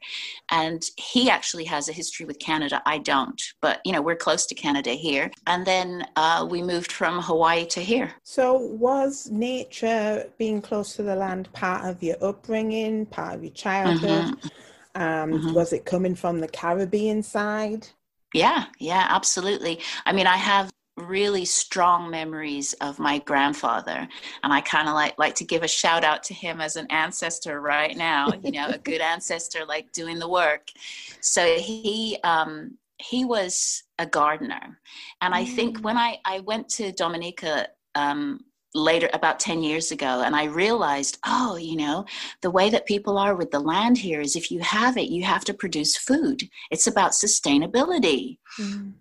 and 0.49 0.81
he 0.97 1.29
actually 1.29 1.65
has 1.65 1.89
a 1.89 1.93
history 1.93 2.25
with 2.25 2.39
Canada. 2.39 2.81
I 2.85 2.97
don't, 2.97 3.41
but 3.61 3.81
you 3.85 3.91
know, 3.91 4.01
we're 4.01 4.15
close 4.15 4.47
to 4.47 4.55
Canada 4.55 4.91
here. 4.91 5.29
And 5.45 5.65
then 5.65 6.05
uh, 6.15 6.47
we 6.49 6.63
moved 6.63 6.91
from 6.91 7.21
Hawaii 7.21 7.65
to 7.67 7.81
here. 7.81 8.13
So 8.23 8.57
was 8.57 9.29
nature 9.31 9.74
nature, 9.75 10.29
being 10.37 10.61
close 10.61 10.95
to 10.95 11.03
the 11.03 11.15
land, 11.15 11.51
part 11.53 11.85
of 11.85 12.01
your 12.01 12.17
upbringing, 12.21 13.05
part 13.05 13.35
of 13.35 13.43
your 13.43 13.53
childhood? 13.53 14.25
Mm-hmm. 14.25 15.01
Um, 15.01 15.31
mm-hmm. 15.31 15.53
Was 15.53 15.73
it 15.73 15.85
coming 15.85 16.15
from 16.15 16.39
the 16.39 16.47
Caribbean 16.47 17.21
side? 17.21 17.87
Yeah, 18.33 18.65
yeah, 18.79 19.07
absolutely. 19.09 19.79
I 20.05 20.13
mean, 20.13 20.27
I 20.27 20.37
have 20.37 20.71
really 20.97 21.43
strong 21.43 22.09
memories 22.09 22.71
of 22.79 22.99
my 22.99 23.19
grandfather 23.19 24.07
and 24.43 24.53
i 24.53 24.61
kind 24.61 24.87
of 24.87 24.93
like 24.93 25.13
like 25.19 25.35
to 25.35 25.43
give 25.43 25.61
a 25.61 25.67
shout 25.67 26.05
out 26.05 26.23
to 26.23 26.33
him 26.33 26.61
as 26.61 26.77
an 26.77 26.87
ancestor 26.89 27.59
right 27.59 27.97
now 27.97 28.29
you 28.45 28.51
know 28.53 28.69
a 28.69 28.77
good 28.77 29.01
ancestor 29.13 29.65
like 29.65 29.91
doing 29.91 30.19
the 30.19 30.29
work 30.29 30.71
so 31.19 31.57
he 31.57 32.17
um 32.23 32.77
he 32.97 33.25
was 33.25 33.83
a 33.99 34.05
gardener 34.05 34.79
and 35.19 35.35
i 35.35 35.43
think 35.43 35.79
mm. 35.79 35.83
when 35.83 35.97
i 35.97 36.17
i 36.23 36.39
went 36.39 36.69
to 36.69 36.93
dominica 36.93 37.67
um 37.95 38.39
later 38.75 39.09
about 39.13 39.39
10 39.39 39.63
years 39.63 39.91
ago 39.91 40.21
and 40.25 40.35
i 40.35 40.43
realized 40.43 41.17
oh 41.25 41.55
you 41.55 41.75
know 41.75 42.05
the 42.41 42.51
way 42.51 42.69
that 42.69 42.85
people 42.85 43.17
are 43.17 43.35
with 43.35 43.51
the 43.51 43.59
land 43.59 43.97
here 43.97 44.19
is 44.19 44.35
if 44.35 44.51
you 44.51 44.59
have 44.59 44.97
it 44.97 45.09
you 45.09 45.23
have 45.23 45.45
to 45.45 45.53
produce 45.53 45.95
food 45.95 46.43
it's 46.71 46.87
about 46.87 47.11
sustainability 47.11 48.37
mm. 48.59 48.91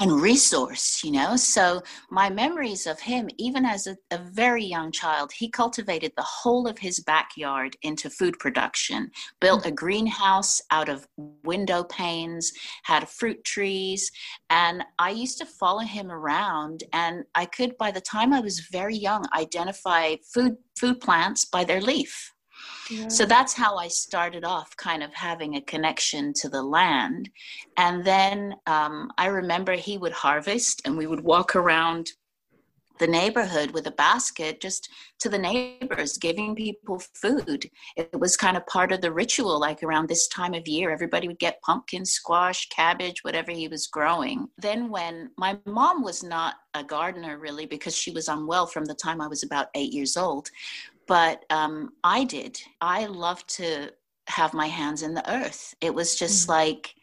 And 0.00 0.22
resource, 0.22 1.02
you 1.04 1.12
know. 1.12 1.36
So 1.36 1.82
my 2.10 2.30
memories 2.30 2.86
of 2.86 2.98
him, 2.98 3.28
even 3.36 3.64
as 3.64 3.86
a, 3.86 3.96
a, 4.10 4.18
very 4.18 4.64
young 4.64 4.90
child, 4.90 5.30
he 5.32 5.50
cultivated 5.50 6.12
the 6.16 6.22
whole 6.22 6.66
of 6.66 6.78
his 6.78 7.00
backyard 7.00 7.76
into 7.82 8.08
food 8.08 8.38
production, 8.38 9.10
built 9.40 9.64
mm. 9.64 9.66
a 9.66 9.70
greenhouse 9.70 10.62
out 10.70 10.88
of 10.88 11.06
window 11.44 11.84
panes, 11.84 12.52
had 12.84 13.08
fruit 13.08 13.44
trees. 13.44 14.10
And 14.48 14.82
I 14.98 15.10
used 15.10 15.38
to 15.38 15.46
follow 15.46 15.82
him 15.82 16.10
around 16.10 16.84
and 16.94 17.24
I 17.34 17.44
could, 17.44 17.76
by 17.76 17.90
the 17.90 18.00
time 18.00 18.32
I 18.32 18.40
was 18.40 18.60
very 18.60 18.96
young, 18.96 19.24
identify 19.34 20.16
food 20.32 20.56
food 20.78 21.00
plants 21.00 21.44
by 21.44 21.64
their 21.64 21.80
leaf. 21.80 22.31
So 23.08 23.26
that's 23.26 23.52
how 23.52 23.76
I 23.76 23.88
started 23.88 24.44
off, 24.44 24.76
kind 24.76 25.02
of 25.02 25.12
having 25.14 25.56
a 25.56 25.60
connection 25.62 26.32
to 26.34 26.48
the 26.48 26.62
land. 26.62 27.30
And 27.76 28.04
then 28.04 28.54
um, 28.66 29.10
I 29.18 29.26
remember 29.26 29.72
he 29.74 29.98
would 29.98 30.12
harvest, 30.12 30.82
and 30.84 30.96
we 30.96 31.06
would 31.06 31.22
walk 31.22 31.56
around 31.56 32.12
the 33.02 33.06
neighborhood 33.08 33.72
with 33.72 33.86
a 33.88 33.92
basket 33.92 34.60
just 34.60 34.88
to 35.18 35.28
the 35.28 35.38
neighbors, 35.38 36.18
giving 36.18 36.54
people 36.54 37.02
food. 37.14 37.68
It 37.96 38.16
was 38.18 38.36
kind 38.36 38.56
of 38.56 38.64
part 38.66 38.92
of 38.92 39.00
the 39.00 39.12
ritual, 39.12 39.58
like 39.58 39.82
around 39.82 40.08
this 40.08 40.28
time 40.28 40.54
of 40.54 40.68
year, 40.68 40.90
everybody 40.90 41.26
would 41.26 41.40
get 41.40 41.60
pumpkin, 41.62 42.04
squash, 42.04 42.68
cabbage, 42.68 43.24
whatever 43.24 43.50
he 43.50 43.66
was 43.66 43.88
growing. 43.88 44.46
Then, 44.56 44.88
when 44.88 45.30
my 45.36 45.58
mom 45.66 46.04
was 46.04 46.22
not 46.22 46.54
a 46.74 46.84
gardener 46.84 47.38
really 47.38 47.66
because 47.66 47.96
she 47.96 48.12
was 48.12 48.28
unwell 48.28 48.66
from 48.66 48.84
the 48.84 48.94
time 48.94 49.20
I 49.20 49.26
was 49.26 49.42
about 49.42 49.66
eight 49.74 49.92
years 49.92 50.16
old, 50.16 50.48
but 51.12 51.44
um, 51.50 51.90
I 52.02 52.24
did. 52.24 52.58
I 52.80 53.04
loved 53.04 53.46
to 53.56 53.90
have 54.28 54.54
my 54.54 54.66
hands 54.66 55.02
in 55.02 55.12
the 55.12 55.30
earth. 55.30 55.74
It 55.82 55.94
was 55.94 56.18
just 56.18 56.44
mm-hmm. 56.44 56.52
like 56.52 56.94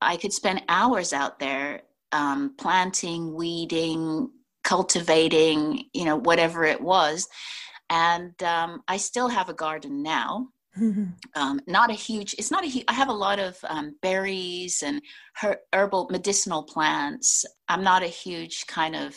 I 0.00 0.16
could 0.16 0.32
spend 0.32 0.64
hours 0.68 1.12
out 1.12 1.38
there 1.38 1.82
um, 2.10 2.56
planting, 2.58 3.32
weeding, 3.32 4.28
cultivating, 4.64 5.84
you 5.92 6.04
know, 6.04 6.16
whatever 6.16 6.64
it 6.64 6.80
was. 6.80 7.28
And 7.90 8.42
um, 8.42 8.82
I 8.88 8.96
still 8.96 9.28
have 9.28 9.48
a 9.48 9.54
garden 9.54 10.02
now. 10.02 10.48
Mm-hmm. 10.76 11.04
Um, 11.36 11.60
not 11.68 11.90
a 11.90 11.94
huge, 11.94 12.34
it's 12.36 12.50
not 12.50 12.64
a 12.64 12.68
huge, 12.68 12.84
I 12.88 12.92
have 12.92 13.08
a 13.08 13.12
lot 13.12 13.38
of 13.38 13.56
um, 13.68 13.94
berries 14.02 14.82
and 14.84 15.00
her, 15.36 15.58
herbal 15.72 16.08
medicinal 16.10 16.64
plants. 16.64 17.44
I'm 17.68 17.84
not 17.84 18.02
a 18.02 18.08
huge 18.08 18.66
kind 18.66 18.96
of 18.96 19.16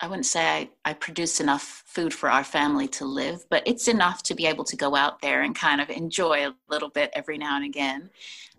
I 0.00 0.08
wouldn't 0.08 0.26
say 0.26 0.46
I, 0.46 0.70
I 0.84 0.92
produce 0.92 1.40
enough 1.40 1.82
food 1.86 2.12
for 2.12 2.30
our 2.30 2.44
family 2.44 2.86
to 2.88 3.04
live, 3.04 3.44
but 3.48 3.62
it's 3.66 3.88
enough 3.88 4.22
to 4.24 4.34
be 4.34 4.46
able 4.46 4.64
to 4.64 4.76
go 4.76 4.94
out 4.94 5.22
there 5.22 5.42
and 5.42 5.54
kind 5.54 5.80
of 5.80 5.88
enjoy 5.88 6.46
a 6.46 6.54
little 6.68 6.90
bit 6.90 7.10
every 7.14 7.38
now 7.38 7.56
and 7.56 7.64
again. 7.64 8.10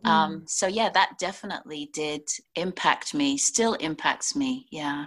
Mm. 0.03 0.09
Um, 0.09 0.43
so 0.47 0.67
yeah, 0.67 0.89
that 0.89 1.19
definitely 1.19 1.89
did 1.93 2.27
impact 2.55 3.13
me, 3.13 3.38
still 3.38 3.73
impacts 3.75 4.35
me. 4.35 4.65
Yeah. 4.71 5.05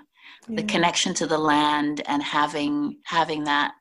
yeah. 0.49 0.57
The 0.57 0.63
connection 0.65 1.15
to 1.15 1.27
the 1.27 1.39
land 1.39 2.03
and 2.07 2.23
having 2.23 2.99
having 3.05 3.45
that 3.45 3.73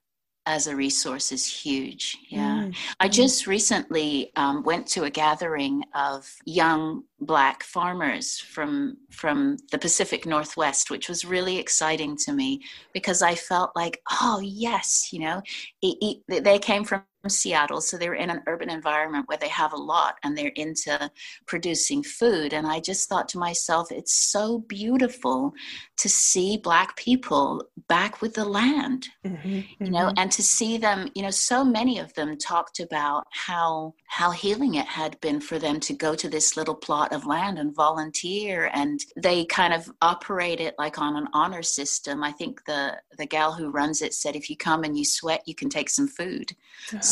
as 0.50 0.66
a 0.66 0.76
resource 0.76 1.32
is 1.32 1.46
huge. 1.46 2.18
Yeah. 2.28 2.64
Mm. 2.64 2.76
I 3.00 3.08
just 3.08 3.46
recently 3.46 4.32
um, 4.36 4.64
went 4.64 4.88
to 4.88 5.04
a 5.04 5.10
gathering 5.10 5.84
of 5.94 6.28
young 6.44 7.04
black 7.22 7.62
farmers 7.62 8.40
from 8.40 8.98
from 9.12 9.58
the 9.72 9.78
Pacific 9.78 10.26
Northwest, 10.26 10.90
which 10.90 11.08
was 11.08 11.24
really 11.24 11.58
exciting 11.60 12.18
to 12.26 12.34
me 12.34 12.62
because 12.94 13.22
I 13.22 13.36
felt 13.36 13.72
like, 13.76 14.02
oh 14.22 14.40
yes, 14.44 15.10
you 15.14 15.20
know, 15.20 15.42
it, 15.84 16.24
it, 16.28 16.44
they 16.44 16.58
came 16.58 16.84
from 16.84 17.04
Seattle, 17.28 17.82
so 17.82 17.98
they're 17.98 18.14
in 18.14 18.30
an 18.30 18.42
urban 18.48 18.70
environment 18.70 19.28
where 19.28 19.38
they 19.38 19.50
have 19.50 19.74
a 19.74 19.78
lot 19.78 20.16
and 20.24 20.38
they're 20.38 20.54
into 20.56 21.12
producing 21.48 22.02
food. 22.02 22.54
And 22.54 22.66
I 22.66 22.80
just 22.80 23.10
thought 23.10 23.28
to 23.30 23.38
myself, 23.38 23.92
it's 23.92 24.14
so 24.14 24.60
beautiful 24.60 25.54
to 25.98 26.08
see 26.08 26.58
Black 26.58 26.96
people 26.96 27.66
back 27.90 28.22
with 28.22 28.36
the 28.36 28.46
land, 28.46 29.10
mm-hmm, 29.26 29.48
mm-hmm. 29.48 29.84
you 29.84 29.92
know, 29.92 30.06
mm-hmm. 30.06 30.20
and 30.20 30.32
to 30.32 30.42
see 30.42 30.78
them, 30.78 31.10
you 31.14 31.22
know, 31.22 31.30
so 31.30 31.66
many 31.66 32.00
of 32.00 32.14
them 32.14 32.38
talked 32.38 32.80
about 32.80 33.26
how 33.32 33.94
how 34.08 34.32
healing 34.32 34.76
it 34.76 34.88
had 34.88 35.20
been 35.22 35.40
for 35.40 35.60
them 35.60 35.80
to 35.80 35.94
go 35.94 36.16
to 36.16 36.30
this 36.30 36.58
little 36.58 36.74
plot 36.74 37.14
of 37.14 37.26
land 37.26 37.60
and 37.60 37.76
volunteer, 37.76 38.72
and 38.74 39.02
they 39.18 39.46
kind 39.46 39.74
of 39.74 39.92
operate 40.02 40.60
it 40.60 40.74
like 40.80 41.00
on 41.00 41.16
an 41.16 41.28
honor 41.34 41.62
system. 41.64 42.24
I 42.24 42.32
think 42.32 42.64
the 42.66 42.98
the 43.18 43.26
gal 43.26 43.52
who 43.52 43.70
runs 43.70 44.02
it 44.02 44.14
said, 44.14 44.36
if 44.36 44.50
you 44.50 44.56
come 44.56 44.84
and 44.84 44.98
you 44.98 45.04
sweat, 45.04 45.44
you 45.46 45.54
can 45.54 45.70
take 45.70 45.90
some 45.90 46.08
food. 46.08 46.56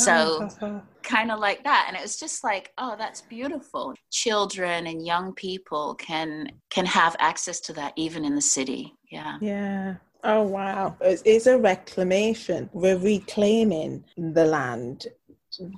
So 0.03 0.81
kind 1.03 1.31
of 1.31 1.39
like 1.39 1.63
that. 1.63 1.85
And 1.87 1.97
it 1.97 2.01
was 2.01 2.19
just 2.19 2.43
like, 2.43 2.71
oh, 2.77 2.95
that's 2.97 3.21
beautiful. 3.21 3.95
Children 4.11 4.87
and 4.87 5.05
young 5.05 5.33
people 5.33 5.95
can 5.95 6.51
can 6.69 6.85
have 6.85 7.15
access 7.19 7.59
to 7.61 7.73
that 7.73 7.93
even 7.95 8.25
in 8.25 8.35
the 8.35 8.41
city. 8.41 8.93
Yeah. 9.09 9.37
Yeah. 9.41 9.95
Oh 10.23 10.43
wow. 10.43 10.95
It's 11.01 11.47
a 11.47 11.57
reclamation. 11.57 12.69
We're 12.73 12.97
reclaiming 12.97 14.03
the 14.17 14.45
land 14.45 15.07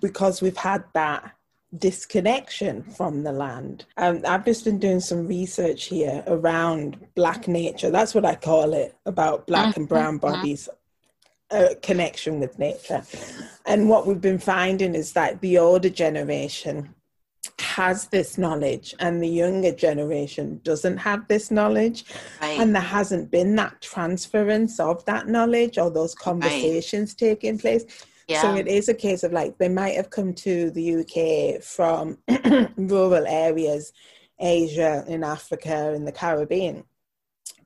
because 0.01 0.41
we've 0.41 0.57
had 0.57 0.83
that 0.93 1.35
disconnection 1.77 2.81
from 2.81 3.23
the 3.23 3.31
land. 3.31 3.85
Um, 3.97 4.23
I've 4.27 4.45
just 4.45 4.65
been 4.65 4.79
doing 4.79 4.99
some 4.99 5.27
research 5.27 5.85
here 5.85 6.23
around 6.25 6.97
Black 7.15 7.47
nature. 7.47 7.91
That's 7.91 8.15
what 8.15 8.25
I 8.25 8.35
call 8.35 8.73
it 8.73 8.95
about 9.05 9.45
Black 9.45 9.77
and 9.77 9.87
Brown 9.87 10.19
mm-hmm. 10.19 10.33
bodies 10.33 10.67
a 11.51 11.75
connection 11.75 12.39
with 12.39 12.59
nature. 12.59 13.03
And 13.65 13.89
what 13.89 14.05
we've 14.05 14.21
been 14.21 14.39
finding 14.39 14.95
is 14.95 15.13
that 15.13 15.41
the 15.41 15.57
older 15.57 15.89
generation 15.89 16.93
has 17.59 18.07
this 18.07 18.37
knowledge 18.37 18.93
and 18.99 19.21
the 19.21 19.27
younger 19.27 19.71
generation 19.71 20.59
doesn't 20.63 20.97
have 20.97 21.27
this 21.27 21.51
knowledge 21.51 22.03
right. 22.41 22.59
and 22.59 22.75
there 22.75 22.81
hasn't 22.81 23.31
been 23.31 23.55
that 23.55 23.79
transference 23.81 24.79
of 24.79 25.03
that 25.05 25.27
knowledge 25.27 25.77
or 25.77 25.89
those 25.89 26.15
conversations 26.15 27.11
right. 27.11 27.29
taking 27.29 27.57
place 27.57 27.85
yeah. 28.27 28.41
so 28.41 28.55
it 28.55 28.67
is 28.67 28.89
a 28.89 28.93
case 28.93 29.23
of 29.23 29.31
like 29.31 29.57
they 29.57 29.69
might 29.69 29.95
have 29.95 30.09
come 30.09 30.33
to 30.33 30.69
the 30.71 30.95
uk 30.97 31.63
from 31.63 32.17
rural 32.75 33.25
areas 33.27 33.93
asia 34.39 35.05
in 35.07 35.23
africa 35.23 35.93
in 35.93 36.05
the 36.05 36.11
caribbean 36.11 36.83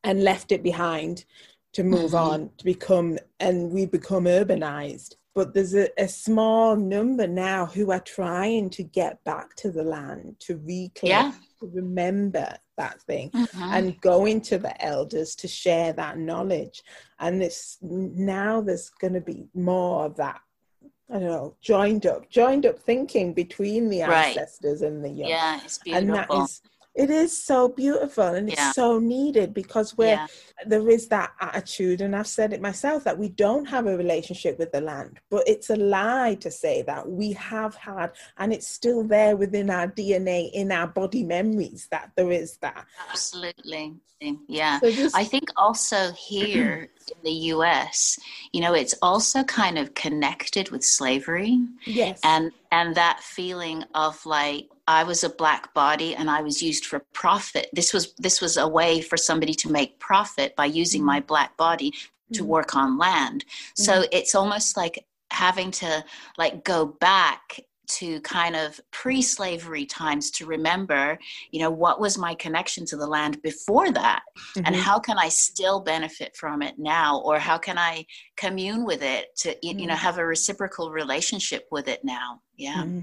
and 0.04 0.24
left 0.24 0.52
it 0.52 0.62
behind 0.62 1.26
to 1.74 1.84
move 1.84 2.12
mm-hmm. 2.12 2.16
on 2.16 2.50
to 2.58 2.66
become 2.66 3.18
and 3.40 3.72
we 3.72 3.86
become 3.86 4.26
urbanized 4.26 5.16
but 5.36 5.54
there's 5.54 5.74
a, 5.74 5.90
a, 6.00 6.08
small 6.08 6.76
number 6.76 7.26
now 7.26 7.66
who 7.66 7.92
are 7.92 8.00
trying 8.00 8.70
to 8.70 8.84
get 8.84 9.24
back 9.24 9.56
to 9.56 9.72
the 9.72 9.84
land 9.84 10.36
to 10.40 10.58
reclaim 10.58 11.10
yeah. 11.10 11.32
to 11.60 11.72
remember 11.74 12.56
that 12.78 13.02
thing 13.02 13.30
mm-hmm. 13.32 13.74
and 13.74 14.00
going 14.02 14.40
to 14.40 14.58
the 14.58 14.84
elders 14.84 15.36
to 15.36 15.48
share 15.48 15.94
that 15.94 16.18
knowledge 16.18 16.84
and 17.20 17.42
this 17.42 17.78
now 17.82 18.62
there's 18.62 18.90
going 18.90 19.14
to 19.14 19.22
be 19.22 19.46
more 19.54 20.06
of 20.06 20.16
that 20.16 20.40
I 21.10 21.20
don't 21.20 21.30
know, 21.30 21.56
joined 21.62 22.08
up, 22.08 22.28
joined 22.30 22.66
up 22.66 22.80
thinking 22.80 23.34
between 23.34 23.88
the 23.88 24.02
ancestors 24.02 24.82
right. 24.82 24.88
and 24.90 25.04
the 25.04 25.10
young. 25.10 25.30
Yeah, 25.30 25.60
it's 25.64 25.78
beautiful. 25.78 26.10
And 26.10 26.18
that 26.18 26.34
is 26.34 26.62
it 26.96 27.10
is 27.10 27.36
so 27.44 27.68
beautiful 27.70 28.24
and 28.24 28.50
it's 28.50 28.76
so 28.76 29.00
needed 29.00 29.54
because 29.54 29.98
where 29.98 30.16
yeah. 30.16 30.28
there 30.68 30.88
is 30.90 31.08
that 31.08 31.32
attitude, 31.42 32.02
and 32.02 32.16
I've 32.16 32.28
said 32.28 32.54
it 32.54 32.62
myself 32.62 33.04
that 33.06 33.18
we 33.18 33.30
don't 33.30 33.66
have 33.66 33.88
a 33.88 33.98
relationship 33.98 34.60
with 34.60 34.72
the 34.72 34.82
land, 34.82 35.20
but 35.32 35.44
it's 35.48 35.70
a 35.72 35.76
lie 35.76 36.36
to 36.42 36.52
say 36.52 36.84
that 36.84 37.10
we 37.10 37.34
have 37.34 37.76
had, 37.76 38.12
and 38.38 38.54
it's 38.54 38.68
still 38.68 39.04
there 39.04 39.36
within 39.36 39.70
our 39.70 39.88
DNA, 39.88 40.52
in 40.54 40.72
our 40.72 40.88
body 40.88 41.24
memories 41.24 41.88
that 41.90 42.12
there 42.16 42.32
is 42.32 42.58
that. 42.58 42.86
Absolutely, 43.10 43.96
yeah. 44.48 44.80
So 44.80 44.92
just, 44.92 45.16
I 45.16 45.24
think 45.24 45.50
also 45.58 46.12
here 46.12 46.90
in 47.12 47.18
the 47.24 47.32
US, 47.54 48.20
you 48.52 48.62
know, 48.62 48.74
it's 48.74 48.96
also 49.02 49.44
kind 49.44 49.78
of 49.78 49.94
connected 49.94 50.70
with 50.70 50.84
slavery. 50.84 51.60
Yes. 51.86 52.20
And 52.24 52.52
and 52.72 52.96
that 52.96 53.20
feeling 53.22 53.84
of 53.94 54.26
like 54.26 54.70
I 54.88 55.04
was 55.04 55.24
a 55.24 55.30
black 55.30 55.74
body 55.74 56.16
and 56.16 56.30
I 56.30 56.42
was 56.42 56.62
used 56.62 56.86
for 56.86 57.00
profit. 57.14 57.70
This 57.74 57.94
was 57.94 58.14
this 58.16 58.42
was 58.42 58.58
a 58.58 58.68
way 58.68 59.02
for 59.02 59.18
somebody 59.18 59.54
to 59.56 59.72
make 59.72 60.00
profit 60.00 60.56
by 60.56 60.66
using 60.66 61.04
my 61.04 61.20
black 61.20 61.56
body 61.58 61.92
to 62.34 62.42
mm-hmm. 62.42 62.48
work 62.48 62.76
on 62.76 62.98
land. 62.98 63.46
So 63.76 63.94
mm-hmm. 63.94 64.10
it's 64.12 64.36
almost 64.36 64.78
like 64.78 65.06
having 65.32 65.72
to 65.72 66.04
like 66.38 66.64
go 66.64 66.86
back 66.86 67.60
to 67.88 68.22
kind 68.22 68.56
of 68.56 68.80
pre-slavery 68.92 69.86
times 69.86 70.32
to 70.32 70.46
remember 70.46 71.18
you 71.52 71.60
know 71.60 71.70
what 71.70 72.00
was 72.00 72.18
my 72.18 72.34
connection 72.36 72.86
to 72.86 72.96
the 72.96 73.06
land 73.06 73.42
before 73.42 73.92
that 73.92 74.22
mm-hmm. 74.38 74.66
and 74.66 74.76
how 74.76 74.98
can 74.98 75.18
i 75.18 75.28
still 75.28 75.80
benefit 75.80 76.36
from 76.36 76.62
it 76.62 76.76
now 76.78 77.20
or 77.22 77.38
how 77.38 77.58
can 77.58 77.78
i 77.78 78.06
commune 78.38 78.86
with 78.86 79.02
it 79.04 79.36
to 79.36 79.50
mm-hmm. 79.50 79.80
you 79.80 79.88
know 79.88 79.94
mm-hmm. 79.94 80.04
have 80.04 80.18
a 80.18 80.26
reciprocal 80.26 80.92
relationship 80.92 81.68
with 81.72 81.88
it 81.88 82.04
now 82.04 82.40
yeah 82.58 82.84
mm-hmm. 82.84 83.00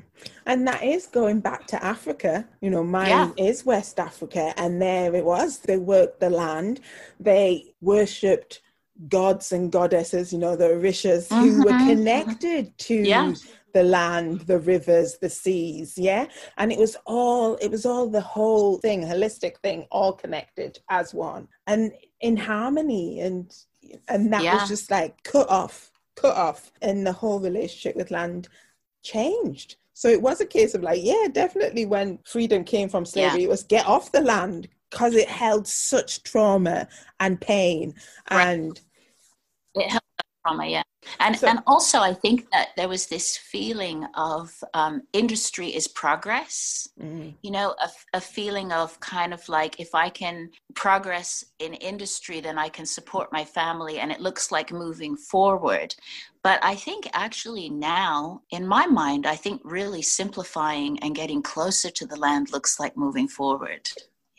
and 0.46 0.66
that 0.66 0.82
is 0.82 1.06
going 1.06 1.40
back 1.40 1.66
to 1.66 1.82
africa 1.84 2.46
you 2.60 2.70
know 2.70 2.82
mine 2.82 3.08
yeah. 3.08 3.30
is 3.36 3.66
west 3.66 3.98
africa 4.00 4.54
and 4.56 4.80
there 4.80 5.14
it 5.14 5.24
was 5.24 5.58
they 5.58 5.76
worked 5.76 6.20
the 6.20 6.30
land 6.30 6.80
they 7.18 7.74
worshipped 7.80 8.60
gods 9.08 9.52
and 9.52 9.72
goddesses, 9.72 10.32
you 10.32 10.38
know, 10.38 10.56
the 10.56 10.64
Orishas 10.64 11.28
mm-hmm. 11.28 11.42
who 11.42 11.64
were 11.64 11.70
mm-hmm. 11.70 11.88
connected 11.88 12.76
to 12.78 12.94
yeah. 12.94 13.32
The 13.72 13.82
land, 13.82 14.42
the 14.42 14.58
rivers, 14.58 15.18
the 15.18 15.30
seas, 15.30 15.96
yeah. 15.96 16.26
And 16.58 16.72
it 16.72 16.78
was 16.78 16.96
all, 17.06 17.56
it 17.56 17.70
was 17.70 17.86
all 17.86 18.08
the 18.08 18.20
whole 18.20 18.78
thing, 18.78 19.02
holistic 19.02 19.58
thing, 19.58 19.86
all 19.90 20.12
connected 20.12 20.78
as 20.88 21.14
one 21.14 21.48
and 21.66 21.92
in 22.20 22.36
harmony, 22.36 23.20
and 23.20 23.54
and 24.08 24.32
that 24.32 24.42
yeah. 24.42 24.54
was 24.54 24.68
just 24.68 24.90
like 24.90 25.22
cut 25.22 25.48
off, 25.48 25.90
cut 26.16 26.36
off, 26.36 26.72
and 26.82 27.06
the 27.06 27.12
whole 27.12 27.40
relationship 27.40 27.96
with 27.96 28.10
land 28.10 28.48
changed. 29.02 29.76
So 29.94 30.08
it 30.08 30.22
was 30.22 30.40
a 30.40 30.46
case 30.46 30.74
of 30.74 30.82
like, 30.82 31.00
yeah, 31.02 31.28
definitely 31.30 31.86
when 31.86 32.18
freedom 32.24 32.64
came 32.64 32.88
from 32.88 33.04
slavery, 33.04 33.40
yeah. 33.40 33.46
it 33.46 33.50
was 33.50 33.64
get 33.64 33.86
off 33.86 34.12
the 34.12 34.20
land 34.20 34.68
because 34.90 35.14
it 35.14 35.28
held 35.28 35.66
such 35.66 36.22
trauma 36.22 36.88
and 37.20 37.40
pain 37.40 37.94
right. 38.30 38.48
and 38.48 38.80
it 39.74 39.90
held 39.90 40.02
trauma, 40.44 40.66
yeah. 40.66 40.82
And 41.18 41.36
so, 41.36 41.48
and 41.48 41.60
also, 41.66 42.00
I 42.00 42.12
think 42.12 42.50
that 42.50 42.68
there 42.76 42.88
was 42.88 43.06
this 43.06 43.36
feeling 43.36 44.06
of 44.14 44.52
um, 44.74 45.02
industry 45.12 45.68
is 45.68 45.88
progress. 45.88 46.88
Mm. 47.00 47.34
You 47.42 47.50
know, 47.50 47.74
a, 47.80 47.88
a 48.14 48.20
feeling 48.20 48.70
of 48.72 48.98
kind 49.00 49.32
of 49.32 49.48
like 49.48 49.80
if 49.80 49.94
I 49.94 50.10
can 50.10 50.50
progress 50.74 51.44
in 51.58 51.74
industry, 51.74 52.40
then 52.40 52.58
I 52.58 52.68
can 52.68 52.84
support 52.84 53.32
my 53.32 53.44
family, 53.44 53.98
and 53.98 54.12
it 54.12 54.20
looks 54.20 54.52
like 54.52 54.72
moving 54.72 55.16
forward. 55.16 55.94
But 56.42 56.62
I 56.62 56.74
think 56.74 57.08
actually 57.12 57.70
now, 57.70 58.42
in 58.50 58.66
my 58.66 58.86
mind, 58.86 59.26
I 59.26 59.36
think 59.36 59.60
really 59.64 60.02
simplifying 60.02 60.98
and 61.00 61.14
getting 61.14 61.42
closer 61.42 61.90
to 61.90 62.06
the 62.06 62.16
land 62.16 62.50
looks 62.52 62.80
like 62.80 62.96
moving 62.96 63.28
forward 63.28 63.88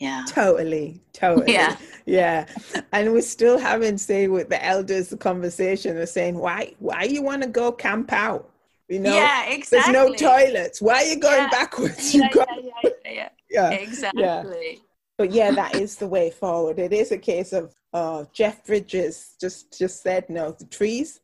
yeah. 0.02 0.24
Totally 0.26 1.00
totally. 1.12 1.52
Yeah. 1.52 1.76
Yeah. 2.04 2.46
And 2.92 3.12
we're 3.12 3.22
still 3.22 3.58
having 3.58 3.96
say 3.96 4.26
with 4.26 4.48
the 4.48 4.64
elders 4.64 5.10
the 5.10 5.16
conversation 5.16 5.96
of 5.96 6.08
saying 6.08 6.36
why 6.36 6.74
why 6.80 7.04
you 7.04 7.22
want 7.22 7.42
to 7.42 7.48
go 7.48 7.70
camp 7.70 8.12
out? 8.12 8.50
You 8.88 8.98
know? 8.98 9.14
Yeah 9.14 9.44
exactly 9.44 9.92
there's 9.92 10.08
no 10.08 10.14
toilets. 10.14 10.82
Why 10.82 10.94
are 10.94 11.04
you 11.04 11.20
going 11.20 11.44
yeah. 11.44 11.50
backwards? 11.50 12.12
Yeah, 12.12 12.28
yeah, 12.34 12.44
yeah, 12.58 12.90
yeah, 13.04 13.28
yeah. 13.50 13.70
exactly. 13.70 14.80
But 15.16 15.30
yeah 15.30 15.52
that 15.52 15.76
is 15.76 15.94
the 15.94 16.08
way 16.08 16.30
forward. 16.30 16.80
It 16.80 16.92
is 16.92 17.12
a 17.12 17.18
case 17.18 17.52
of 17.52 17.72
uh, 17.92 18.24
jeff 18.32 18.66
bridges 18.66 19.36
just 19.40 19.78
just 19.78 20.02
said 20.02 20.28
no 20.28 20.50
the 20.50 20.66
trees 20.66 21.20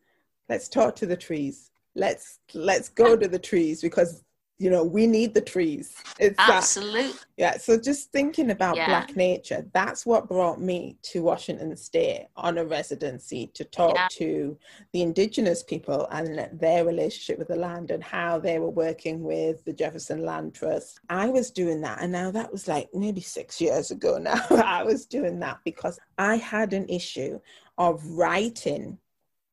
let's 0.49 0.69
talk 0.69 0.97
to 0.97 1.07
the 1.07 1.17
trees. 1.17 1.71
Let's 1.95 2.39
let's 2.55 2.89
go 2.89 3.17
to 3.17 3.29
the 3.29 3.39
trees 3.39 3.81
because 3.81 4.25
you 4.59 4.71
know 4.71 4.83
we 4.83 5.07
need 5.07 5.35
the 5.35 5.41
trees 5.41 5.95
it's 6.19 6.39
absolutely 6.39 7.13
that, 7.13 7.27
yeah 7.37 7.57
so 7.57 7.79
just 7.79 8.11
thinking 8.11 8.51
about 8.51 8.77
yeah. 8.77 8.87
black 8.87 9.17
nature 9.17 9.65
that's 9.73 10.05
what 10.05 10.29
brought 10.29 10.61
me 10.61 10.97
to 11.03 11.23
washington 11.23 11.77
state 11.77 12.27
on 12.37 12.59
a 12.59 12.65
residency 12.65 13.51
to 13.55 13.65
talk 13.65 13.95
yeah. 13.95 14.09
to 14.11 14.59
the 14.93 15.03
indigenous 15.03 15.63
people 15.63 16.09
and 16.11 16.49
their 16.61 16.85
relationship 16.85 17.39
with 17.39 17.49
the 17.49 17.57
land 17.57 17.91
and 17.91 18.03
how 18.03 18.39
they 18.39 18.59
were 18.59 18.71
working 18.71 19.23
with 19.23 19.65
the 19.65 19.73
jefferson 19.73 20.25
land 20.25 20.55
trust 20.55 21.01
i 21.09 21.29
was 21.29 21.51
doing 21.51 21.81
that 21.81 22.03
and 22.03 22.11
now 22.11 22.31
that 22.31 22.51
was 22.51 22.67
like 22.67 22.89
maybe 22.93 23.21
six 23.21 23.61
years 23.61 23.91
ago 23.91 24.19
now 24.19 24.45
i 24.51 24.83
was 24.83 25.07
doing 25.07 25.39
that 25.39 25.59
because 25.65 25.99
i 26.19 26.37
had 26.37 26.73
an 26.73 26.89
issue 26.89 27.39
of 27.79 28.05
writing 28.09 28.99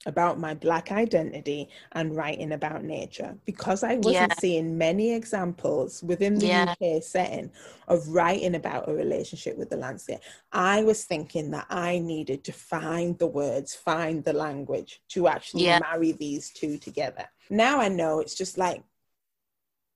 about 0.06 0.40
my 0.40 0.54
black 0.54 0.92
identity 0.92 1.70
and 1.94 2.16
writing 2.16 2.52
about 2.52 2.84
nature 2.84 3.36
because 3.46 3.84
I 3.84 3.96
wasn't 3.96 4.32
yeah. 4.32 4.40
seeing 4.40 4.78
many 4.78 5.14
examples 5.14 6.04
within 6.04 6.38
the 6.38 6.48
yeah. 6.48 6.76
UK 6.80 7.02
setting 7.02 7.52
of 7.88 8.08
writing 8.10 8.56
about 8.56 8.88
a 8.88 8.94
relationship 8.94 9.58
with 9.58 9.70
the 9.70 9.78
landscape. 9.78 10.20
I 10.52 10.84
was 10.84 11.06
thinking 11.06 11.52
that 11.52 11.66
I 11.70 12.00
needed 12.00 12.44
to 12.46 12.54
find 12.54 13.18
the 13.18 13.28
words, 13.28 13.74
find 13.74 14.24
the 14.24 14.34
language 14.34 15.02
to 15.10 15.28
actually 15.28 15.66
yeah. 15.66 15.80
marry 15.80 16.12
these 16.12 16.52
two 16.52 16.78
together. 16.78 17.26
Now 17.50 17.80
I 17.80 17.88
know 17.88 18.20
it's 18.20 18.36
just 18.36 18.58
like 18.58 18.84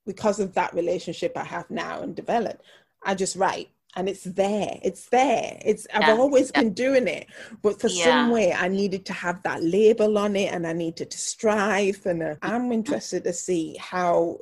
because 0.06 0.40
of 0.40 0.54
that 0.54 0.74
relationship 0.74 1.36
I 1.36 1.44
have 1.44 1.70
now 1.70 2.02
and 2.02 2.16
developed, 2.16 2.62
I 3.04 3.14
just 3.14 3.36
write 3.36 3.70
and 3.96 4.08
it's 4.08 4.24
there 4.24 4.78
it's 4.82 5.06
there 5.06 5.58
it's 5.64 5.86
i've 5.92 6.02
yeah, 6.02 6.16
always 6.16 6.50
yeah. 6.54 6.62
been 6.62 6.72
doing 6.72 7.08
it 7.08 7.26
but 7.62 7.80
for 7.80 7.88
yeah. 7.88 8.04
some 8.04 8.30
way 8.30 8.52
i 8.52 8.68
needed 8.68 9.04
to 9.04 9.12
have 9.12 9.42
that 9.42 9.62
label 9.62 10.16
on 10.18 10.36
it 10.36 10.52
and 10.52 10.66
i 10.66 10.72
needed 10.72 11.10
to 11.10 11.18
strive 11.18 12.00
and 12.06 12.22
uh, 12.22 12.34
i'm 12.42 12.70
interested 12.72 13.24
to 13.24 13.32
see 13.32 13.76
how 13.78 14.38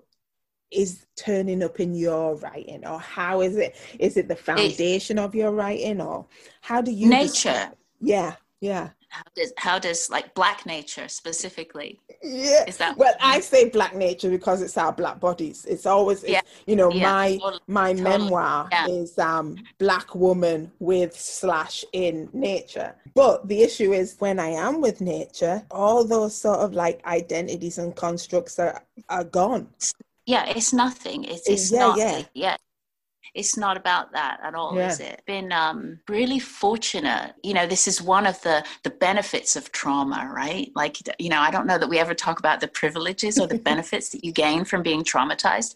is 0.70 1.06
turning 1.16 1.62
up 1.62 1.80
in 1.80 1.94
your 1.94 2.36
writing 2.36 2.86
or 2.86 3.00
how 3.00 3.40
is 3.40 3.56
it 3.56 3.74
is 3.98 4.16
it 4.16 4.28
the 4.28 4.36
foundation 4.36 5.18
of 5.18 5.34
your 5.34 5.50
writing 5.50 6.00
or 6.00 6.26
how 6.60 6.80
do 6.82 6.90
you 6.90 7.08
nature 7.08 7.70
yeah 8.00 8.34
yeah 8.60 8.90
how 9.08 9.22
does 9.34 9.52
how 9.56 9.78
does 9.78 10.10
like 10.10 10.34
black 10.34 10.66
nature 10.66 11.08
specifically 11.08 11.98
yeah 12.22 12.64
is 12.66 12.76
that 12.76 12.96
well 12.96 13.14
i 13.20 13.40
say 13.40 13.68
black 13.68 13.94
nature 13.94 14.30
because 14.30 14.60
it's 14.62 14.76
our 14.76 14.92
black 14.92 15.18
bodies 15.20 15.64
it's 15.68 15.86
always 15.86 16.24
yeah. 16.26 16.40
You 16.66 16.76
know 16.76 16.90
yeah. 16.90 17.12
my 17.12 17.38
totally. 17.38 17.60
my 17.66 17.92
totally. 17.92 18.18
memoir 18.18 18.68
yeah. 18.70 18.86
is 18.88 19.18
um 19.18 19.56
black 19.78 20.14
woman 20.14 20.70
with 20.78 21.18
slash 21.18 21.84
in 21.92 22.28
nature 22.32 22.94
but 23.14 23.46
the 23.48 23.62
issue 23.62 23.92
is 23.92 24.16
when 24.18 24.38
i 24.38 24.48
am 24.48 24.80
with 24.80 25.00
nature 25.00 25.62
all 25.70 26.04
those 26.04 26.36
sort 26.36 26.58
of 26.58 26.74
like 26.74 27.04
identities 27.06 27.78
and 27.78 27.96
constructs 27.96 28.58
are 28.58 28.82
are 29.08 29.24
gone 29.24 29.68
yeah 30.26 30.44
it's 30.46 30.72
nothing 30.72 31.24
it's, 31.24 31.48
it's 31.48 31.72
yeah, 31.72 31.78
not 31.78 31.98
yeah. 31.98 32.22
yeah 32.34 32.56
it's 33.38 33.56
not 33.56 33.76
about 33.76 34.12
that 34.12 34.40
at 34.42 34.54
all 34.54 34.74
yeah. 34.74 34.88
is 34.88 34.98
it 34.98 35.22
been 35.26 35.52
um, 35.52 36.00
really 36.08 36.40
fortunate 36.40 37.34
you 37.42 37.54
know 37.54 37.66
this 37.66 37.86
is 37.86 38.02
one 38.02 38.26
of 38.26 38.40
the 38.42 38.64
the 38.82 38.90
benefits 38.90 39.54
of 39.54 39.70
trauma 39.70 40.30
right 40.34 40.72
like 40.74 40.98
you 41.18 41.28
know 41.28 41.38
i 41.38 41.50
don't 41.50 41.66
know 41.66 41.78
that 41.78 41.88
we 41.88 41.98
ever 41.98 42.14
talk 42.14 42.40
about 42.40 42.60
the 42.60 42.68
privileges 42.68 43.38
or 43.38 43.46
the 43.46 43.58
benefits 43.70 44.08
that 44.10 44.24
you 44.24 44.32
gain 44.32 44.64
from 44.64 44.82
being 44.82 45.04
traumatized 45.04 45.74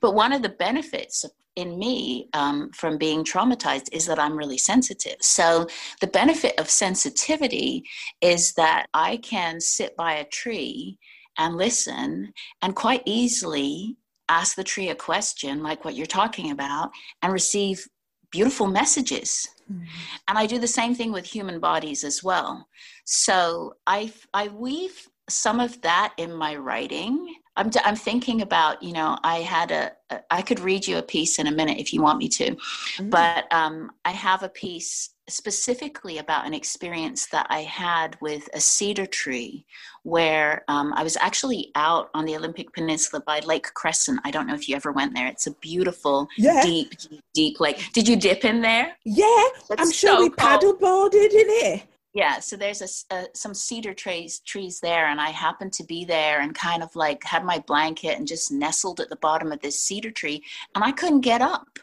but 0.00 0.14
one 0.14 0.32
of 0.32 0.42
the 0.42 0.48
benefits 0.48 1.24
in 1.56 1.78
me 1.78 2.28
um, 2.32 2.68
from 2.72 2.98
being 2.98 3.22
traumatized 3.22 3.88
is 3.92 4.06
that 4.06 4.18
I'm 4.18 4.36
really 4.36 4.58
sensitive. 4.58 5.18
So, 5.20 5.68
the 6.00 6.08
benefit 6.08 6.58
of 6.58 6.68
sensitivity 6.68 7.84
is 8.20 8.54
that 8.54 8.86
I 8.92 9.18
can 9.18 9.60
sit 9.60 9.94
by 9.96 10.14
a 10.14 10.24
tree 10.24 10.98
and 11.38 11.56
listen 11.56 12.32
and 12.62 12.74
quite 12.74 13.02
easily 13.06 13.96
ask 14.28 14.56
the 14.56 14.64
tree 14.64 14.88
a 14.88 14.94
question 14.94 15.62
like 15.62 15.84
what 15.84 15.94
you're 15.94 16.06
talking 16.06 16.50
about 16.50 16.90
and 17.22 17.32
receive 17.32 17.86
beautiful 18.30 18.66
messages 18.66 19.46
mm-hmm. 19.70 19.84
and 20.28 20.38
i 20.38 20.46
do 20.46 20.58
the 20.58 20.66
same 20.66 20.94
thing 20.94 21.12
with 21.12 21.24
human 21.24 21.60
bodies 21.60 22.04
as 22.04 22.22
well 22.22 22.66
so 23.04 23.74
i 23.86 24.12
i 24.32 24.48
weave 24.48 25.08
some 25.28 25.60
of 25.60 25.80
that 25.82 26.12
in 26.18 26.32
my 26.32 26.54
writing 26.56 27.34
I'm, 27.56 27.70
I'm 27.84 27.96
thinking 27.96 28.42
about 28.42 28.82
you 28.82 28.92
know 28.92 29.16
i 29.22 29.36
had 29.36 29.70
a, 29.70 29.92
a 30.10 30.20
i 30.30 30.42
could 30.42 30.60
read 30.60 30.86
you 30.86 30.98
a 30.98 31.02
piece 31.02 31.38
in 31.38 31.46
a 31.46 31.52
minute 31.52 31.78
if 31.78 31.92
you 31.92 32.02
want 32.02 32.18
me 32.18 32.28
to 32.28 32.50
mm-hmm. 32.50 33.10
but 33.10 33.52
um, 33.52 33.90
i 34.04 34.10
have 34.10 34.42
a 34.42 34.48
piece 34.48 35.14
specifically 35.28 36.18
about 36.18 36.46
an 36.46 36.52
experience 36.52 37.26
that 37.26 37.46
I 37.48 37.60
had 37.60 38.18
with 38.20 38.48
a 38.52 38.60
cedar 38.60 39.06
tree 39.06 39.64
where 40.02 40.64
um, 40.68 40.92
I 40.94 41.02
was 41.02 41.16
actually 41.16 41.70
out 41.74 42.10
on 42.14 42.26
the 42.26 42.36
Olympic 42.36 42.72
Peninsula 42.72 43.22
by 43.26 43.40
Lake 43.40 43.72
Crescent. 43.74 44.20
I 44.24 44.30
don't 44.30 44.46
know 44.46 44.54
if 44.54 44.68
you 44.68 44.76
ever 44.76 44.92
went 44.92 45.14
there. 45.14 45.26
It's 45.26 45.46
a 45.46 45.52
beautiful, 45.52 46.28
yeah. 46.36 46.62
deep, 46.62 46.98
deep, 46.98 47.22
deep 47.32 47.60
lake. 47.60 47.90
Did 47.94 48.06
you 48.06 48.16
dip 48.16 48.44
in 48.44 48.60
there? 48.60 48.96
Yeah, 49.04 49.44
That's 49.68 49.80
I'm 49.80 49.92
sure 49.92 50.16
so 50.16 50.20
we 50.20 50.28
paddleboarded 50.30 51.32
in 51.32 51.46
it. 51.48 51.82
Yeah, 52.14 52.38
so 52.38 52.56
there's 52.56 53.04
a, 53.10 53.14
a, 53.14 53.26
some 53.34 53.54
cedar 53.54 53.92
trees 53.92 54.38
trees 54.38 54.78
there, 54.78 55.08
and 55.08 55.20
I 55.20 55.30
happened 55.30 55.72
to 55.74 55.84
be 55.84 56.04
there 56.04 56.40
and 56.40 56.54
kind 56.54 56.82
of 56.82 56.94
like 56.94 57.24
had 57.24 57.44
my 57.44 57.58
blanket 57.66 58.16
and 58.16 58.26
just 58.26 58.52
nestled 58.52 59.00
at 59.00 59.10
the 59.10 59.16
bottom 59.16 59.50
of 59.50 59.60
this 59.60 59.82
cedar 59.82 60.12
tree, 60.12 60.42
and 60.74 60.84
I 60.84 60.92
couldn't 60.92 61.22
get 61.22 61.42
up. 61.42 61.78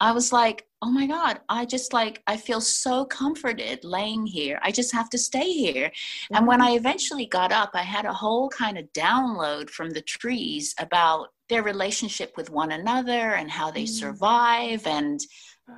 I 0.00 0.12
was 0.12 0.32
like, 0.32 0.66
oh 0.82 0.90
my 0.90 1.06
God, 1.06 1.40
I 1.48 1.64
just 1.64 1.92
like, 1.92 2.22
I 2.26 2.36
feel 2.36 2.60
so 2.60 3.04
comforted 3.04 3.84
laying 3.84 4.26
here. 4.26 4.58
I 4.62 4.70
just 4.70 4.92
have 4.92 5.08
to 5.10 5.18
stay 5.18 5.50
here. 5.50 5.86
Mm-hmm. 5.86 6.36
And 6.36 6.46
when 6.46 6.60
mm-hmm. 6.60 6.68
I 6.68 6.76
eventually 6.76 7.26
got 7.26 7.52
up, 7.52 7.70
I 7.74 7.82
had 7.82 8.04
a 8.04 8.12
whole 8.12 8.48
kind 8.48 8.76
of 8.76 8.92
download 8.92 9.70
from 9.70 9.90
the 9.90 10.02
trees 10.02 10.74
about 10.78 11.28
their 11.48 11.62
relationship 11.62 12.36
with 12.36 12.50
one 12.50 12.72
another 12.72 13.34
and 13.34 13.50
how 13.50 13.70
they 13.70 13.84
mm-hmm. 13.84 14.06
survive 14.06 14.86
and 14.86 15.20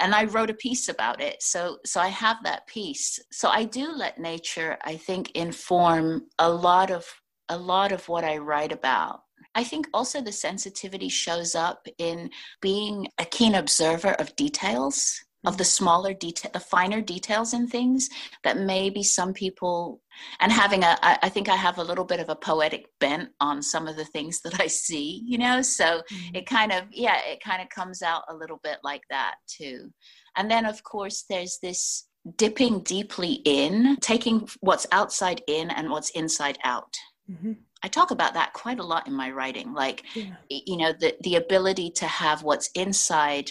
and 0.00 0.14
i 0.14 0.24
wrote 0.24 0.50
a 0.50 0.54
piece 0.54 0.88
about 0.88 1.20
it. 1.20 1.42
So 1.42 1.78
so 1.84 2.00
i 2.00 2.08
have 2.08 2.38
that 2.44 2.66
piece. 2.66 3.18
So 3.32 3.48
i 3.48 3.64
do 3.64 3.92
let 3.92 4.18
nature 4.18 4.78
i 4.82 4.96
think 4.96 5.30
inform 5.32 6.26
a 6.38 6.50
lot 6.50 6.90
of 6.90 7.04
a 7.48 7.56
lot 7.56 7.92
of 7.92 8.08
what 8.08 8.24
i 8.24 8.36
write 8.36 8.72
about. 8.72 9.22
I 9.54 9.64
think 9.64 9.88
also 9.92 10.20
the 10.20 10.32
sensitivity 10.32 11.08
shows 11.08 11.54
up 11.54 11.86
in 11.98 12.30
being 12.60 13.08
a 13.18 13.24
keen 13.24 13.54
observer 13.54 14.12
of 14.12 14.36
details, 14.36 15.20
of 15.48 15.56
the 15.56 15.64
smaller 15.64 16.12
detail, 16.12 16.50
the 16.52 16.60
finer 16.60 17.00
details 17.00 17.54
in 17.54 17.66
things 17.66 18.10
that 18.44 18.58
maybe 18.58 19.02
some 19.02 19.32
people, 19.32 20.02
and 20.40 20.52
having 20.52 20.84
a, 20.84 20.96
I 21.02 21.30
think 21.30 21.48
I 21.48 21.56
have 21.56 21.78
a 21.78 21.82
little 21.82 22.04
bit 22.04 22.20
of 22.20 22.28
a 22.28 22.36
poetic 22.36 22.86
bent 23.00 23.30
on 23.40 23.62
some 23.62 23.88
of 23.88 23.96
the 23.96 24.04
things 24.04 24.42
that 24.42 24.60
I 24.60 24.66
see, 24.66 25.22
you 25.26 25.38
know, 25.38 25.62
so 25.62 25.84
mm-hmm. 25.84 26.36
it 26.36 26.46
kind 26.46 26.70
of, 26.70 26.84
yeah, 26.92 27.20
it 27.26 27.40
kind 27.42 27.62
of 27.62 27.70
comes 27.70 28.02
out 28.02 28.24
a 28.28 28.36
little 28.36 28.60
bit 28.62 28.78
like 28.84 29.02
that 29.08 29.36
too. 29.46 29.90
And 30.36 30.50
then, 30.50 30.66
of 30.66 30.82
course, 30.82 31.24
there's 31.30 31.58
this 31.62 32.06
dipping 32.36 32.80
deeply 32.80 33.40
in, 33.46 33.96
taking 34.02 34.46
what's 34.60 34.86
outside 34.92 35.40
in 35.48 35.70
and 35.70 35.88
what's 35.88 36.10
inside 36.10 36.58
out. 36.62 36.94
Mm-hmm. 37.30 37.52
I 37.82 37.88
talk 37.88 38.10
about 38.10 38.34
that 38.34 38.52
quite 38.52 38.80
a 38.80 38.84
lot 38.84 39.06
in 39.06 39.14
my 39.14 39.30
writing. 39.30 39.72
Like, 39.72 40.02
yeah. 40.14 40.34
you 40.50 40.76
know, 40.76 40.92
the, 40.92 41.14
the 41.22 41.36
ability 41.36 41.90
to 41.96 42.06
have 42.06 42.42
what's 42.42 42.70
inside 42.74 43.50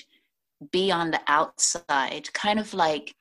be 0.72 0.91
on 0.91 1.12
the 1.12 1.22
outside, 1.28 2.32
kind 2.34 2.60
of 2.60 2.74
like 2.74 3.14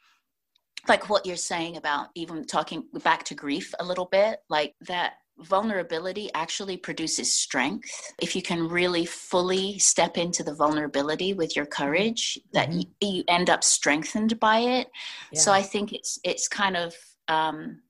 like 0.89 1.09
what 1.11 1.27
you're 1.27 1.37
saying 1.37 1.77
about 1.77 2.09
even 2.15 2.45
talking 2.45 2.85
back 3.03 3.25
to 3.25 3.35
grief 3.35 3.75
a 3.81 3.85
little 3.85 4.07
bit, 4.07 4.39
like 4.49 4.75
that 4.83 5.15
vulnerability 5.39 6.31
actually 6.35 6.77
produces 6.77 7.33
strength. 7.33 7.91
If 8.21 8.35
you 8.35 8.43
can 8.43 8.69
really 8.69 9.05
fully 9.05 9.79
step 9.79 10.17
into 10.17 10.43
the 10.43 10.55
vulnerability 10.55 11.35
with 11.35 11.57
your 11.57 11.67
courage, 11.67 12.39
that 12.53 12.71
mm-hmm. 12.71 12.81
you, 13.01 13.17
you, 13.17 13.25
end 13.29 13.51
up 13.51 13.63
strengthened 13.63 14.39
by 14.41 14.59
it. 14.59 14.89
Yeah. 15.33 15.41
So 15.41 15.53
I 15.53 15.63
think 15.63 15.93
it's 15.93 16.19
it's 16.25 16.49
kind 16.49 16.77
of 16.77 16.95
um, 17.29 17.83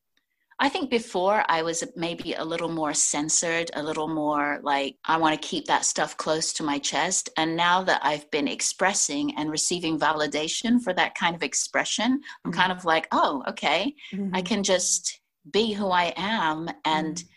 I 0.59 0.71
think 0.71 0.89
before 0.89 1.45
I 1.49 1.63
was 1.63 1.85
maybe 1.97 2.33
a 2.33 2.45
little 2.45 2.71
more 2.71 2.95
censored, 2.95 3.71
a 3.75 3.83
little 3.83 4.09
more 4.09 4.59
like, 4.63 4.97
I 5.05 5.19
want 5.19 5.41
to 5.41 5.49
keep 5.49 5.67
that 5.67 5.85
stuff 5.85 6.17
close 6.17 6.55
to 6.55 6.63
my 6.63 6.79
chest. 6.79 7.29
And 7.37 7.55
now 7.57 7.83
that 7.85 8.01
I've 8.03 8.31
been 8.31 8.49
expressing 8.49 9.37
and 9.37 9.51
receiving 9.51 9.99
validation 9.99 10.81
for 10.81 10.95
that 10.95 11.15
kind 11.15 11.37
of 11.37 11.43
expression, 11.43 12.21
I'm 12.45 12.53
mm-hmm. 12.53 12.59
kind 12.59 12.73
of 12.73 12.87
like, 12.87 13.07
oh, 13.13 13.45
okay, 13.49 13.95
mm-hmm. 14.13 14.35
I 14.35 14.41
can 14.41 14.63
just 14.63 15.21
be 15.53 15.73
who 15.73 15.91
I 15.91 16.15
am. 16.17 16.71
And 16.87 17.17
mm-hmm. 17.17 17.29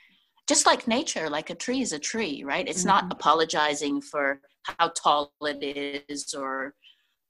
just 0.48 0.66
like 0.66 0.88
nature, 0.88 1.30
like 1.30 1.50
a 1.50 1.56
tree 1.56 1.82
is 1.82 1.92
a 1.92 2.00
tree, 2.00 2.44
right? 2.46 2.68
It's 2.70 2.86
not 2.86 3.04
mm-hmm. 3.04 3.12
apologizing 3.12 4.02
for 4.02 4.40
how 4.64 4.90
tall 4.90 5.34
it 5.42 6.06
is 6.10 6.34
or 6.34 6.74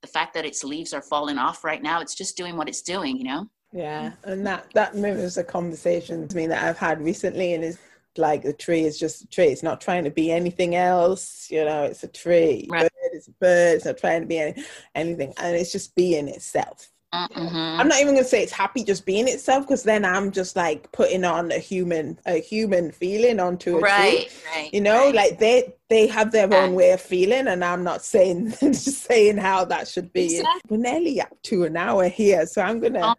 the 0.02 0.08
fact 0.08 0.34
that 0.34 0.46
its 0.46 0.62
leaves 0.62 0.94
are 0.94 1.02
falling 1.02 1.36
off 1.36 1.64
right 1.64 1.82
now. 1.82 2.00
It's 2.00 2.14
just 2.14 2.36
doing 2.36 2.56
what 2.56 2.68
it's 2.68 2.82
doing, 2.82 3.16
you 3.16 3.24
know? 3.24 3.46
Yeah, 3.72 4.12
and 4.24 4.46
that 4.46 4.66
that 4.74 4.96
mirrors 4.96 5.36
a 5.36 5.44
conversation 5.44 6.26
to 6.28 6.36
me 6.36 6.46
that 6.48 6.64
I've 6.64 6.78
had 6.78 7.00
recently, 7.00 7.54
and 7.54 7.64
it's 7.64 7.78
like 8.16 8.42
the 8.42 8.52
tree 8.52 8.84
is 8.84 8.98
just 8.98 9.22
a 9.22 9.26
tree. 9.28 9.46
It's 9.46 9.62
not 9.62 9.80
trying 9.80 10.04
to 10.04 10.10
be 10.10 10.30
anything 10.32 10.74
else. 10.74 11.48
You 11.50 11.64
know, 11.64 11.84
it's 11.84 12.02
a 12.02 12.08
tree. 12.08 12.66
Right. 12.68 12.82
Bird 12.82 13.10
is 13.14 13.28
a 13.28 13.32
bird. 13.32 13.76
It's 13.76 13.84
not 13.84 13.98
trying 13.98 14.22
to 14.22 14.26
be 14.26 14.38
any, 14.38 14.64
anything, 14.94 15.34
and 15.36 15.56
it's 15.56 15.72
just 15.72 15.94
being 15.94 16.28
itself. 16.28 16.90
Mm-hmm. 17.12 17.80
I'm 17.80 17.88
not 17.88 18.00
even 18.00 18.14
gonna 18.14 18.24
say 18.24 18.42
it's 18.42 18.52
happy 18.52 18.84
just 18.84 19.04
being 19.04 19.26
itself 19.26 19.66
because 19.66 19.82
then 19.82 20.04
I'm 20.04 20.30
just 20.30 20.54
like 20.54 20.90
putting 20.92 21.24
on 21.24 21.50
a 21.50 21.58
human 21.58 22.20
a 22.26 22.40
human 22.40 22.92
feeling 22.92 23.40
onto 23.40 23.78
a 23.78 23.80
right, 23.80 24.28
tree. 24.28 24.28
Right, 24.54 24.74
you 24.74 24.80
know, 24.80 25.06
right. 25.06 25.14
like 25.14 25.38
they 25.40 25.74
they 25.88 26.06
have 26.06 26.30
their 26.30 26.52
own 26.54 26.74
way 26.74 26.92
of 26.92 27.00
feeling, 27.00 27.48
and 27.48 27.64
I'm 27.64 27.82
not 27.82 28.04
saying 28.04 28.50
just 28.60 29.04
saying 29.04 29.38
how 29.38 29.64
that 29.64 29.88
should 29.88 30.12
be. 30.12 30.38
Exactly. 30.38 30.60
We're 30.68 30.82
nearly 30.82 31.20
up 31.20 31.36
to 31.44 31.64
an 31.64 31.76
hour 31.76 32.08
here, 32.08 32.46
so 32.46 32.62
I'm 32.62 32.80
gonna. 32.80 33.00
Oh 33.02 33.14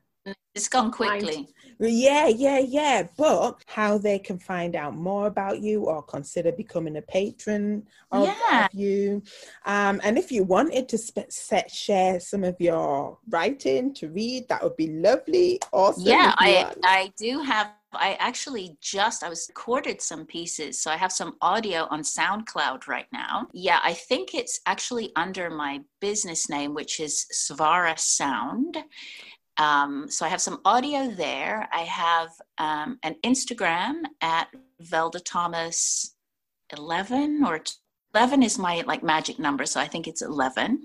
it's 0.53 0.67
gone 0.67 0.91
quickly. 0.91 1.47
Yeah, 1.79 2.27
yeah, 2.27 2.59
yeah. 2.59 3.07
But 3.17 3.63
how 3.67 3.97
they 3.97 4.19
can 4.19 4.37
find 4.37 4.75
out 4.75 4.95
more 4.95 5.27
about 5.27 5.61
you 5.61 5.85
or 5.85 6.03
consider 6.03 6.51
becoming 6.51 6.97
a 6.97 7.01
patron 7.01 7.87
of, 8.11 8.27
yeah. 8.27 8.65
of 8.65 8.73
you. 8.73 9.23
Um, 9.65 9.99
and 10.03 10.17
if 10.17 10.31
you 10.31 10.43
wanted 10.43 10.87
to 10.89 10.97
sp- 11.01 11.29
set, 11.29 11.71
share 11.71 12.19
some 12.19 12.43
of 12.43 12.55
your 12.59 13.17
writing 13.29 13.93
to 13.95 14.09
read, 14.09 14.47
that 14.49 14.61
would 14.61 14.77
be 14.77 14.91
lovely. 14.91 15.59
Awesome. 15.71 16.03
Yeah, 16.05 16.33
I, 16.37 16.71
I 16.83 17.11
do 17.17 17.41
have 17.41 17.71
I 17.93 18.15
actually 18.19 18.77
just 18.79 19.21
I 19.21 19.27
was 19.27 19.47
recorded 19.49 20.01
some 20.01 20.25
pieces, 20.25 20.81
so 20.81 20.91
I 20.91 20.95
have 20.95 21.11
some 21.11 21.35
audio 21.41 21.87
on 21.89 22.03
SoundCloud 22.03 22.87
right 22.87 23.07
now. 23.11 23.47
Yeah, 23.53 23.79
I 23.83 23.93
think 23.93 24.33
it's 24.33 24.61
actually 24.65 25.11
under 25.17 25.49
my 25.49 25.81
business 25.99 26.49
name, 26.49 26.73
which 26.73 27.01
is 27.01 27.25
Svara 27.33 27.99
Sound. 27.99 28.77
Um, 29.61 30.09
so 30.09 30.25
I 30.25 30.29
have 30.29 30.41
some 30.41 30.59
audio 30.65 31.11
there. 31.11 31.69
I 31.71 31.81
have 31.81 32.29
um, 32.57 32.97
an 33.03 33.15
Instagram 33.23 34.01
at 34.21 34.47
Velda 34.83 35.21
Thomas 35.23 36.15
11 36.73 37.43
or 37.45 37.61
11 38.13 38.43
is 38.43 38.57
my 38.57 38.83
like 38.87 39.03
magic 39.03 39.39
number 39.39 39.65
so 39.65 39.79
i 39.79 39.87
think 39.87 40.07
it's 40.07 40.21
11 40.21 40.81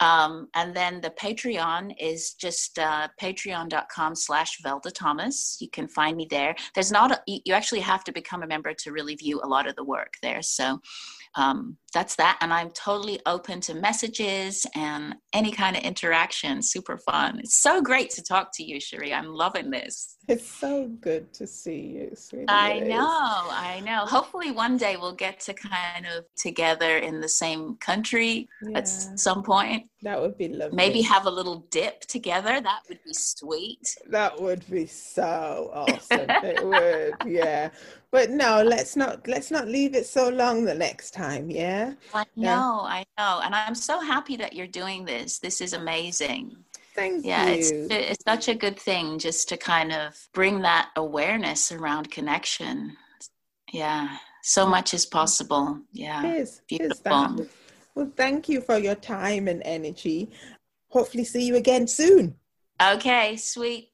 um, 0.00 0.48
and 0.54 0.74
then 0.74 1.00
the 1.00 1.10
patreon 1.10 1.94
is 1.98 2.34
just 2.34 2.78
uh, 2.78 3.08
patreon.com 3.20 4.14
slash 4.14 4.60
velda 4.64 4.92
thomas. 4.92 5.56
You 5.60 5.70
can 5.70 5.88
find 5.88 6.16
me 6.16 6.26
there. 6.28 6.54
There's 6.74 6.92
not 6.92 7.12
a, 7.12 7.20
you 7.26 7.54
actually 7.54 7.80
have 7.80 8.04
to 8.04 8.12
become 8.12 8.42
a 8.42 8.46
member 8.46 8.74
to 8.74 8.92
really 8.92 9.14
view 9.14 9.40
a 9.42 9.48
lot 9.48 9.66
of 9.66 9.76
the 9.76 9.84
work 9.84 10.14
there. 10.22 10.42
So 10.42 10.80
um, 11.36 11.76
that's 11.96 12.16
that. 12.16 12.36
And 12.42 12.52
I'm 12.52 12.68
totally 12.72 13.20
open 13.24 13.62
to 13.62 13.74
messages 13.74 14.66
and 14.74 15.14
any 15.32 15.50
kind 15.50 15.74
of 15.74 15.82
interaction. 15.82 16.60
Super 16.60 16.98
fun. 16.98 17.38
It's 17.38 17.62
so 17.62 17.80
great 17.80 18.10
to 18.10 18.22
talk 18.22 18.50
to 18.56 18.62
you, 18.62 18.78
Cherie. 18.78 19.14
I'm 19.14 19.28
loving 19.28 19.70
this. 19.70 20.16
It's 20.28 20.46
so 20.46 20.88
good 21.00 21.32
to 21.34 21.46
see 21.46 21.80
you, 21.80 22.10
sweetie. 22.14 22.46
I 22.48 22.80
know, 22.80 22.98
I 22.98 23.80
know. 23.84 24.00
Hopefully, 24.06 24.50
one 24.50 24.76
day 24.76 24.96
we'll 24.96 25.14
get 25.14 25.38
to 25.40 25.54
kind 25.54 26.04
of 26.04 26.24
together 26.36 26.98
in 26.98 27.20
the 27.20 27.28
same 27.28 27.76
country 27.76 28.48
yeah. 28.62 28.78
at 28.78 28.88
some 28.88 29.42
point. 29.44 29.88
That 30.02 30.20
would 30.20 30.36
be 30.36 30.48
lovely. 30.48 30.76
Maybe 30.76 31.00
have 31.02 31.26
a 31.26 31.30
little 31.30 31.66
dip 31.70 32.00
together. 32.02 32.60
That 32.60 32.80
would 32.88 32.98
be 33.04 33.14
sweet. 33.14 33.96
That 34.10 34.40
would 34.40 34.68
be 34.68 34.86
so 34.86 35.70
awesome. 35.72 36.26
it 36.28 36.66
would, 36.66 37.32
yeah. 37.32 37.70
But 38.10 38.30
no, 38.30 38.62
let's 38.62 38.96
not 38.96 39.28
let's 39.28 39.50
not 39.50 39.68
leave 39.68 39.94
it 39.94 40.06
so 40.06 40.28
long 40.28 40.64
the 40.64 40.74
next 40.74 41.12
time, 41.12 41.50
yeah? 41.50 41.85
I 42.14 42.24
know, 42.36 42.44
yeah. 42.44 42.60
I 42.60 43.04
know. 43.18 43.40
And 43.44 43.54
I'm 43.54 43.74
so 43.74 44.00
happy 44.00 44.36
that 44.36 44.52
you're 44.52 44.66
doing 44.66 45.04
this. 45.04 45.38
This 45.38 45.60
is 45.60 45.72
amazing. 45.72 46.56
Thank 46.94 47.26
yeah, 47.26 47.48
you. 47.48 47.58
it's 47.58 47.70
it's 47.70 48.24
such 48.26 48.48
a 48.48 48.54
good 48.54 48.78
thing 48.78 49.18
just 49.18 49.48
to 49.50 49.56
kind 49.56 49.92
of 49.92 50.16
bring 50.32 50.62
that 50.62 50.90
awareness 50.96 51.70
around 51.70 52.10
connection. 52.10 52.96
Yeah, 53.72 54.16
so 54.42 54.66
much 54.66 54.94
is 54.94 55.04
possible. 55.04 55.78
Yeah, 55.92 56.24
it 56.26 56.40
is. 56.40 56.62
Beautiful. 56.66 57.40
Is 57.40 57.48
well, 57.94 58.10
thank 58.16 58.48
you 58.48 58.62
for 58.62 58.78
your 58.78 58.94
time 58.94 59.46
and 59.46 59.62
energy. 59.64 60.30
Hopefully, 60.88 61.24
see 61.24 61.46
you 61.46 61.56
again 61.56 61.86
soon. 61.86 62.36
Okay, 62.80 63.36
sweet. 63.36 63.90